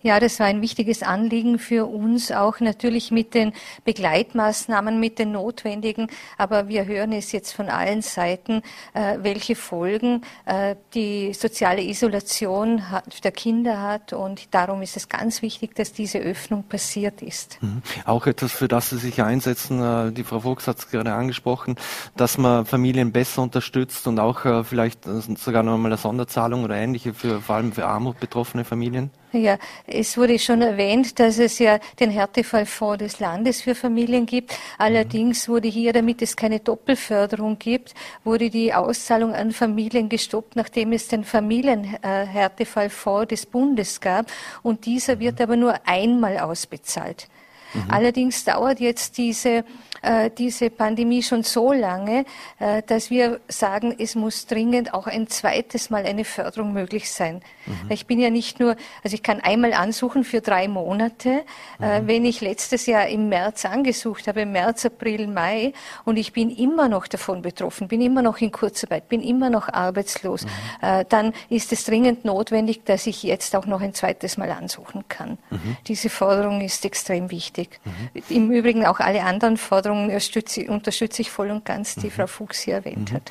Ja, 0.06 0.20
das 0.20 0.38
war 0.38 0.46
ein 0.46 0.62
wichtiges 0.62 1.02
Anliegen 1.02 1.58
für 1.58 1.84
uns, 1.84 2.30
auch 2.30 2.60
natürlich 2.60 3.10
mit 3.10 3.34
den 3.34 3.52
Begleitmaßnahmen, 3.84 5.00
mit 5.00 5.18
den 5.18 5.32
notwendigen. 5.32 6.06
Aber 6.38 6.68
wir 6.68 6.86
hören 6.86 7.10
es 7.10 7.32
jetzt 7.32 7.52
von 7.52 7.68
allen 7.68 8.02
Seiten, 8.02 8.62
äh, 8.94 9.18
welche 9.22 9.56
Folgen 9.56 10.22
äh, 10.44 10.76
die 10.94 11.34
soziale 11.34 11.82
Isolation 11.82 12.82
der 13.24 13.32
Kinder 13.32 13.82
hat. 13.82 14.12
Und 14.12 14.54
darum 14.54 14.80
ist 14.80 14.96
es 14.96 15.08
ganz 15.08 15.42
wichtig, 15.42 15.74
dass 15.74 15.92
diese 15.92 16.18
Öffnung 16.18 16.62
passiert 16.62 17.20
ist. 17.20 17.60
Mhm. 17.60 17.82
Auch 18.04 18.28
etwas, 18.28 18.52
für 18.52 18.68
das 18.68 18.90
Sie 18.90 18.98
sich 18.98 19.20
einsetzen. 19.24 19.82
Äh, 19.82 20.12
die 20.12 20.22
Frau 20.22 20.38
Fuchs 20.38 20.68
hat 20.68 20.78
es 20.78 20.88
gerade 20.88 21.14
angesprochen, 21.14 21.74
dass 22.16 22.38
man 22.38 22.64
Familien 22.64 23.10
besser 23.10 23.42
unterstützt 23.42 24.06
und 24.06 24.20
auch 24.20 24.64
vielleicht 24.64 25.00
sogar 25.04 25.64
noch 25.64 25.74
einmal 25.74 25.90
eine 25.90 25.98
Sonderzahlung 25.98 26.62
oder 26.62 26.76
ähnliche 26.76 27.12
für 27.12 27.40
vor 27.40 27.56
allem 27.56 27.72
für 27.72 27.86
Armut 27.86 28.20
betroffene 28.20 28.64
Familien. 28.64 29.10
Ja, 29.32 29.58
es 29.86 30.16
wurde 30.16 30.38
schon 30.38 30.62
erwähnt, 30.62 31.18
dass 31.18 31.38
es 31.38 31.58
ja 31.58 31.80
den 31.98 32.10
Härtefallfonds 32.10 32.98
des 32.98 33.18
Landes 33.18 33.60
für 33.60 33.74
Familien 33.74 34.24
gibt. 34.24 34.56
Allerdings 34.78 35.48
wurde 35.48 35.66
hier, 35.68 35.92
damit 35.92 36.22
es 36.22 36.36
keine 36.36 36.60
Doppelförderung 36.60 37.58
gibt, 37.58 37.94
wurde 38.24 38.50
die 38.50 38.72
Auszahlung 38.72 39.34
an 39.34 39.50
Familien 39.50 40.08
gestoppt, 40.08 40.54
nachdem 40.54 40.92
es 40.92 41.08
den 41.08 41.24
Familienhärtefallfonds 41.24 43.26
des 43.28 43.46
Bundes 43.46 44.00
gab. 44.00 44.30
Und 44.62 44.86
dieser 44.86 45.18
wird 45.18 45.40
aber 45.40 45.56
nur 45.56 45.74
einmal 45.84 46.38
ausbezahlt. 46.38 47.26
Mhm. 47.74 47.90
Allerdings 47.90 48.44
dauert 48.44 48.80
jetzt 48.80 49.18
diese 49.18 49.64
äh, 50.06 50.30
diese 50.30 50.70
Pandemie 50.70 51.22
schon 51.22 51.42
so 51.42 51.72
lange, 51.72 52.24
äh, 52.58 52.82
dass 52.86 53.10
wir 53.10 53.40
sagen, 53.48 53.94
es 53.98 54.14
muss 54.14 54.46
dringend 54.46 54.94
auch 54.94 55.06
ein 55.06 55.26
zweites 55.26 55.90
Mal 55.90 56.04
eine 56.04 56.24
Förderung 56.24 56.72
möglich 56.72 57.10
sein. 57.10 57.42
Mhm. 57.66 57.90
Ich 57.90 58.06
bin 58.06 58.20
ja 58.20 58.30
nicht 58.30 58.60
nur, 58.60 58.76
also 59.02 59.14
ich 59.14 59.22
kann 59.22 59.40
einmal 59.40 59.72
ansuchen 59.72 60.24
für 60.24 60.40
drei 60.40 60.68
Monate. 60.68 61.44
Äh, 61.80 62.02
mhm. 62.02 62.06
wenn 62.06 62.24
ich 62.24 62.40
letztes 62.40 62.86
Jahr 62.86 63.08
im 63.08 63.28
März 63.28 63.64
angesucht 63.64 64.28
habe, 64.28 64.46
März, 64.46 64.86
April, 64.86 65.26
Mai, 65.26 65.72
und 66.04 66.16
ich 66.16 66.32
bin 66.32 66.50
immer 66.50 66.88
noch 66.88 67.06
davon 67.08 67.42
betroffen, 67.42 67.88
bin 67.88 68.00
immer 68.00 68.22
noch 68.22 68.38
in 68.38 68.52
Kurzarbeit, 68.52 69.08
bin 69.08 69.22
immer 69.22 69.50
noch 69.50 69.68
arbeitslos, 69.68 70.44
mhm. 70.44 70.48
äh, 70.82 71.04
dann 71.08 71.32
ist 71.48 71.72
es 71.72 71.84
dringend 71.84 72.24
notwendig, 72.24 72.84
dass 72.84 73.06
ich 73.06 73.22
jetzt 73.22 73.56
auch 73.56 73.66
noch 73.66 73.80
ein 73.80 73.94
zweites 73.94 74.36
Mal 74.36 74.50
ansuchen 74.50 75.04
kann. 75.08 75.38
Mhm. 75.50 75.76
Diese 75.86 76.10
Forderung 76.10 76.60
ist 76.60 76.84
extrem 76.84 77.30
wichtig. 77.30 77.55
Mhm. 77.84 78.22
Im 78.28 78.50
Übrigen 78.50 78.86
auch 78.86 79.00
alle 79.00 79.22
anderen 79.24 79.56
Forderungen 79.56 80.06
unterstütze, 80.06 80.66
unterstütze 80.68 81.22
ich 81.22 81.30
voll 81.30 81.50
und 81.50 81.64
ganz, 81.64 81.94
die 81.94 82.06
mhm. 82.06 82.10
Frau 82.10 82.26
Fuchs 82.26 82.60
hier 82.60 82.74
erwähnt 82.74 83.12
mhm. 83.12 83.16
hat. 83.16 83.30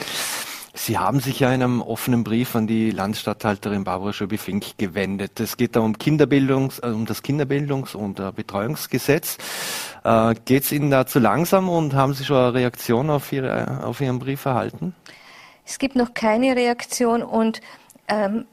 Sie 0.77 0.97
haben 0.97 1.21
sich 1.21 1.39
ja 1.39 1.53
in 1.53 1.63
einem 1.63 1.81
offenen 1.81 2.25
Brief 2.25 2.53
an 2.53 2.67
die 2.67 2.91
Landstatthalterin 2.91 3.85
Barbara 3.85 4.11
Schöbi-Fink 4.11 4.77
gewendet. 4.77 5.39
Es 5.39 5.55
geht 5.55 5.77
da 5.77 5.79
um 5.79 5.97
Kinderbildungs, 5.97 6.79
äh, 6.79 6.87
um 6.87 7.05
das 7.05 7.23
Kinderbildungs- 7.23 7.95
und 7.95 8.19
äh, 8.19 8.31
Betreuungsgesetz. 8.35 9.37
Äh, 10.03 10.35
geht 10.43 10.63
es 10.63 10.73
Ihnen 10.73 10.91
da 10.91 11.07
zu 11.07 11.19
langsam 11.19 11.69
und 11.69 11.93
haben 11.93 12.13
Sie 12.13 12.25
schon 12.25 12.37
eine 12.37 12.53
Reaktion 12.53 13.09
auf, 13.09 13.31
Ihre, 13.31 13.85
auf 13.85 14.01
Ihren 14.01 14.19
Brief 14.19 14.43
erhalten? 14.43 14.93
Es 15.65 15.79
gibt 15.79 15.95
noch 15.95 16.13
keine 16.13 16.57
Reaktion 16.57 17.23
und 17.23 17.61
ähm, 18.09 18.45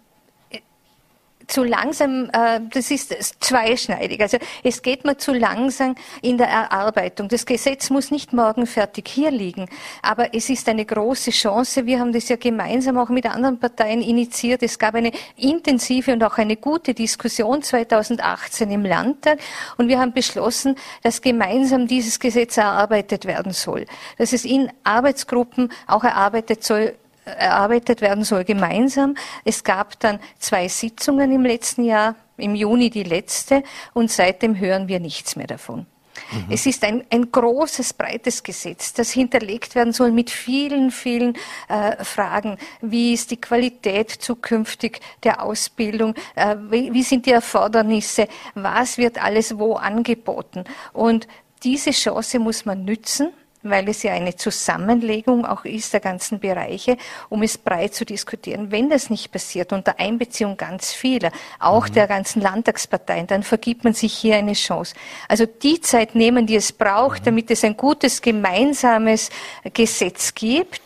zu 1.52 1.64
langsam, 1.64 2.30
äh, 2.32 2.60
das 2.70 2.90
ist 2.90 3.14
zweischneidig. 3.40 4.20
Also 4.20 4.38
es 4.62 4.80
geht 4.80 5.04
mir 5.04 5.18
zu 5.18 5.32
langsam 5.32 5.94
in 6.22 6.38
der 6.38 6.48
Erarbeitung. 6.48 7.28
Das 7.28 7.44
Gesetz 7.44 7.90
muss 7.90 8.10
nicht 8.10 8.32
morgen 8.32 8.66
fertig 8.66 9.08
hier 9.08 9.30
liegen, 9.30 9.68
aber 10.00 10.34
es 10.34 10.48
ist 10.48 10.68
eine 10.68 10.86
große 10.86 11.30
Chance. 11.30 11.84
Wir 11.84 12.00
haben 12.00 12.12
das 12.12 12.28
ja 12.30 12.36
gemeinsam 12.36 12.96
auch 12.96 13.10
mit 13.10 13.26
anderen 13.26 13.60
Parteien 13.60 14.00
initiiert. 14.00 14.62
Es 14.62 14.78
gab 14.78 14.94
eine 14.94 15.12
intensive 15.36 16.12
und 16.12 16.24
auch 16.24 16.38
eine 16.38 16.56
gute 16.56 16.94
Diskussion 16.94 17.62
2018 17.62 18.70
im 18.70 18.84
Landtag 18.84 19.38
und 19.76 19.88
wir 19.88 20.00
haben 20.00 20.12
beschlossen, 20.12 20.76
dass 21.02 21.20
gemeinsam 21.20 21.86
dieses 21.86 22.18
Gesetz 22.18 22.56
erarbeitet 22.56 23.26
werden 23.26 23.52
soll. 23.52 23.84
Dass 24.16 24.32
es 24.32 24.46
in 24.46 24.72
Arbeitsgruppen 24.84 25.70
auch 25.86 26.04
erarbeitet 26.04 26.64
soll 26.64 26.94
erarbeitet 27.24 28.00
werden 28.00 28.24
soll 28.24 28.44
gemeinsam. 28.44 29.14
Es 29.44 29.64
gab 29.64 29.98
dann 30.00 30.18
zwei 30.38 30.68
Sitzungen 30.68 31.32
im 31.32 31.42
letzten 31.42 31.84
Jahr, 31.84 32.16
im 32.36 32.54
Juni 32.54 32.90
die 32.90 33.04
letzte, 33.04 33.62
und 33.94 34.10
seitdem 34.10 34.58
hören 34.58 34.88
wir 34.88 35.00
nichts 35.00 35.36
mehr 35.36 35.46
davon. 35.46 35.86
Mhm. 36.32 36.46
Es 36.50 36.66
ist 36.66 36.84
ein, 36.84 37.04
ein 37.10 37.30
großes, 37.30 37.94
breites 37.94 38.42
Gesetz, 38.42 38.92
das 38.92 39.10
hinterlegt 39.10 39.74
werden 39.74 39.92
soll 39.92 40.12
mit 40.12 40.30
vielen, 40.30 40.90
vielen 40.90 41.36
äh, 41.68 42.04
Fragen. 42.04 42.58
Wie 42.80 43.14
ist 43.14 43.30
die 43.30 43.40
Qualität 43.40 44.10
zukünftig 44.10 45.00
der 45.22 45.42
Ausbildung? 45.42 46.14
Äh, 46.34 46.56
wie, 46.70 46.92
wie 46.92 47.02
sind 47.02 47.26
die 47.26 47.32
Erfordernisse? 47.32 48.28
Was 48.54 48.98
wird 48.98 49.22
alles 49.22 49.58
wo 49.58 49.74
angeboten? 49.74 50.64
Und 50.92 51.28
diese 51.62 51.92
Chance 51.92 52.38
muss 52.38 52.64
man 52.64 52.84
nützen 52.84 53.32
weil 53.62 53.88
es 53.88 54.02
ja 54.02 54.12
eine 54.12 54.36
Zusammenlegung 54.36 55.44
auch 55.44 55.64
ist 55.64 55.92
der 55.92 56.00
ganzen 56.00 56.40
Bereiche, 56.40 56.96
um 57.28 57.42
es 57.42 57.58
breit 57.58 57.94
zu 57.94 58.04
diskutieren. 58.04 58.70
Wenn 58.70 58.90
das 58.90 59.10
nicht 59.10 59.30
passiert, 59.30 59.72
unter 59.72 59.98
Einbeziehung 59.98 60.56
ganz 60.56 60.92
vieler, 60.92 61.30
auch 61.58 61.88
mhm. 61.88 61.92
der 61.92 62.06
ganzen 62.08 62.42
Landtagsparteien, 62.42 63.26
dann 63.26 63.42
vergibt 63.42 63.84
man 63.84 63.94
sich 63.94 64.12
hier 64.14 64.36
eine 64.36 64.54
Chance. 64.54 64.94
Also 65.28 65.46
die 65.46 65.80
Zeit 65.80 66.14
nehmen, 66.14 66.46
die 66.46 66.56
es 66.56 66.72
braucht, 66.72 67.20
mhm. 67.20 67.24
damit 67.26 67.50
es 67.50 67.64
ein 67.64 67.76
gutes 67.76 68.20
gemeinsames 68.20 69.30
Gesetz 69.72 70.34
gibt, 70.34 70.80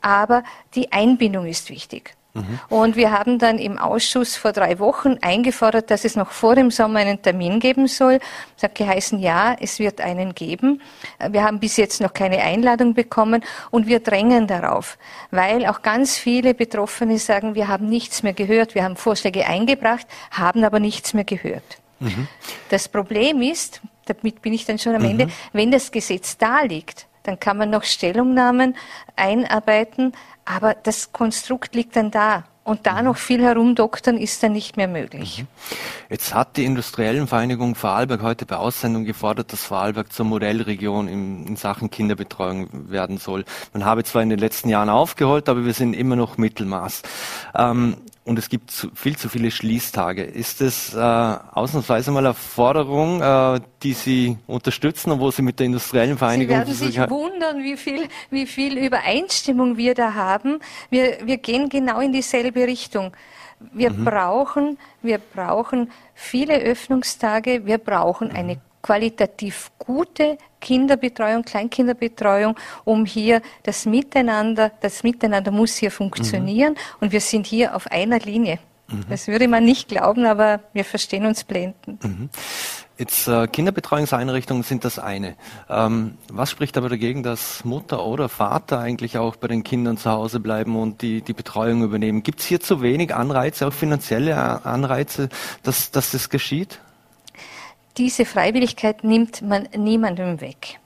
aber 0.00 0.42
die 0.74 0.90
Einbindung 0.90 1.46
ist 1.46 1.70
wichtig. 1.70 2.14
Mhm. 2.34 2.60
Und 2.68 2.96
wir 2.96 3.12
haben 3.12 3.38
dann 3.38 3.58
im 3.58 3.78
Ausschuss 3.78 4.36
vor 4.36 4.52
drei 4.52 4.78
Wochen 4.78 5.18
eingefordert, 5.20 5.90
dass 5.90 6.04
es 6.04 6.16
noch 6.16 6.30
vor 6.30 6.54
dem 6.54 6.70
Sommer 6.70 7.00
einen 7.00 7.20
Termin 7.20 7.60
geben 7.60 7.88
soll. 7.88 8.20
Es 8.56 8.62
hat 8.62 8.74
geheißen, 8.74 9.18
ja, 9.18 9.54
es 9.60 9.78
wird 9.78 10.00
einen 10.00 10.34
geben. 10.34 10.80
Wir 11.30 11.44
haben 11.44 11.60
bis 11.60 11.76
jetzt 11.76 12.00
noch 12.00 12.14
keine 12.14 12.38
Einladung 12.38 12.94
bekommen 12.94 13.44
und 13.70 13.86
wir 13.86 14.00
drängen 14.00 14.46
darauf, 14.46 14.96
weil 15.30 15.66
auch 15.66 15.82
ganz 15.82 16.16
viele 16.16 16.54
Betroffene 16.54 17.18
sagen, 17.18 17.54
wir 17.54 17.68
haben 17.68 17.88
nichts 17.88 18.22
mehr 18.22 18.32
gehört, 18.32 18.74
wir 18.74 18.84
haben 18.84 18.96
Vorschläge 18.96 19.46
eingebracht, 19.46 20.06
haben 20.30 20.64
aber 20.64 20.80
nichts 20.80 21.12
mehr 21.12 21.24
gehört. 21.24 21.78
Mhm. 22.00 22.28
Das 22.70 22.88
Problem 22.88 23.42
ist, 23.42 23.82
damit 24.06 24.40
bin 24.40 24.52
ich 24.54 24.64
dann 24.64 24.78
schon 24.78 24.94
am 24.94 25.02
mhm. 25.02 25.10
Ende, 25.10 25.28
wenn 25.52 25.70
das 25.70 25.90
Gesetz 25.90 26.38
da 26.38 26.62
liegt, 26.62 27.06
dann 27.22 27.38
kann 27.40 27.56
man 27.56 27.70
noch 27.70 27.84
Stellungnahmen 27.84 28.76
einarbeiten, 29.16 30.12
aber 30.44 30.74
das 30.74 31.12
Konstrukt 31.12 31.74
liegt 31.74 31.96
dann 31.96 32.10
da. 32.10 32.44
Und 32.64 32.86
da 32.86 33.02
noch 33.02 33.16
viel 33.16 33.42
herumdoktern 33.42 34.16
ist 34.16 34.40
dann 34.44 34.52
nicht 34.52 34.76
mehr 34.76 34.86
möglich. 34.86 35.40
Mhm. 35.40 35.48
Jetzt 36.10 36.32
hat 36.32 36.56
die 36.56 36.64
Industriellen 36.64 37.26
Vereinigung 37.26 37.74
Vorarlberg 37.74 38.22
heute 38.22 38.46
bei 38.46 38.56
Aussendung 38.56 39.04
gefordert, 39.04 39.52
dass 39.52 39.64
Vorarlberg 39.64 40.12
zur 40.12 40.26
Modellregion 40.26 41.08
in, 41.08 41.46
in, 41.48 41.56
Sachen 41.56 41.90
Kinderbetreuung 41.90 42.88
werden 42.88 43.18
soll. 43.18 43.44
Man 43.72 43.84
habe 43.84 44.04
zwar 44.04 44.22
in 44.22 44.30
den 44.30 44.38
letzten 44.38 44.68
Jahren 44.68 44.90
aufgeholt, 44.90 45.48
aber 45.48 45.64
wir 45.64 45.74
sind 45.74 45.92
immer 45.94 46.14
noch 46.14 46.38
Mittelmaß. 46.38 47.02
Ähm, 47.56 47.96
und 48.24 48.38
es 48.38 48.48
gibt 48.48 48.70
zu, 48.70 48.90
viel 48.94 49.16
zu 49.16 49.28
viele 49.28 49.50
Schließtage. 49.50 50.22
Ist 50.22 50.60
es 50.60 50.94
äh, 50.94 50.98
ausnahmsweise 50.98 52.10
mal 52.12 52.24
eine 52.24 52.34
Forderung, 52.34 53.20
äh, 53.20 53.60
die 53.82 53.94
Sie 53.94 54.38
unterstützen 54.46 55.10
und 55.10 55.20
wo 55.20 55.30
Sie 55.30 55.42
mit 55.42 55.58
der 55.58 55.66
industriellen 55.66 56.16
Vereinigung... 56.16 56.64
Sie 56.66 56.80
werden 56.80 56.92
sich 56.92 57.10
wundern, 57.10 57.62
wie 57.62 57.76
viel, 57.76 58.08
wie 58.30 58.46
viel 58.46 58.78
Übereinstimmung 58.78 59.76
wir 59.76 59.94
da 59.94 60.14
haben. 60.14 60.60
Wir, 60.90 61.18
wir 61.24 61.38
gehen 61.38 61.68
genau 61.68 62.00
in 62.00 62.12
dieselbe 62.12 62.66
Richtung. 62.66 63.12
Wir 63.72 63.90
mhm. 63.90 64.04
brauchen, 64.04 64.78
wir 65.02 65.18
brauchen 65.18 65.90
viele 66.14 66.58
Öffnungstage. 66.58 67.66
Wir 67.66 67.78
brauchen 67.78 68.28
mhm. 68.28 68.36
eine 68.36 68.60
qualitativ 68.82 69.70
gute 69.78 70.38
Kinderbetreuung, 70.60 71.44
Kleinkinderbetreuung, 71.44 72.56
um 72.84 73.04
hier 73.06 73.40
das 73.62 73.86
Miteinander, 73.86 74.72
das 74.80 75.02
Miteinander 75.02 75.50
muss 75.50 75.76
hier 75.76 75.90
funktionieren 75.90 76.72
mhm. 76.72 76.96
und 77.00 77.12
wir 77.12 77.20
sind 77.20 77.46
hier 77.46 77.74
auf 77.74 77.86
einer 77.90 78.18
Linie. 78.18 78.58
Mhm. 78.88 79.04
Das 79.08 79.28
würde 79.28 79.48
man 79.48 79.64
nicht 79.64 79.88
glauben, 79.88 80.26
aber 80.26 80.60
wir 80.72 80.84
verstehen 80.84 81.26
uns 81.26 81.44
blendend. 81.44 82.04
Mhm. 82.04 82.28
Jetzt 82.98 83.26
äh, 83.26 83.48
Kinderbetreuungseinrichtungen 83.48 84.62
sind 84.62 84.84
das 84.84 84.98
eine. 84.98 85.34
Ähm, 85.68 86.18
was 86.28 86.50
spricht 86.50 86.76
aber 86.76 86.88
dagegen, 86.88 87.22
dass 87.22 87.64
Mutter 87.64 88.04
oder 88.04 88.28
Vater 88.28 88.78
eigentlich 88.78 89.18
auch 89.18 89.36
bei 89.36 89.48
den 89.48 89.64
Kindern 89.64 89.96
zu 89.96 90.10
Hause 90.10 90.40
bleiben 90.40 90.76
und 90.76 91.02
die, 91.02 91.22
die 91.22 91.32
Betreuung 91.32 91.82
übernehmen? 91.82 92.22
Gibt 92.22 92.40
es 92.40 92.46
hier 92.46 92.60
zu 92.60 92.82
wenig 92.82 93.14
Anreize, 93.14 93.66
auch 93.66 93.72
finanzielle 93.72 94.64
Anreize, 94.64 95.30
dass, 95.62 95.90
dass 95.90 96.10
das 96.12 96.28
geschieht? 96.28 96.80
Diese 97.96 98.24
Freiwilligkeit 98.24 99.04
nimmt 99.04 99.42
man 99.42 99.68
niemandem 99.76 100.40
weg. 100.40 100.78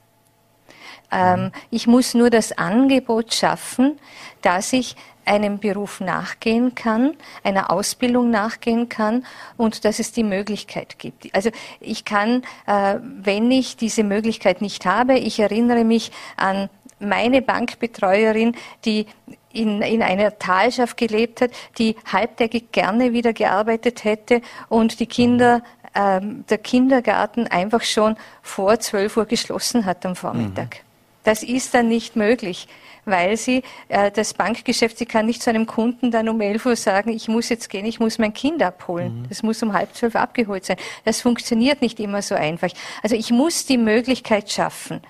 Ähm, 1.13 1.53
ich 1.71 1.87
muss 1.87 2.15
nur 2.15 2.31
das 2.31 2.57
Angebot 2.59 3.33
schaffen, 3.33 3.99
dass 4.43 4.73
ich 4.73 4.97
einem 5.25 5.59
Beruf 5.59 6.01
nachgehen 6.01 6.75
kann, 6.75 7.17
einer 7.43 7.71
Ausbildung 7.71 8.31
nachgehen 8.31 8.89
kann 8.89 9.27
und 9.57 9.85
dass 9.85 9.99
es 9.99 10.13
die 10.13 10.23
Möglichkeit 10.23 10.99
gibt. 10.99 11.35
Also 11.35 11.51
ich 11.81 12.05
kann, 12.05 12.43
äh, 12.67 12.97
wenn 13.03 13.51
ich 13.51 13.77
diese 13.77 14.05
Möglichkeit 14.05 14.61
nicht 14.61 14.87
habe, 14.87 15.19
ich 15.19 15.41
erinnere 15.41 15.85
mich 15.85 16.13
an 16.37 16.69
meine 16.99 17.43
Bankbetreuerin, 17.43 18.55
die 18.85 19.07
in, 19.53 19.83
in 19.83 20.03
einer 20.03 20.39
Talschaft 20.39 20.97
gelebt 20.97 21.41
hat, 21.41 21.51
die 21.79 21.97
halbtägig 22.11 22.73
gerne 22.73 23.13
wieder 23.13 23.33
gearbeitet 23.33 24.05
hätte 24.05 24.43
und 24.69 25.01
die 25.01 25.07
Kinder 25.07 25.63
ähm, 25.97 26.45
der 26.49 26.59
Kindergarten 26.59 27.47
einfach 27.47 27.83
schon 27.83 28.17
vor 28.43 28.79
12 28.79 29.17
Uhr 29.17 29.25
geschlossen 29.25 29.87
hat 29.87 30.05
am 30.07 30.15
Vormittag. 30.15 30.77
Mhm. 30.77 30.81
Das 31.25 31.43
ist 31.43 31.75
dann 31.75 31.89
nicht 31.89 32.15
möglich 32.15 32.69
weil 33.07 33.37
sie 33.37 33.63
äh, 33.89 34.11
das 34.11 34.35
Bankgeschäft, 34.35 34.99
sie 34.99 35.07
kann 35.07 35.27
nicht 35.27 35.43
zu 35.43 35.49
einem 35.49 35.67
Kunden 35.67 36.11
dann 36.11 36.29
um 36.29 36.41
11 36.41 36.67
Uhr 36.67 36.77
sagen, 36.77 37.11
ich 37.11 37.29
muss 37.29 37.49
jetzt 37.49 37.71
gehen, 37.71 37.87
ich 37.87 38.01
muss 38.01 38.19
mein 38.19 38.35
Kind 38.35 38.63
abholen. 38.63 39.23
Mhm. 39.23 39.29
Das 39.29 39.43
muss 39.43 39.63
um 39.63 39.73
halb 39.73 39.95
zwölf 39.95 40.17
abgeholt 40.17 40.65
sein. 40.67 40.77
Das 41.05 41.21
funktioniert 41.23 41.81
nicht 41.81 41.99
immer 42.01 42.21
so 42.21 42.35
einfach. 42.35 42.69
Also 43.03 43.17
ich 43.17 43.31
muss 43.31 43.65
die 43.65 43.79
Möglichkeit 43.79 44.51
schaffen, 44.51 45.01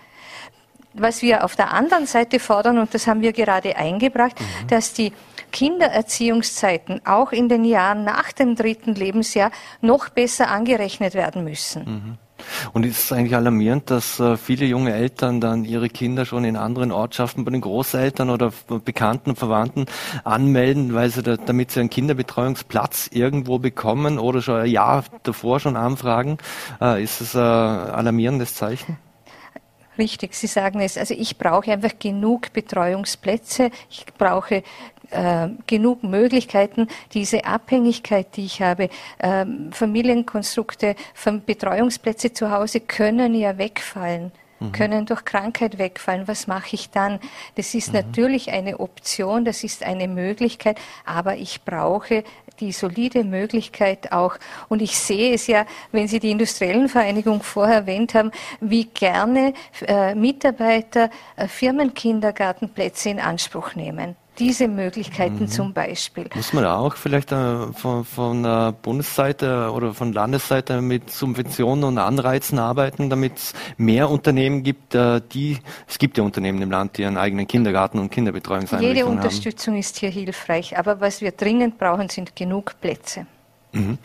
was 0.92 1.22
wir 1.22 1.44
auf 1.44 1.56
der 1.56 1.72
anderen 1.72 2.06
Seite 2.06 2.38
fordern, 2.38 2.78
und 2.78 2.94
das 2.94 3.06
haben 3.06 3.22
wir 3.22 3.32
gerade 3.32 3.76
eingebracht, 3.76 4.38
mhm. 4.38 4.66
dass 4.68 4.92
die 4.92 5.12
Kindererziehungszeiten 5.52 7.00
auch 7.06 7.32
in 7.32 7.48
den 7.48 7.64
Jahren 7.64 8.04
nach 8.04 8.32
dem 8.32 8.54
dritten 8.56 8.94
Lebensjahr 8.94 9.50
noch 9.80 10.08
besser 10.08 10.48
angerechnet 10.48 11.14
werden 11.14 11.44
müssen. 11.44 11.84
Mhm. 11.84 12.18
Und 12.72 12.84
es 12.84 13.04
ist 13.04 13.12
eigentlich 13.12 13.34
alarmierend, 13.34 13.90
dass 13.90 14.20
äh, 14.20 14.36
viele 14.36 14.66
junge 14.66 14.92
Eltern 14.92 15.40
dann 15.40 15.64
ihre 15.64 15.88
Kinder 15.88 16.24
schon 16.26 16.44
in 16.44 16.56
anderen 16.56 16.92
Ortschaften 16.92 17.44
bei 17.44 17.50
den 17.50 17.60
Großeltern 17.60 18.30
oder 18.30 18.52
Bekannten 18.84 19.30
und 19.30 19.38
Verwandten 19.38 19.86
anmelden, 20.24 20.94
weil 20.94 21.10
sie 21.10 21.22
da, 21.22 21.36
damit 21.36 21.70
sie 21.70 21.80
einen 21.80 21.90
Kinderbetreuungsplatz 21.90 23.08
irgendwo 23.12 23.58
bekommen 23.58 24.18
oder 24.18 24.42
schon 24.42 24.60
ein 24.60 24.70
Jahr 24.70 25.04
davor 25.22 25.60
schon 25.60 25.76
anfragen. 25.76 26.38
Äh, 26.80 27.02
ist 27.02 27.20
das 27.20 27.34
ein 27.34 27.42
alarmierendes 27.42 28.54
Zeichen? 28.54 28.98
Richtig, 29.98 30.34
Sie 30.34 30.46
sagen 30.46 30.80
es. 30.80 30.98
Also 30.98 31.14
ich 31.14 31.38
brauche 31.38 31.72
einfach 31.72 31.98
genug 31.98 32.52
Betreuungsplätze. 32.52 33.70
Ich 33.88 34.04
brauche 34.18 34.62
äh, 35.10 35.48
genug 35.66 36.02
Möglichkeiten, 36.02 36.88
diese 37.12 37.44
Abhängigkeit, 37.44 38.36
die 38.36 38.46
ich 38.46 38.62
habe, 38.62 38.88
äh, 39.18 39.44
Familienkonstrukte, 39.70 40.96
Betreuungsplätze 41.46 42.32
zu 42.32 42.50
Hause 42.50 42.80
können 42.80 43.34
ja 43.34 43.58
wegfallen. 43.58 44.32
Mhm. 44.58 44.72
können 44.72 45.06
durch 45.06 45.24
Krankheit 45.24 45.78
wegfallen. 45.78 46.28
Was 46.28 46.46
mache 46.46 46.74
ich 46.74 46.90
dann? 46.90 47.20
Das 47.56 47.74
ist 47.74 47.88
mhm. 47.88 48.00
natürlich 48.00 48.50
eine 48.50 48.80
Option, 48.80 49.44
das 49.44 49.64
ist 49.64 49.82
eine 49.82 50.08
Möglichkeit, 50.08 50.78
aber 51.04 51.36
ich 51.36 51.62
brauche 51.64 52.24
die 52.60 52.72
solide 52.72 53.22
Möglichkeit 53.22 54.12
auch. 54.12 54.36
Und 54.68 54.80
ich 54.80 54.98
sehe 54.98 55.34
es 55.34 55.46
ja, 55.46 55.66
wenn 55.92 56.08
Sie 56.08 56.20
die 56.20 56.30
Industriellen 56.30 56.88
Vereinigung 56.88 57.42
vorher 57.42 57.76
erwähnt 57.76 58.14
haben, 58.14 58.30
wie 58.60 58.86
gerne 58.86 59.52
äh, 59.86 60.14
Mitarbeiter 60.14 61.10
äh, 61.36 61.48
Firmenkindergartenplätze 61.48 63.10
in 63.10 63.20
Anspruch 63.20 63.74
nehmen 63.74 64.16
diese 64.38 64.68
Möglichkeiten 64.68 65.40
mhm. 65.40 65.48
zum 65.48 65.72
Beispiel. 65.72 66.28
Muss 66.34 66.52
man 66.52 66.64
auch 66.64 66.96
vielleicht 66.96 67.32
äh, 67.32 67.72
von, 67.72 68.04
von 68.04 68.42
der 68.42 68.72
Bundesseite 68.72 69.70
oder 69.72 69.94
von 69.94 70.12
Landesseite 70.12 70.80
mit 70.80 71.10
Subventionen 71.10 71.84
und 71.84 71.98
Anreizen 71.98 72.58
arbeiten, 72.58 73.10
damit 73.10 73.36
es 73.36 73.54
mehr 73.76 74.10
Unternehmen 74.10 74.62
gibt, 74.62 74.94
äh, 74.94 75.20
die, 75.32 75.58
es 75.88 75.98
gibt 75.98 76.18
ja 76.18 76.24
Unternehmen 76.24 76.60
im 76.62 76.70
Land, 76.70 76.98
die 76.98 77.04
einen 77.04 77.16
eigenen 77.16 77.46
Kindergarten 77.46 77.98
und 77.98 78.10
Kinderbetreuungseinrichtungen 78.10 78.98
haben. 78.98 79.06
Jede 79.06 79.26
Unterstützung 79.26 79.76
ist 79.76 79.98
hier 79.98 80.10
hilfreich, 80.10 80.78
aber 80.78 81.00
was 81.00 81.20
wir 81.20 81.32
dringend 81.32 81.78
brauchen, 81.78 82.08
sind 82.08 82.36
genug 82.36 82.80
Plätze. 82.80 83.26
Mhm. 83.72 83.98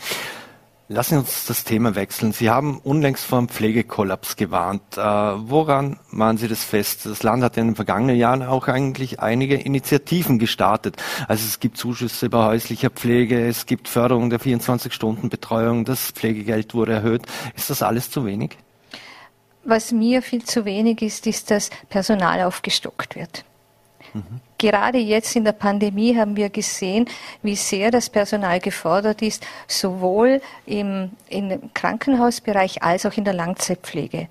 Lassen 0.91 1.13
Sie 1.13 1.19
uns 1.19 1.45
das 1.45 1.63
Thema 1.63 1.95
wechseln. 1.95 2.33
Sie 2.33 2.49
haben 2.49 2.77
unlängst 2.79 3.23
vor 3.23 3.37
einem 3.37 3.47
Pflegekollaps 3.47 4.35
gewarnt. 4.35 4.97
Äh, 4.97 5.01
woran 5.01 5.97
machen 6.09 6.35
Sie 6.35 6.49
das 6.49 6.65
fest? 6.65 7.05
Das 7.05 7.23
Land 7.23 7.43
hat 7.43 7.55
in 7.55 7.67
den 7.67 7.75
vergangenen 7.75 8.17
Jahren 8.17 8.43
auch 8.43 8.67
eigentlich 8.67 9.21
einige 9.21 9.55
Initiativen 9.55 10.37
gestartet. 10.37 10.97
Also 11.29 11.45
es 11.45 11.61
gibt 11.61 11.77
Zuschüsse 11.77 12.29
bei 12.29 12.43
häuslicher 12.43 12.89
Pflege, 12.89 13.47
es 13.47 13.67
gibt 13.67 13.87
Förderung 13.87 14.29
der 14.29 14.41
24-Stunden-Betreuung, 14.41 15.85
das 15.85 16.11
Pflegegeld 16.11 16.73
wurde 16.73 16.91
erhöht. 16.91 17.21
Ist 17.55 17.69
das 17.69 17.83
alles 17.83 18.11
zu 18.11 18.25
wenig? 18.25 18.57
Was 19.63 19.93
mir 19.93 20.21
viel 20.21 20.43
zu 20.43 20.65
wenig 20.65 21.01
ist, 21.01 21.25
ist, 21.25 21.51
dass 21.51 21.69
Personal 21.87 22.41
aufgestockt 22.41 23.15
wird. 23.15 23.45
Gerade 24.57 24.97
jetzt 24.97 25.35
in 25.35 25.43
der 25.43 25.53
Pandemie 25.53 26.15
haben 26.17 26.35
wir 26.35 26.49
gesehen, 26.49 27.05
wie 27.41 27.55
sehr 27.55 27.91
das 27.91 28.09
Personal 28.09 28.59
gefordert 28.59 29.21
ist, 29.21 29.45
sowohl 29.67 30.41
im, 30.65 31.11
im 31.29 31.73
Krankenhausbereich 31.73 32.83
als 32.83 33.05
auch 33.05 33.13
in 33.17 33.23
der 33.23 33.33
Langzeitpflege. 33.33 34.27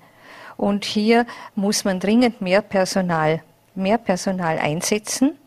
Und 0.57 0.85
hier 0.85 1.25
muss 1.55 1.83
man 1.83 1.99
dringend 1.99 2.41
mehr 2.41 2.61
Personal, 2.61 3.41
mehr 3.75 3.97
Personal 3.97 4.59
einsetzen. 4.59 5.37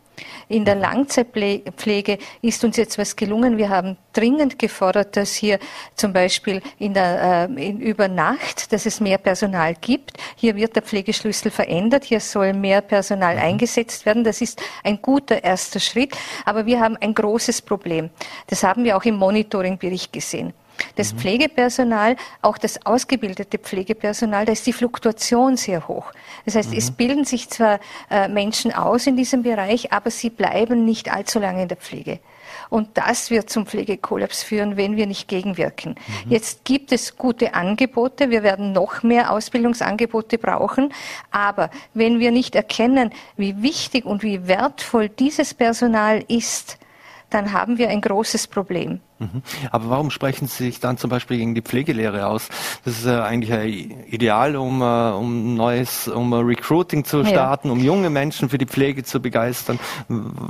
In 0.47 0.65
der 0.65 0.75
Langzeitpflege 0.75 2.17
ist 2.41 2.63
uns 2.63 2.77
jetzt 2.77 2.97
was 2.97 3.15
gelungen. 3.15 3.57
Wir 3.57 3.69
haben 3.69 3.97
dringend 4.13 4.59
gefordert, 4.59 5.17
dass 5.17 5.33
hier 5.33 5.59
zum 5.95 6.13
Beispiel 6.13 6.61
in 6.79 6.93
der, 6.93 7.49
äh, 7.49 7.69
in, 7.69 7.79
über 7.79 8.07
Nacht, 8.07 8.71
dass 8.71 8.85
es 8.85 8.99
mehr 8.99 9.17
Personal 9.17 9.75
gibt. 9.75 10.13
Hier 10.35 10.55
wird 10.55 10.75
der 10.75 10.83
Pflegeschlüssel 10.83 11.51
verändert. 11.51 12.05
Hier 12.05 12.19
soll 12.19 12.53
mehr 12.53 12.81
Personal 12.81 13.35
mhm. 13.35 13.41
eingesetzt 13.41 14.05
werden. 14.05 14.23
Das 14.23 14.41
ist 14.41 14.61
ein 14.83 15.01
guter 15.01 15.43
erster 15.43 15.79
Schritt. 15.79 16.15
Aber 16.45 16.65
wir 16.65 16.79
haben 16.79 16.97
ein 16.97 17.13
großes 17.13 17.61
Problem. 17.61 18.09
Das 18.47 18.63
haben 18.63 18.83
wir 18.83 18.97
auch 18.97 19.03
im 19.03 19.15
Monitoringbericht 19.15 20.13
gesehen. 20.13 20.53
Das 20.95 21.13
mhm. 21.13 21.19
Pflegepersonal, 21.19 22.15
auch 22.41 22.57
das 22.57 22.85
ausgebildete 22.85 23.57
Pflegepersonal, 23.57 24.45
da 24.45 24.51
ist 24.51 24.65
die 24.65 24.73
Fluktuation 24.73 25.57
sehr 25.57 25.87
hoch. 25.87 26.11
Das 26.45 26.55
heißt, 26.55 26.71
mhm. 26.71 26.77
es 26.77 26.91
bilden 26.91 27.25
sich 27.25 27.49
zwar 27.49 27.79
äh, 28.09 28.27
Menschen 28.27 28.73
aus 28.73 29.07
in 29.07 29.15
diesem 29.17 29.43
Bereich, 29.43 29.91
aber 29.91 30.11
sie 30.11 30.29
bleiben 30.29 30.85
nicht 30.85 31.11
allzu 31.11 31.39
lange 31.39 31.63
in 31.63 31.67
der 31.67 31.77
Pflege. 31.77 32.19
Und 32.69 32.97
das 32.97 33.29
wird 33.29 33.49
zum 33.49 33.65
Pflegekollaps 33.65 34.43
führen, 34.43 34.77
wenn 34.77 34.95
wir 34.95 35.07
nicht 35.07 35.27
gegenwirken. 35.27 35.95
Mhm. 36.25 36.31
Jetzt 36.31 36.65
gibt 36.65 36.91
es 36.91 37.17
gute 37.17 37.53
Angebote. 37.53 38.29
Wir 38.29 38.43
werden 38.43 38.71
noch 38.71 39.03
mehr 39.03 39.31
Ausbildungsangebote 39.31 40.37
brauchen. 40.37 40.93
Aber 41.31 41.69
wenn 41.93 42.19
wir 42.19 42.31
nicht 42.31 42.55
erkennen, 42.55 43.11
wie 43.37 43.61
wichtig 43.61 44.05
und 44.05 44.23
wie 44.23 44.47
wertvoll 44.47 45.09
dieses 45.09 45.53
Personal 45.53 46.23
ist, 46.27 46.77
dann 47.35 47.51
haben 47.51 47.77
wir 47.77 47.89
ein 47.89 47.99
großes 47.99 48.47
Problem. 48.47 49.01
Mhm. 49.19 49.41
Aber 49.69 49.89
warum 49.89 50.09
sprechen 50.09 50.47
Sie 50.47 50.65
sich 50.65 50.79
dann 50.79 50.97
zum 50.97 51.09
Beispiel 51.09 51.37
gegen 51.37 51.53
die 51.53 51.61
Pflegelehre 51.61 52.27
aus? 52.27 52.47
Das 52.85 52.99
ist 52.99 53.05
ja 53.05 53.25
eigentlich 53.25 53.51
ein 53.51 54.05
Ideal, 54.07 54.55
um, 54.55 54.81
uh, 54.81 55.17
um 55.17 55.55
neues, 55.55 56.07
um 56.07 56.33
Recruiting 56.33 57.03
zu 57.03 57.25
starten, 57.25 57.67
ja. 57.67 57.73
um 57.73 57.79
junge 57.79 58.09
Menschen 58.09 58.47
für 58.47 58.57
die 58.57 58.65
Pflege 58.65 59.03
zu 59.03 59.21
begeistern. 59.21 59.79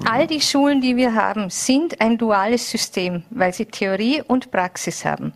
All 0.06 0.28
die 0.28 0.42
Schulen, 0.42 0.80
die 0.80 0.96
wir 0.96 1.16
haben, 1.16 1.50
sind 1.50 2.00
ein 2.02 2.20
duales 2.20 2.70
System, 2.70 3.24
weil 3.32 3.52
sie 3.52 3.66
Theorie 3.66 4.22
und 4.22 4.52
Praxis 4.52 5.06
haben. 5.06 5.34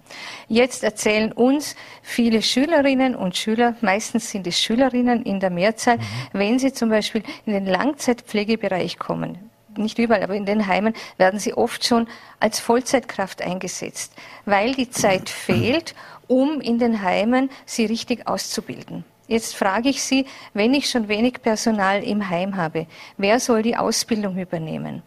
Jetzt 0.47 0.83
erzählen 0.83 1.31
uns 1.31 1.75
viele 2.03 2.43
Schülerinnen 2.43 3.15
und 3.15 3.35
Schüler, 3.35 3.75
meistens 3.81 4.29
sind 4.29 4.45
es 4.45 4.59
Schülerinnen 4.59 5.23
in 5.23 5.39
der 5.39 5.49
Mehrzahl, 5.49 5.97
mhm. 5.97 6.03
wenn 6.33 6.59
sie 6.59 6.73
zum 6.73 6.89
Beispiel 6.89 7.23
in 7.47 7.53
den 7.53 7.65
Langzeitpflegebereich 7.65 8.99
kommen, 8.99 9.49
nicht 9.79 9.99
überall, 9.99 10.23
aber 10.23 10.35
in 10.35 10.45
den 10.45 10.67
Heimen 10.67 10.93
werden 11.17 11.39
sie 11.39 11.53
oft 11.53 11.85
schon 11.85 12.07
als 12.39 12.59
Vollzeitkraft 12.59 13.41
eingesetzt, 13.41 14.13
weil 14.45 14.73
die 14.73 14.89
Zeit 14.89 15.29
fehlt, 15.29 15.95
um 16.27 16.61
in 16.61 16.79
den 16.79 17.01
Heimen 17.01 17.49
sie 17.65 17.85
richtig 17.85 18.27
auszubilden. 18.27 19.03
Jetzt 19.27 19.55
frage 19.55 19.89
ich 19.89 20.01
Sie, 20.01 20.25
wenn 20.55 20.73
ich 20.73 20.89
schon 20.89 21.07
wenig 21.07 21.41
Personal 21.43 22.03
im 22.03 22.29
Heim 22.29 22.57
habe, 22.57 22.87
wer 23.17 23.39
soll 23.39 23.61
die 23.61 23.77
Ausbildung 23.77 24.37
übernehmen? 24.39 25.03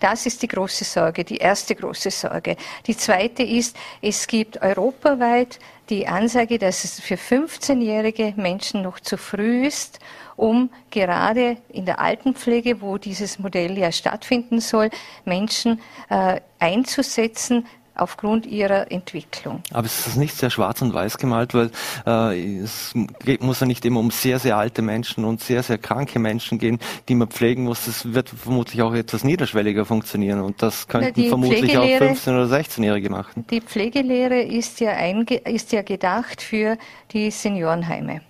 Das 0.00 0.26
ist 0.26 0.42
die 0.42 0.48
große 0.48 0.84
Sorge, 0.84 1.24
die 1.24 1.38
erste 1.38 1.74
große 1.74 2.10
Sorge. 2.10 2.56
Die 2.86 2.96
zweite 2.96 3.42
ist, 3.42 3.76
es 4.00 4.26
gibt 4.26 4.60
europaweit 4.62 5.58
die 5.88 6.06
Ansage, 6.06 6.58
dass 6.58 6.84
es 6.84 7.00
für 7.00 7.14
15-jährige 7.14 8.34
Menschen 8.36 8.82
noch 8.82 9.00
zu 9.00 9.16
früh 9.16 9.66
ist, 9.66 9.98
um 10.36 10.70
gerade 10.90 11.56
in 11.68 11.84
der 11.84 11.98
Altenpflege, 11.98 12.80
wo 12.80 12.98
dieses 12.98 13.38
Modell 13.38 13.76
ja 13.76 13.90
stattfinden 13.90 14.60
soll, 14.60 14.90
Menschen 15.24 15.80
äh, 16.10 16.40
einzusetzen, 16.58 17.66
aufgrund 17.98 18.46
ihrer 18.46 18.90
Entwicklung. 18.90 19.62
Aber 19.72 19.86
es 19.86 20.06
ist 20.06 20.16
nicht 20.16 20.34
sehr 20.36 20.50
schwarz 20.50 20.80
und 20.82 20.94
weiß 20.94 21.18
gemalt, 21.18 21.54
weil 21.54 21.70
äh, 22.06 22.58
es 22.60 22.94
geht, 23.24 23.42
muss 23.42 23.60
ja 23.60 23.66
nicht 23.66 23.84
immer 23.84 24.00
um 24.00 24.10
sehr, 24.10 24.38
sehr 24.38 24.56
alte 24.56 24.82
Menschen 24.82 25.24
und 25.24 25.40
sehr, 25.40 25.62
sehr 25.62 25.78
kranke 25.78 26.18
Menschen 26.18 26.58
gehen, 26.58 26.78
die 27.08 27.14
man 27.14 27.28
pflegen 27.28 27.64
muss. 27.64 27.86
Das 27.86 28.12
wird 28.12 28.28
vermutlich 28.28 28.82
auch 28.82 28.94
etwas 28.94 29.24
niederschwelliger 29.24 29.84
funktionieren 29.84 30.40
und 30.40 30.62
das 30.62 30.88
könnten 30.88 31.20
Na, 31.22 31.28
vermutlich 31.28 31.76
auch 31.76 31.84
15- 31.84 32.28
oder 32.30 32.56
16-Jährige 32.56 33.10
machen. 33.10 33.44
Die 33.50 33.60
Pflegelehre 33.60 34.40
ist 34.40 34.80
ja, 34.80 34.92
ist 34.92 35.72
ja 35.72 35.82
gedacht 35.82 36.42
für 36.42 36.78
die 37.12 37.30
Seniorenheime. 37.30 38.22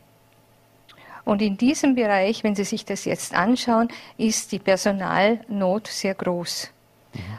Und 1.28 1.42
in 1.42 1.58
diesem 1.58 1.94
Bereich, 1.94 2.42
wenn 2.42 2.54
Sie 2.54 2.64
sich 2.64 2.86
das 2.86 3.04
jetzt 3.04 3.34
anschauen, 3.34 3.88
ist 4.16 4.50
die 4.50 4.58
Personalnot 4.58 5.86
sehr 5.86 6.14
groß. 6.14 6.70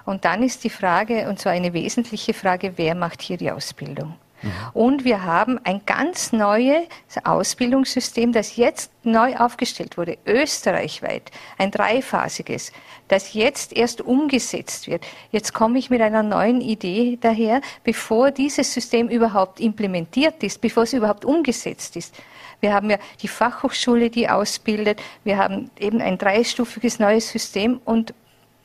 Und 0.05 0.25
dann 0.25 0.43
ist 0.43 0.63
die 0.63 0.69
Frage, 0.69 1.29
und 1.29 1.39
zwar 1.39 1.51
eine 1.51 1.73
wesentliche 1.73 2.33
Frage, 2.33 2.73
wer 2.77 2.95
macht 2.95 3.21
hier 3.21 3.37
die 3.37 3.51
Ausbildung? 3.51 4.15
Mhm. 4.41 4.51
Und 4.73 5.03
wir 5.03 5.23
haben 5.23 5.59
ein 5.63 5.81
ganz 5.85 6.31
neues 6.31 6.87
Ausbildungssystem, 7.23 8.31
das 8.31 8.55
jetzt 8.55 8.91
neu 9.03 9.35
aufgestellt 9.35 9.97
wurde, 9.97 10.17
österreichweit, 10.25 11.31
ein 11.57 11.71
dreiphasiges, 11.71 12.71
das 13.07 13.33
jetzt 13.33 13.73
erst 13.73 14.01
umgesetzt 14.01 14.87
wird. 14.87 15.05
Jetzt 15.31 15.53
komme 15.53 15.79
ich 15.79 15.89
mit 15.89 16.01
einer 16.01 16.23
neuen 16.23 16.61
Idee 16.61 17.17
daher, 17.19 17.61
bevor 17.83 18.31
dieses 18.31 18.73
System 18.73 19.09
überhaupt 19.09 19.59
implementiert 19.59 20.43
ist, 20.43 20.61
bevor 20.61 20.83
es 20.83 20.93
überhaupt 20.93 21.25
umgesetzt 21.25 21.95
ist. 21.95 22.15
Wir 22.61 22.73
haben 22.73 22.89
ja 22.89 22.97
die 23.21 23.27
Fachhochschule, 23.27 24.09
die 24.09 24.29
ausbildet. 24.29 25.01
Wir 25.23 25.37
haben 25.37 25.71
eben 25.79 26.01
ein 26.01 26.17
dreistufiges 26.17 26.99
neues 26.99 27.29
System 27.29 27.79
und 27.85 28.13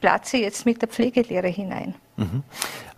platze 0.05 0.37
jetzt 0.37 0.67
mit 0.67 0.83
der 0.83 0.89
Pflegelehre 0.89 1.49
hinein. 1.49 1.95
Mhm. 2.19 2.43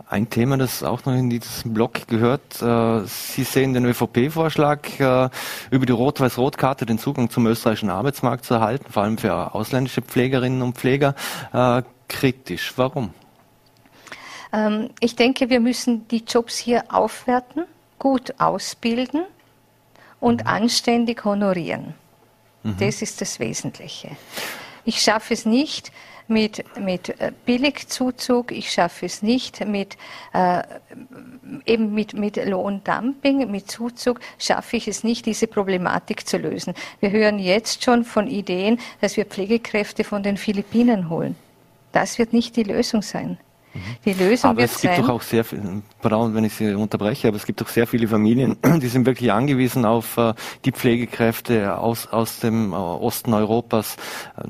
Ein 0.09 0.29
Thema, 0.29 0.57
das 0.57 0.83
auch 0.83 1.05
noch 1.05 1.15
in 1.15 1.31
diesen 1.31 1.73
Block 1.73 2.09
gehört, 2.09 2.61
äh, 2.61 3.07
Sie 3.07 3.45
sehen 3.45 3.75
den 3.75 3.85
ÖVP-Vorschlag, 3.85 4.81
äh, 4.99 5.29
über 5.71 5.87
die 5.87 5.93
Rot-Weiß-Rot-Karte 5.93 6.85
den 6.85 6.99
Zugang 6.99 7.31
zum 7.31 7.47
österreichischen 7.47 7.91
Arbeitsmarkt 7.91 8.45
zu 8.45 8.55
erhalten, 8.55 8.91
vor 8.91 9.05
allem 9.05 9.19
für 9.19 9.55
ausländische 9.55 10.03
Pflegerinnen 10.03 10.63
und 10.63 10.77
Pfleger, 10.77 11.15
äh, 11.53 11.83
kritisch. 12.09 12.73
Warum? 12.75 13.15
Ähm, 14.53 14.91
ich 14.99 15.15
denke, 15.15 15.49
wir 15.49 15.61
müssen 15.61 16.09
die 16.09 16.25
Jobs 16.27 16.57
hier 16.57 16.87
aufwerten, 16.89 17.67
gut 18.01 18.35
ausbilden 18.39 19.23
und 20.19 20.43
mhm. 20.43 20.49
anständig 20.49 21.25
honorieren. 21.25 21.95
Mhm. 22.65 22.77
Das 22.81 23.01
ist 23.01 23.21
das 23.21 23.39
Wesentliche. 23.39 24.11
Ich 24.85 25.01
schaffe 25.01 25.35
es 25.35 25.47
nicht, 25.47 25.93
mit, 26.29 26.65
mit 26.79 27.21
äh, 27.21 27.33
Billigzuzug, 27.45 28.53
ich 28.53 28.71
schaffe 28.71 29.07
es 29.07 29.23
nicht 29.23 29.65
mit, 29.67 29.97
äh, 30.33 30.63
eben 31.65 31.95
mit, 31.95 32.15
mit 32.15 32.37
Lohndumping, 32.37 33.51
mit 33.51 33.71
Zuzug 33.71 34.21
schaffe 34.39 34.77
ich 34.77 34.89
es 34.89 35.05
nicht, 35.05 35.27
diese 35.27 35.47
Problematik 35.47 36.27
zu 36.27 36.39
lösen. 36.39 36.75
Wir 37.01 37.11
hören 37.11 37.39
jetzt 37.39 37.85
schon 37.85 38.05
von 38.05 38.29
Ideen, 38.29 38.79
dass 39.01 39.17
wir 39.17 39.25
Pflegekräfte 39.25 40.05
von 40.05 40.23
den 40.23 40.37
Philippinen 40.37 41.09
holen. 41.09 41.37
Das 41.93 42.19
wird 42.19 42.33
nicht 42.33 42.57
die 42.57 42.65
Lösung 42.65 43.03
sein. 43.03 43.39
Die 44.05 44.13
Lösung 44.13 44.51
aber 44.51 44.61
wird 44.61 44.71
es 44.71 44.81
gibt 44.81 44.95
sein, 44.95 45.05
doch 45.05 45.15
auch 45.15 45.23
sehr 45.23 45.45
viele, 45.45 45.83
pardon, 46.01 46.35
wenn 46.35 46.45
ich 46.45 46.55
Sie 46.55 46.75
unterbreche, 46.75 47.29
aber 47.29 47.37
es 47.37 47.47
gibt 47.47 47.61
doch 47.61 47.69
sehr 47.69 47.87
viele 47.87 48.09
Familien, 48.09 48.57
die 48.81 48.89
sind 48.89 49.07
wirklich 49.07 49.33
angewiesen 49.33 49.85
auf 49.85 50.17
äh, 50.17 50.35
die 50.65 50.73
Pflegekräfte 50.73 51.79
aus, 51.79 52.07
aus 52.07 52.41
dem 52.41 52.73
äh, 52.73 52.77
Osten 52.77 53.35
Europas, 53.35 53.97
äh, 54.37 54.43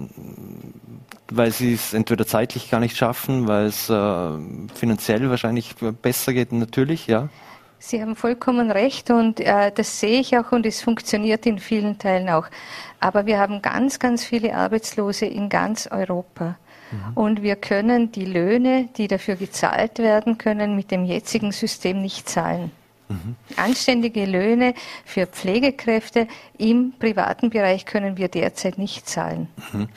weil 1.30 1.50
sie 1.50 1.74
es 1.74 1.92
entweder 1.92 2.26
zeitlich 2.26 2.70
gar 2.70 2.80
nicht 2.80 2.96
schaffen, 2.96 3.48
weil 3.48 3.66
es 3.66 3.90
äh, 3.90 4.30
finanziell 4.74 5.28
wahrscheinlich 5.30 5.74
besser 6.02 6.32
geht, 6.32 6.52
natürlich, 6.52 7.06
ja. 7.06 7.28
Sie 7.78 8.00
haben 8.00 8.16
vollkommen 8.16 8.70
recht 8.70 9.10
und 9.10 9.38
äh, 9.38 9.70
das 9.70 10.00
sehe 10.00 10.20
ich 10.20 10.36
auch 10.38 10.50
und 10.50 10.64
es 10.64 10.82
funktioniert 10.82 11.44
in 11.46 11.58
vielen 11.58 11.98
Teilen 11.98 12.28
auch. 12.30 12.46
Aber 13.00 13.26
wir 13.26 13.38
haben 13.38 13.60
ganz, 13.60 13.98
ganz 13.98 14.24
viele 14.24 14.54
Arbeitslose 14.54 15.26
in 15.26 15.48
ganz 15.48 15.86
Europa. 15.86 16.56
Mhm. 16.90 17.12
Und 17.14 17.42
wir 17.42 17.56
können 17.56 18.12
die 18.12 18.24
Löhne, 18.24 18.88
die 18.96 19.08
dafür 19.08 19.36
gezahlt 19.36 19.98
werden 19.98 20.38
können, 20.38 20.76
mit 20.76 20.90
dem 20.90 21.04
jetzigen 21.04 21.52
System 21.52 22.00
nicht 22.02 22.28
zahlen. 22.28 22.70
Mhm. 23.08 23.36
Anständige 23.56 24.24
Löhne 24.24 24.74
für 25.04 25.26
Pflegekräfte 25.26 26.26
im 26.58 26.92
privaten 26.98 27.50
Bereich 27.50 27.86
können 27.86 28.16
wir 28.16 28.28
derzeit 28.28 28.78
nicht 28.78 29.08
zahlen. 29.08 29.48
Mhm. 29.72 29.88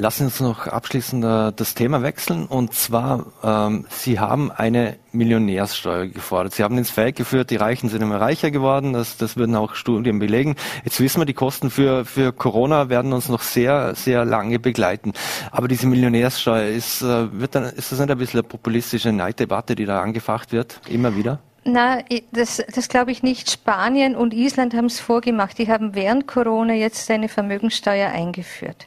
Lassen 0.00 0.18
Sie 0.18 0.24
uns 0.26 0.40
noch 0.40 0.68
abschließend 0.68 1.24
äh, 1.24 1.52
das 1.56 1.74
Thema 1.74 2.04
wechseln. 2.04 2.46
Und 2.46 2.72
zwar, 2.72 3.26
ähm, 3.42 3.84
Sie 3.90 4.20
haben 4.20 4.52
eine 4.52 4.96
Millionärssteuer 5.10 6.06
gefordert. 6.06 6.54
Sie 6.54 6.62
haben 6.62 6.78
ins 6.78 6.90
Feld 6.90 7.16
geführt, 7.16 7.50
die 7.50 7.56
Reichen 7.56 7.88
sind 7.88 8.00
immer 8.00 8.20
reicher 8.20 8.52
geworden. 8.52 8.92
Das, 8.92 9.16
das 9.16 9.36
würden 9.36 9.56
auch 9.56 9.74
Studien 9.74 10.20
belegen. 10.20 10.54
Jetzt 10.84 11.00
wissen 11.00 11.20
wir, 11.20 11.26
die 11.26 11.34
Kosten 11.34 11.68
für, 11.68 12.04
für 12.04 12.32
Corona 12.32 12.88
werden 12.88 13.12
uns 13.12 13.28
noch 13.28 13.42
sehr, 13.42 13.96
sehr 13.96 14.24
lange 14.24 14.60
begleiten. 14.60 15.14
Aber 15.50 15.66
diese 15.66 15.88
Millionärssteuer, 15.88 16.68
ist, 16.68 17.02
äh, 17.02 17.32
wird 17.32 17.56
dann, 17.56 17.64
ist 17.64 17.90
das 17.90 17.98
nicht 17.98 18.08
ein 18.08 18.18
bisschen 18.18 18.38
eine 18.38 18.48
populistische 18.48 19.10
Neiddebatte, 19.10 19.74
die 19.74 19.84
da 19.84 20.00
angefacht 20.00 20.52
wird? 20.52 20.80
Immer 20.88 21.16
wieder? 21.16 21.40
Na, 21.64 21.98
das, 22.30 22.62
das 22.72 22.88
glaube 22.88 23.10
ich 23.10 23.24
nicht. 23.24 23.50
Spanien 23.50 24.14
und 24.14 24.32
Island 24.32 24.74
haben 24.74 24.86
es 24.86 25.00
vorgemacht. 25.00 25.58
Die 25.58 25.66
haben 25.66 25.96
während 25.96 26.28
Corona 26.28 26.74
jetzt 26.74 27.10
eine 27.10 27.28
Vermögensteuer 27.28 28.10
eingeführt. 28.10 28.86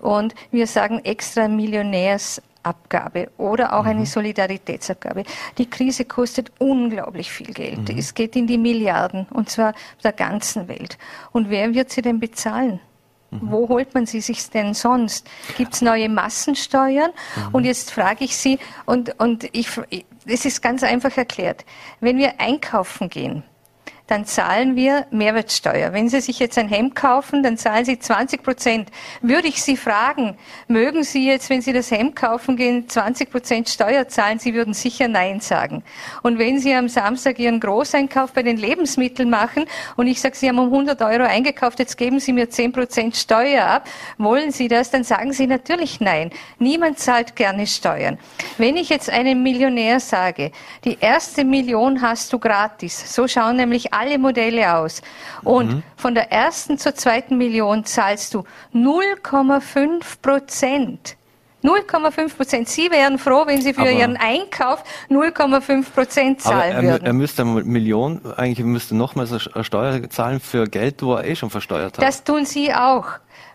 Und 0.00 0.34
wir 0.50 0.66
sagen 0.66 1.00
extra 1.04 1.48
Millionärsabgabe 1.48 3.30
oder 3.38 3.78
auch 3.78 3.84
eine 3.84 4.00
mhm. 4.00 4.06
Solidaritätsabgabe. 4.06 5.24
Die 5.58 5.68
Krise 5.68 6.04
kostet 6.04 6.52
unglaublich 6.58 7.30
viel 7.30 7.52
Geld. 7.52 7.88
Mhm. 7.88 7.98
Es 7.98 8.14
geht 8.14 8.36
in 8.36 8.46
die 8.46 8.58
Milliarden 8.58 9.26
und 9.30 9.50
zwar 9.50 9.74
der 10.02 10.12
ganzen 10.12 10.68
Welt. 10.68 10.98
Und 11.32 11.50
wer 11.50 11.74
wird 11.74 11.90
sie 11.90 12.02
denn 12.02 12.20
bezahlen? 12.20 12.80
Mhm. 13.30 13.40
Wo 13.42 13.68
holt 13.68 13.94
man 13.94 14.06
sie 14.06 14.20
sich 14.20 14.48
denn 14.50 14.74
sonst? 14.74 15.28
Gibt 15.56 15.74
es 15.74 15.82
neue 15.82 16.08
Massensteuern? 16.08 17.10
Mhm. 17.36 17.54
Und 17.54 17.64
jetzt 17.64 17.90
frage 17.90 18.24
ich 18.24 18.36
Sie, 18.36 18.58
und, 18.84 19.18
und 19.20 19.44
ich, 19.52 19.68
es 20.26 20.44
ist 20.44 20.62
ganz 20.62 20.82
einfach 20.82 21.16
erklärt, 21.16 21.64
wenn 22.00 22.18
wir 22.18 22.40
einkaufen 22.40 23.08
gehen, 23.08 23.42
dann 24.06 24.24
zahlen 24.24 24.76
wir 24.76 25.06
Mehrwertsteuer. 25.10 25.92
Wenn 25.92 26.08
Sie 26.08 26.20
sich 26.20 26.38
jetzt 26.38 26.56
ein 26.58 26.68
Hemd 26.68 26.94
kaufen, 26.94 27.42
dann 27.42 27.56
zahlen 27.56 27.84
Sie 27.84 27.98
20 27.98 28.42
Prozent. 28.42 28.90
Würde 29.20 29.48
ich 29.48 29.62
Sie 29.62 29.76
fragen, 29.76 30.36
mögen 30.68 31.02
Sie 31.02 31.26
jetzt, 31.26 31.50
wenn 31.50 31.60
Sie 31.60 31.72
das 31.72 31.90
Hemd 31.90 32.14
kaufen 32.14 32.56
gehen, 32.56 32.88
20 32.88 33.30
Prozent 33.30 33.68
Steuer 33.68 34.06
zahlen? 34.06 34.38
Sie 34.38 34.54
würden 34.54 34.74
sicher 34.74 35.08
Nein 35.08 35.40
sagen. 35.40 35.82
Und 36.22 36.38
wenn 36.38 36.60
Sie 36.60 36.72
am 36.72 36.88
Samstag 36.88 37.38
Ihren 37.38 37.58
Großeinkauf 37.58 38.32
bei 38.32 38.44
den 38.44 38.56
Lebensmitteln 38.56 39.28
machen 39.28 39.64
und 39.96 40.06
ich 40.06 40.20
sage, 40.20 40.36
Sie 40.36 40.48
haben 40.48 40.58
um 40.58 40.72
100 40.72 41.02
Euro 41.02 41.24
eingekauft, 41.24 41.80
jetzt 41.80 41.96
geben 41.96 42.20
Sie 42.20 42.32
mir 42.32 42.48
10 42.48 42.72
Prozent 42.72 43.16
Steuer 43.16 43.66
ab, 43.66 43.88
wollen 44.18 44.52
Sie 44.52 44.68
das? 44.68 44.90
Dann 44.90 45.02
sagen 45.02 45.32
Sie 45.32 45.46
natürlich 45.48 46.00
Nein. 46.00 46.30
Niemand 46.58 47.00
zahlt 47.00 47.34
gerne 47.34 47.66
Steuern. 47.66 48.18
Wenn 48.56 48.76
ich 48.76 48.88
jetzt 48.88 49.10
einem 49.10 49.42
Millionär 49.42 49.98
sage, 49.98 50.52
die 50.84 50.98
erste 51.00 51.44
Million 51.44 52.02
hast 52.02 52.32
du 52.32 52.38
gratis, 52.38 53.12
so 53.12 53.26
schauen 53.26 53.56
nämlich 53.56 53.92
alle 53.96 54.18
Modelle 54.18 54.74
aus. 54.74 55.02
Und 55.42 55.68
mhm. 55.68 55.82
von 55.96 56.14
der 56.14 56.30
ersten 56.32 56.78
zur 56.78 56.94
zweiten 56.94 57.38
Million 57.38 57.84
zahlst 57.84 58.34
du 58.34 58.44
0,5 58.74 60.02
Prozent. 60.20 61.16
0,5 61.66 62.36
Prozent. 62.36 62.68
Sie 62.68 62.90
wären 62.90 63.18
froh, 63.18 63.42
wenn 63.46 63.60
Sie 63.60 63.74
für 63.74 63.80
aber 63.80 63.90
Ihren 63.90 64.16
Einkauf 64.16 64.84
0,5 65.10 65.90
Prozent 65.90 66.40
zahlen 66.40 66.76
er, 66.76 66.82
würden. 66.82 67.06
Er 67.06 67.12
müsste 67.12 67.42
eine 67.42 67.64
Million, 67.64 68.20
eigentlich 68.36 68.64
müsste 68.64 68.94
nochmals 68.94 69.32
eine 69.32 69.64
Steuer 69.64 70.08
zahlen 70.10 70.38
für 70.38 70.66
Geld, 70.66 71.02
wo 71.02 71.14
er 71.14 71.24
eh 71.24 71.34
schon 71.34 71.50
versteuert 71.50 71.98
hat. 71.98 72.04
Das 72.04 72.22
tun 72.22 72.44
Sie 72.44 72.72
auch. 72.72 73.06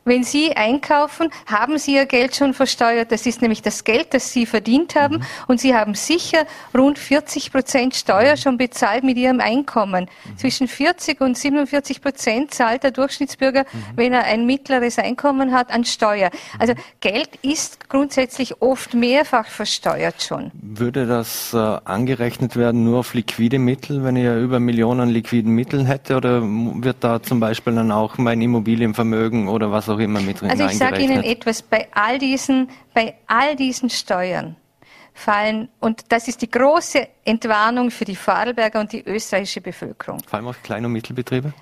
Wenn 0.04 0.24
Sie 0.24 0.56
einkaufen, 0.56 1.30
haben 1.46 1.78
Sie 1.78 1.94
Ihr 1.96 2.06
Geld 2.08 2.36
schon 2.36 2.54
versteuert. 2.54 3.12
Das 3.12 3.26
ist 3.26 3.42
nämlich 3.42 3.62
das 3.62 3.84
Geld, 3.84 4.14
das 4.14 4.32
Sie 4.32 4.46
verdient 4.46 4.96
haben. 4.96 5.18
Mhm. 5.18 5.24
Und 5.48 5.60
Sie 5.60 5.76
haben 5.76 5.94
sicher 5.94 6.46
rund 6.76 6.98
40 6.98 7.52
Prozent 7.52 7.96
Steuer 7.96 8.36
schon 8.36 8.58
bezahlt 8.58 9.04
mit 9.04 9.18
Ihrem 9.18 9.40
Einkommen. 9.40 10.08
Mhm. 10.26 10.38
Zwischen 10.38 10.68
40 10.68 11.22
und 11.22 11.38
47 11.38 12.02
Prozent 12.02 12.54
zahlt 12.54 12.84
der 12.84 12.92
Durchschnittsbürger, 12.92 13.62
mhm. 13.72 13.84
wenn 13.96 14.14
er 14.14 14.24
ein 14.24 14.48
mittleres 14.48 14.98
Einkommen 14.98 15.52
hat, 15.52 15.70
an 15.72 15.86
Steuer. 15.86 16.32
Mhm. 16.32 16.62
Also 16.62 16.74
Geld 17.00 17.30
ist 17.44 17.88
grundsätzlich 17.88 18.60
oft 18.62 18.96
mehrfach 18.96 19.46
versteuert 19.46 20.24
schon. 20.24 20.52
Würde 20.54 21.06
das 21.06 21.54
äh, 21.54 21.58
angerechnet 21.58 22.56
werden 22.56 22.86
nur 22.86 23.00
auf 23.00 23.14
liquide 23.14 23.60
Mittel, 23.60 24.04
wenn 24.04 24.16
ihr 24.16 24.36
über 24.38 24.60
Millionen 24.60 25.10
liquiden 25.10 25.54
Mitteln 25.54 25.86
hätte? 25.86 26.16
Oder 26.16 26.42
wird 26.42 26.98
da 27.02 27.22
zum 27.22 27.40
Beispiel 27.40 27.76
dann 27.76 27.92
auch 27.92 28.18
mein 28.18 28.42
Immobilienvermögen 28.42 29.48
oder 29.48 29.72
was 29.72 29.91
auch 29.92 30.00
immer 30.00 30.22
mit 30.22 30.42
Also 30.44 30.66
ich 30.66 30.78
sage 30.78 31.00
Ihnen 31.00 31.24
etwas, 31.24 31.62
bei 31.62 31.88
all 31.92 32.18
diesen, 32.18 32.70
bei 32.94 33.16
all 33.28 33.56
diesen 33.56 33.90
Steuern 33.90 34.56
fallen, 35.14 35.70
und 35.80 36.12
das 36.12 36.28
ist 36.28 36.42
die 36.42 36.50
große 36.50 37.08
Entwarnung 37.26 37.92
für 37.92 38.06
die 38.06 38.16
Vorarlberger 38.16 38.80
und 38.80 38.92
die 38.92 39.04
österreichische 39.06 39.62
Bevölkerung. 39.62 40.20
Vor 40.26 40.38
allem 40.38 40.48
auf 40.48 40.62
Klein- 40.64 40.86
und 40.86 40.94
Mittelbetriebe? 40.94 41.54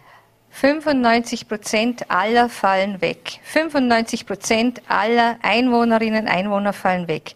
95 0.52 1.48
Prozent 1.48 2.10
aller 2.10 2.50
fallen 2.50 3.02
weg. 3.02 3.40
95 3.44 4.26
Prozent 4.26 4.82
aller 4.88 5.38
Einwohnerinnen 5.42 6.24
und 6.24 6.28
Einwohner 6.28 6.74
fallen 6.74 7.08
weg. 7.08 7.34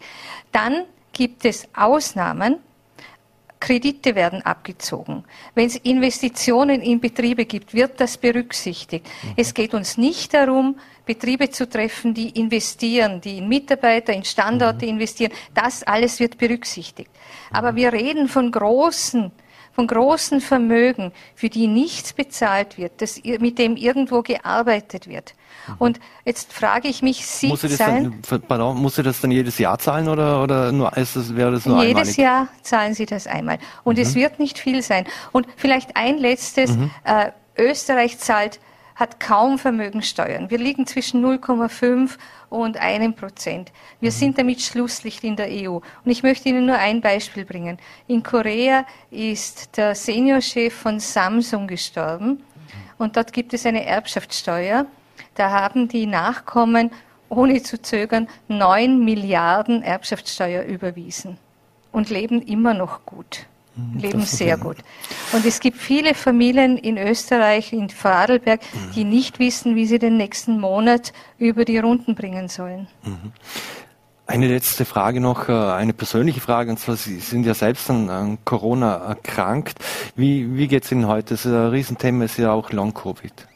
Dann 0.52 0.84
gibt 1.12 1.44
es 1.44 1.68
Ausnahmen, 1.74 2.58
Kredite 3.64 4.14
werden 4.14 4.42
abgezogen. 4.42 5.24
Wenn 5.54 5.68
es 5.68 5.76
Investitionen 5.76 6.82
in 6.82 7.00
Betriebe 7.00 7.46
gibt, 7.46 7.72
wird 7.72 7.98
das 7.98 8.18
berücksichtigt. 8.18 9.06
Mhm. 9.06 9.32
Es 9.36 9.54
geht 9.54 9.72
uns 9.72 9.96
nicht 9.96 10.34
darum, 10.34 10.76
Betriebe 11.06 11.48
zu 11.48 11.66
treffen, 11.66 12.12
die 12.12 12.28
investieren, 12.38 13.22
die 13.22 13.38
in 13.38 13.48
Mitarbeiter, 13.48 14.12
in 14.12 14.22
Standorte 14.24 14.84
mhm. 14.84 14.92
investieren. 14.92 15.32
Das 15.54 15.82
alles 15.82 16.20
wird 16.20 16.36
berücksichtigt. 16.36 17.10
Aber 17.52 17.72
mhm. 17.72 17.76
wir 17.76 17.92
reden 17.94 18.28
von 18.28 18.52
großen 18.52 19.32
von 19.72 19.88
großen 19.88 20.40
Vermögen, 20.40 21.10
für 21.34 21.48
die 21.48 21.66
nichts 21.66 22.12
bezahlt 22.12 22.78
wird, 22.78 22.92
das, 23.02 23.20
mit 23.24 23.58
dem 23.58 23.76
irgendwo 23.76 24.22
gearbeitet 24.22 25.08
wird. 25.08 25.34
Mhm. 25.66 25.74
Und 25.78 26.00
jetzt 26.24 26.52
frage 26.52 26.88
ich 26.88 27.02
mich, 27.02 27.26
Sie 27.26 27.48
muss 27.48 27.62
das 27.62 27.76
dann, 27.76 28.20
pardon, 28.48 28.76
muss 28.76 28.96
sie 28.96 29.02
das 29.02 29.20
dann 29.20 29.30
jedes 29.30 29.58
Jahr 29.58 29.78
zahlen 29.78 30.08
oder, 30.08 30.42
oder 30.42 30.72
nur, 30.72 30.96
ist 30.96 31.16
das, 31.16 31.34
wäre 31.34 31.52
das 31.52 31.66
nur 31.66 31.82
Jedes 31.82 31.96
einmalig? 31.96 32.16
Jahr 32.16 32.48
zahlen 32.62 32.94
Sie 32.94 33.06
das 33.06 33.26
einmal. 33.26 33.58
Und 33.82 33.96
mhm. 33.96 34.02
es 34.02 34.14
wird 34.14 34.38
nicht 34.38 34.58
viel 34.58 34.82
sein. 34.82 35.06
Und 35.32 35.46
vielleicht 35.56 35.96
ein 35.96 36.18
letztes, 36.18 36.76
mhm. 36.76 36.90
äh, 37.04 37.30
Österreich 37.56 38.18
zahlt 38.18 38.60
hat 38.94 39.18
kaum 39.18 39.58
Vermögensteuern. 39.58 40.50
Wir 40.50 40.58
liegen 40.58 40.86
zwischen 40.86 41.24
0,5 41.24 42.16
und 42.48 42.76
einem 42.76 43.14
Prozent. 43.14 43.72
Wir 44.00 44.10
mhm. 44.10 44.14
sind 44.14 44.38
damit 44.38 44.62
Schlusslicht 44.62 45.24
in 45.24 45.36
der 45.36 45.48
EU. 45.50 45.76
Und 45.76 45.82
ich 46.06 46.22
möchte 46.22 46.48
Ihnen 46.48 46.66
nur 46.66 46.78
ein 46.78 47.00
Beispiel 47.00 47.44
bringen. 47.44 47.78
In 48.06 48.22
Korea 48.22 48.86
ist 49.10 49.76
der 49.76 49.94
Seniorchef 49.94 50.72
von 50.72 51.00
Samsung 51.00 51.66
gestorben 51.66 52.28
mhm. 52.28 52.38
und 52.98 53.16
dort 53.16 53.32
gibt 53.32 53.52
es 53.52 53.66
eine 53.66 53.84
Erbschaftssteuer. 53.84 54.86
Da 55.34 55.50
haben 55.50 55.88
die 55.88 56.06
Nachkommen 56.06 56.90
ohne 57.28 57.62
zu 57.62 57.80
zögern 57.80 58.28
9 58.48 59.04
Milliarden 59.04 59.82
Erbschaftssteuer 59.82 60.64
überwiesen 60.64 61.38
und 61.92 62.10
leben 62.10 62.42
immer 62.42 62.74
noch 62.74 63.04
gut. 63.06 63.46
Mhm, 63.76 63.98
leben 63.98 64.22
sehr 64.22 64.56
gut. 64.56 64.76
Und 65.32 65.44
es 65.44 65.58
gibt 65.58 65.78
viele 65.78 66.14
Familien 66.14 66.78
in 66.78 66.96
Österreich, 66.96 67.72
in 67.72 67.88
Vorarlberg, 67.88 68.60
die 68.94 69.04
mhm. 69.04 69.10
nicht 69.10 69.38
wissen, 69.38 69.74
wie 69.74 69.86
sie 69.86 69.98
den 69.98 70.16
nächsten 70.16 70.60
Monat 70.60 71.12
über 71.38 71.64
die 71.64 71.78
Runden 71.78 72.14
bringen 72.14 72.48
sollen. 72.48 72.86
Mhm. 73.02 73.32
Eine 74.26 74.48
letzte 74.48 74.86
Frage 74.86 75.20
noch, 75.20 75.50
äh, 75.50 75.52
eine 75.52 75.92
persönliche 75.92 76.40
Frage, 76.40 76.70
und 76.70 76.78
zwar, 76.78 76.96
Sie 76.96 77.18
sind 77.18 77.44
ja 77.44 77.52
selbst 77.52 77.90
an, 77.90 78.08
an 78.08 78.38
Corona 78.44 78.94
erkrankt. 78.94 79.78
Wie, 80.16 80.56
wie 80.56 80.66
geht 80.66 80.84
es 80.84 80.92
Ihnen 80.92 81.08
heute? 81.08 81.34
Das 81.34 81.44
ist 81.44 81.52
ein 81.52 81.68
Riesenthema, 81.68 82.24
ist 82.24 82.38
ja 82.38 82.52
auch 82.52 82.70
Long-Covid. 82.70 83.48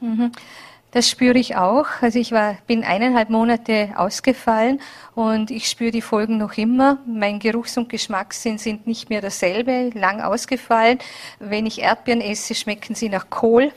Das 0.90 1.10
spüre 1.10 1.38
ich 1.38 1.54
auch. 1.56 1.86
Also 2.00 2.18
ich 2.18 2.32
war, 2.32 2.56
bin 2.66 2.82
eineinhalb 2.82 3.28
Monate 3.28 3.90
ausgefallen 3.96 4.80
und 5.14 5.50
ich 5.50 5.68
spüre 5.68 5.90
die 5.90 6.00
Folgen 6.00 6.38
noch 6.38 6.54
immer. 6.56 6.98
Mein 7.06 7.38
Geruchs- 7.40 7.76
und 7.76 7.90
Geschmackssinn 7.90 8.56
sind 8.56 8.86
nicht 8.86 9.10
mehr 9.10 9.20
dasselbe, 9.20 9.90
lang 9.92 10.22
ausgefallen. 10.22 10.98
Wenn 11.40 11.66
ich 11.66 11.82
Erdbeeren 11.82 12.22
esse, 12.22 12.54
schmecken 12.54 12.94
sie 12.94 13.10
nach 13.10 13.28
Kohl. 13.28 13.72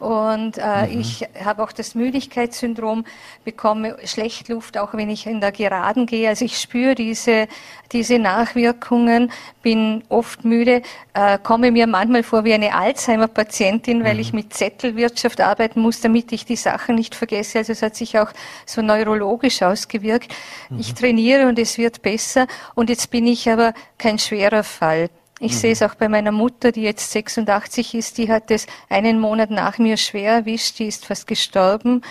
Und 0.00 0.56
äh, 0.56 0.86
mhm. 0.86 1.00
ich 1.00 1.28
habe 1.44 1.62
auch 1.62 1.72
das 1.72 1.94
Müdigkeitssyndrom, 1.94 3.04
bekomme 3.44 3.96
schlecht 4.04 4.48
Luft, 4.48 4.78
auch 4.78 4.94
wenn 4.94 5.10
ich 5.10 5.26
in 5.26 5.42
der 5.42 5.52
Geraden 5.52 6.06
gehe. 6.06 6.28
Also 6.28 6.46
ich 6.46 6.58
spüre 6.58 6.94
diese, 6.94 7.48
diese 7.92 8.18
Nachwirkungen, 8.18 9.30
bin 9.62 10.02
oft 10.08 10.44
müde, 10.44 10.80
äh, 11.12 11.38
komme 11.42 11.70
mir 11.70 11.86
manchmal 11.86 12.22
vor 12.22 12.44
wie 12.44 12.54
eine 12.54 12.74
Alzheimer-Patientin, 12.74 14.02
weil 14.02 14.14
mhm. 14.14 14.20
ich 14.20 14.32
mit 14.32 14.54
Zettelwirtschaft 14.54 15.40
arbeiten 15.42 15.80
muss, 15.80 16.00
damit 16.00 16.32
ich 16.32 16.46
die 16.46 16.56
Sachen 16.56 16.94
nicht 16.94 17.14
vergesse. 17.14 17.58
Also 17.58 17.72
es 17.72 17.82
hat 17.82 17.94
sich 17.94 18.18
auch 18.18 18.32
so 18.64 18.80
neurologisch 18.80 19.62
ausgewirkt. 19.62 20.32
Mhm. 20.70 20.80
Ich 20.80 20.94
trainiere 20.94 21.46
und 21.46 21.58
es 21.58 21.76
wird 21.76 22.00
besser. 22.00 22.46
Und 22.74 22.88
jetzt 22.88 23.10
bin 23.10 23.26
ich 23.26 23.50
aber 23.50 23.74
kein 23.98 24.18
schwerer 24.18 24.64
Fall. 24.64 25.10
Ich 25.40 25.52
mhm. 25.52 25.56
sehe 25.56 25.72
es 25.72 25.82
auch 25.82 25.94
bei 25.94 26.08
meiner 26.08 26.32
Mutter, 26.32 26.70
die 26.70 26.82
jetzt 26.82 27.10
86 27.10 27.94
ist, 27.94 28.18
die 28.18 28.30
hat 28.30 28.50
es 28.50 28.66
einen 28.88 29.18
Monat 29.18 29.50
nach 29.50 29.78
mir 29.78 29.96
schwer 29.96 30.34
erwischt, 30.34 30.78
die 30.78 30.86
ist 30.86 31.06
fast 31.06 31.26
gestorben, 31.26 32.02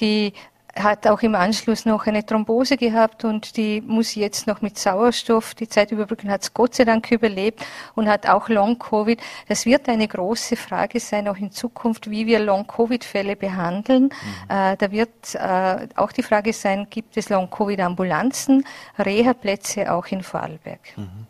die 0.00 0.32
hat 0.78 1.06
auch 1.06 1.22
im 1.22 1.34
Anschluss 1.34 1.84
noch 1.84 2.06
eine 2.06 2.24
Thrombose 2.24 2.76
gehabt 2.76 3.24
und 3.24 3.56
die 3.56 3.80
muss 3.80 4.14
jetzt 4.14 4.46
noch 4.46 4.60
mit 4.60 4.78
Sauerstoff 4.78 5.54
die 5.54 5.68
Zeit 5.68 5.90
überbrücken, 5.90 6.30
hat 6.30 6.42
es 6.42 6.54
Gott 6.54 6.74
sei 6.74 6.84
Dank 6.84 7.10
überlebt 7.10 7.64
und 7.94 8.08
hat 8.08 8.28
auch 8.28 8.48
Long-Covid. 8.48 9.20
Das 9.48 9.66
wird 9.66 9.88
eine 9.88 10.06
große 10.06 10.56
Frage 10.56 11.00
sein, 11.00 11.28
auch 11.28 11.36
in 11.36 11.50
Zukunft, 11.50 12.10
wie 12.10 12.26
wir 12.26 12.40
Long-Covid-Fälle 12.40 13.36
behandeln. 13.36 14.04
Mhm. 14.04 14.10
Äh, 14.54 14.76
da 14.76 14.92
wird 14.92 15.34
äh, 15.34 15.88
auch 15.96 16.12
die 16.12 16.22
Frage 16.22 16.52
sein, 16.52 16.86
gibt 16.90 17.16
es 17.16 17.30
Long-Covid-Ambulanzen, 17.30 18.64
Reha-Plätze 18.98 19.92
auch 19.92 20.06
in 20.06 20.22
Vorarlberg. 20.22 20.80
Mhm. 20.96 21.26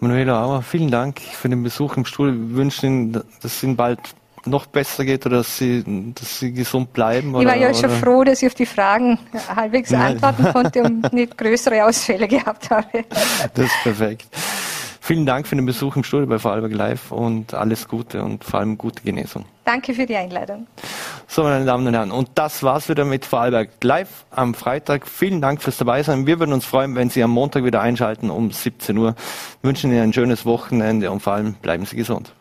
Manuela 0.00 0.44
Auer, 0.44 0.62
vielen 0.62 0.90
Dank 0.90 1.20
für 1.20 1.48
den 1.48 1.62
Besuch 1.62 1.96
im 1.96 2.04
Stuhl. 2.04 2.32
Wir 2.32 2.56
wünschen 2.56 2.86
Ihnen, 2.86 3.12
dass 3.12 3.24
es 3.56 3.62
Ihnen 3.62 3.76
bald 3.76 3.98
noch 4.44 4.66
besser 4.66 5.04
geht 5.04 5.26
oder 5.26 5.38
dass 5.38 5.58
Sie, 5.58 6.12
dass 6.14 6.38
Sie 6.38 6.52
gesund 6.52 6.92
bleiben? 6.92 7.34
Oder, 7.34 7.42
ich 7.42 7.48
war 7.48 7.56
ja 7.56 7.74
schon 7.74 7.90
froh, 7.90 8.22
dass 8.22 8.42
ich 8.42 8.48
auf 8.48 8.54
die 8.54 8.66
Fragen 8.66 9.18
halbwegs 9.54 9.90
Nein. 9.90 10.22
antworten 10.22 10.52
konnte 10.52 10.82
und 10.82 11.12
nicht 11.12 11.36
größere 11.36 11.84
Ausfälle 11.84 12.28
gehabt 12.28 12.70
habe. 12.70 13.04
Das 13.54 13.66
ist 13.66 13.82
perfekt. 13.82 14.26
Vielen 15.00 15.26
Dank 15.26 15.46
für 15.46 15.56
den 15.56 15.66
Besuch 15.66 15.96
im 15.96 16.04
Studio 16.04 16.26
bei 16.26 16.38
Vorarlberg 16.38 16.72
Live 16.72 17.12
und 17.12 17.54
alles 17.54 17.88
Gute 17.88 18.22
und 18.22 18.44
vor 18.44 18.60
allem 18.60 18.78
gute 18.78 19.02
Genesung. 19.02 19.44
Danke 19.64 19.94
für 19.94 20.06
die 20.06 20.16
Einladung. 20.16 20.66
So, 21.26 21.42
meine 21.42 21.64
Damen 21.64 21.86
und 21.86 21.94
Herren, 21.94 22.10
und 22.10 22.30
das 22.34 22.62
war's 22.62 22.88
wieder 22.88 23.04
mit 23.04 23.24
Vorarlberg 23.24 23.70
Live 23.82 24.24
am 24.30 24.54
Freitag. 24.54 25.06
Vielen 25.06 25.40
Dank 25.40 25.62
fürs 25.62 25.76
Dabeisein. 25.76 26.26
Wir 26.26 26.38
würden 26.38 26.52
uns 26.52 26.64
freuen, 26.64 26.94
wenn 26.94 27.10
Sie 27.10 27.22
am 27.22 27.30
Montag 27.30 27.64
wieder 27.64 27.80
einschalten 27.80 28.30
um 28.30 28.50
17 28.50 28.96
Uhr. 28.96 29.14
Wir 29.60 29.68
wünschen 29.68 29.90
Ihnen 29.90 30.02
ein 30.02 30.12
schönes 30.12 30.46
Wochenende 30.46 31.10
und 31.10 31.20
vor 31.20 31.34
allem 31.34 31.54
bleiben 31.54 31.84
Sie 31.84 31.96
gesund. 31.96 32.32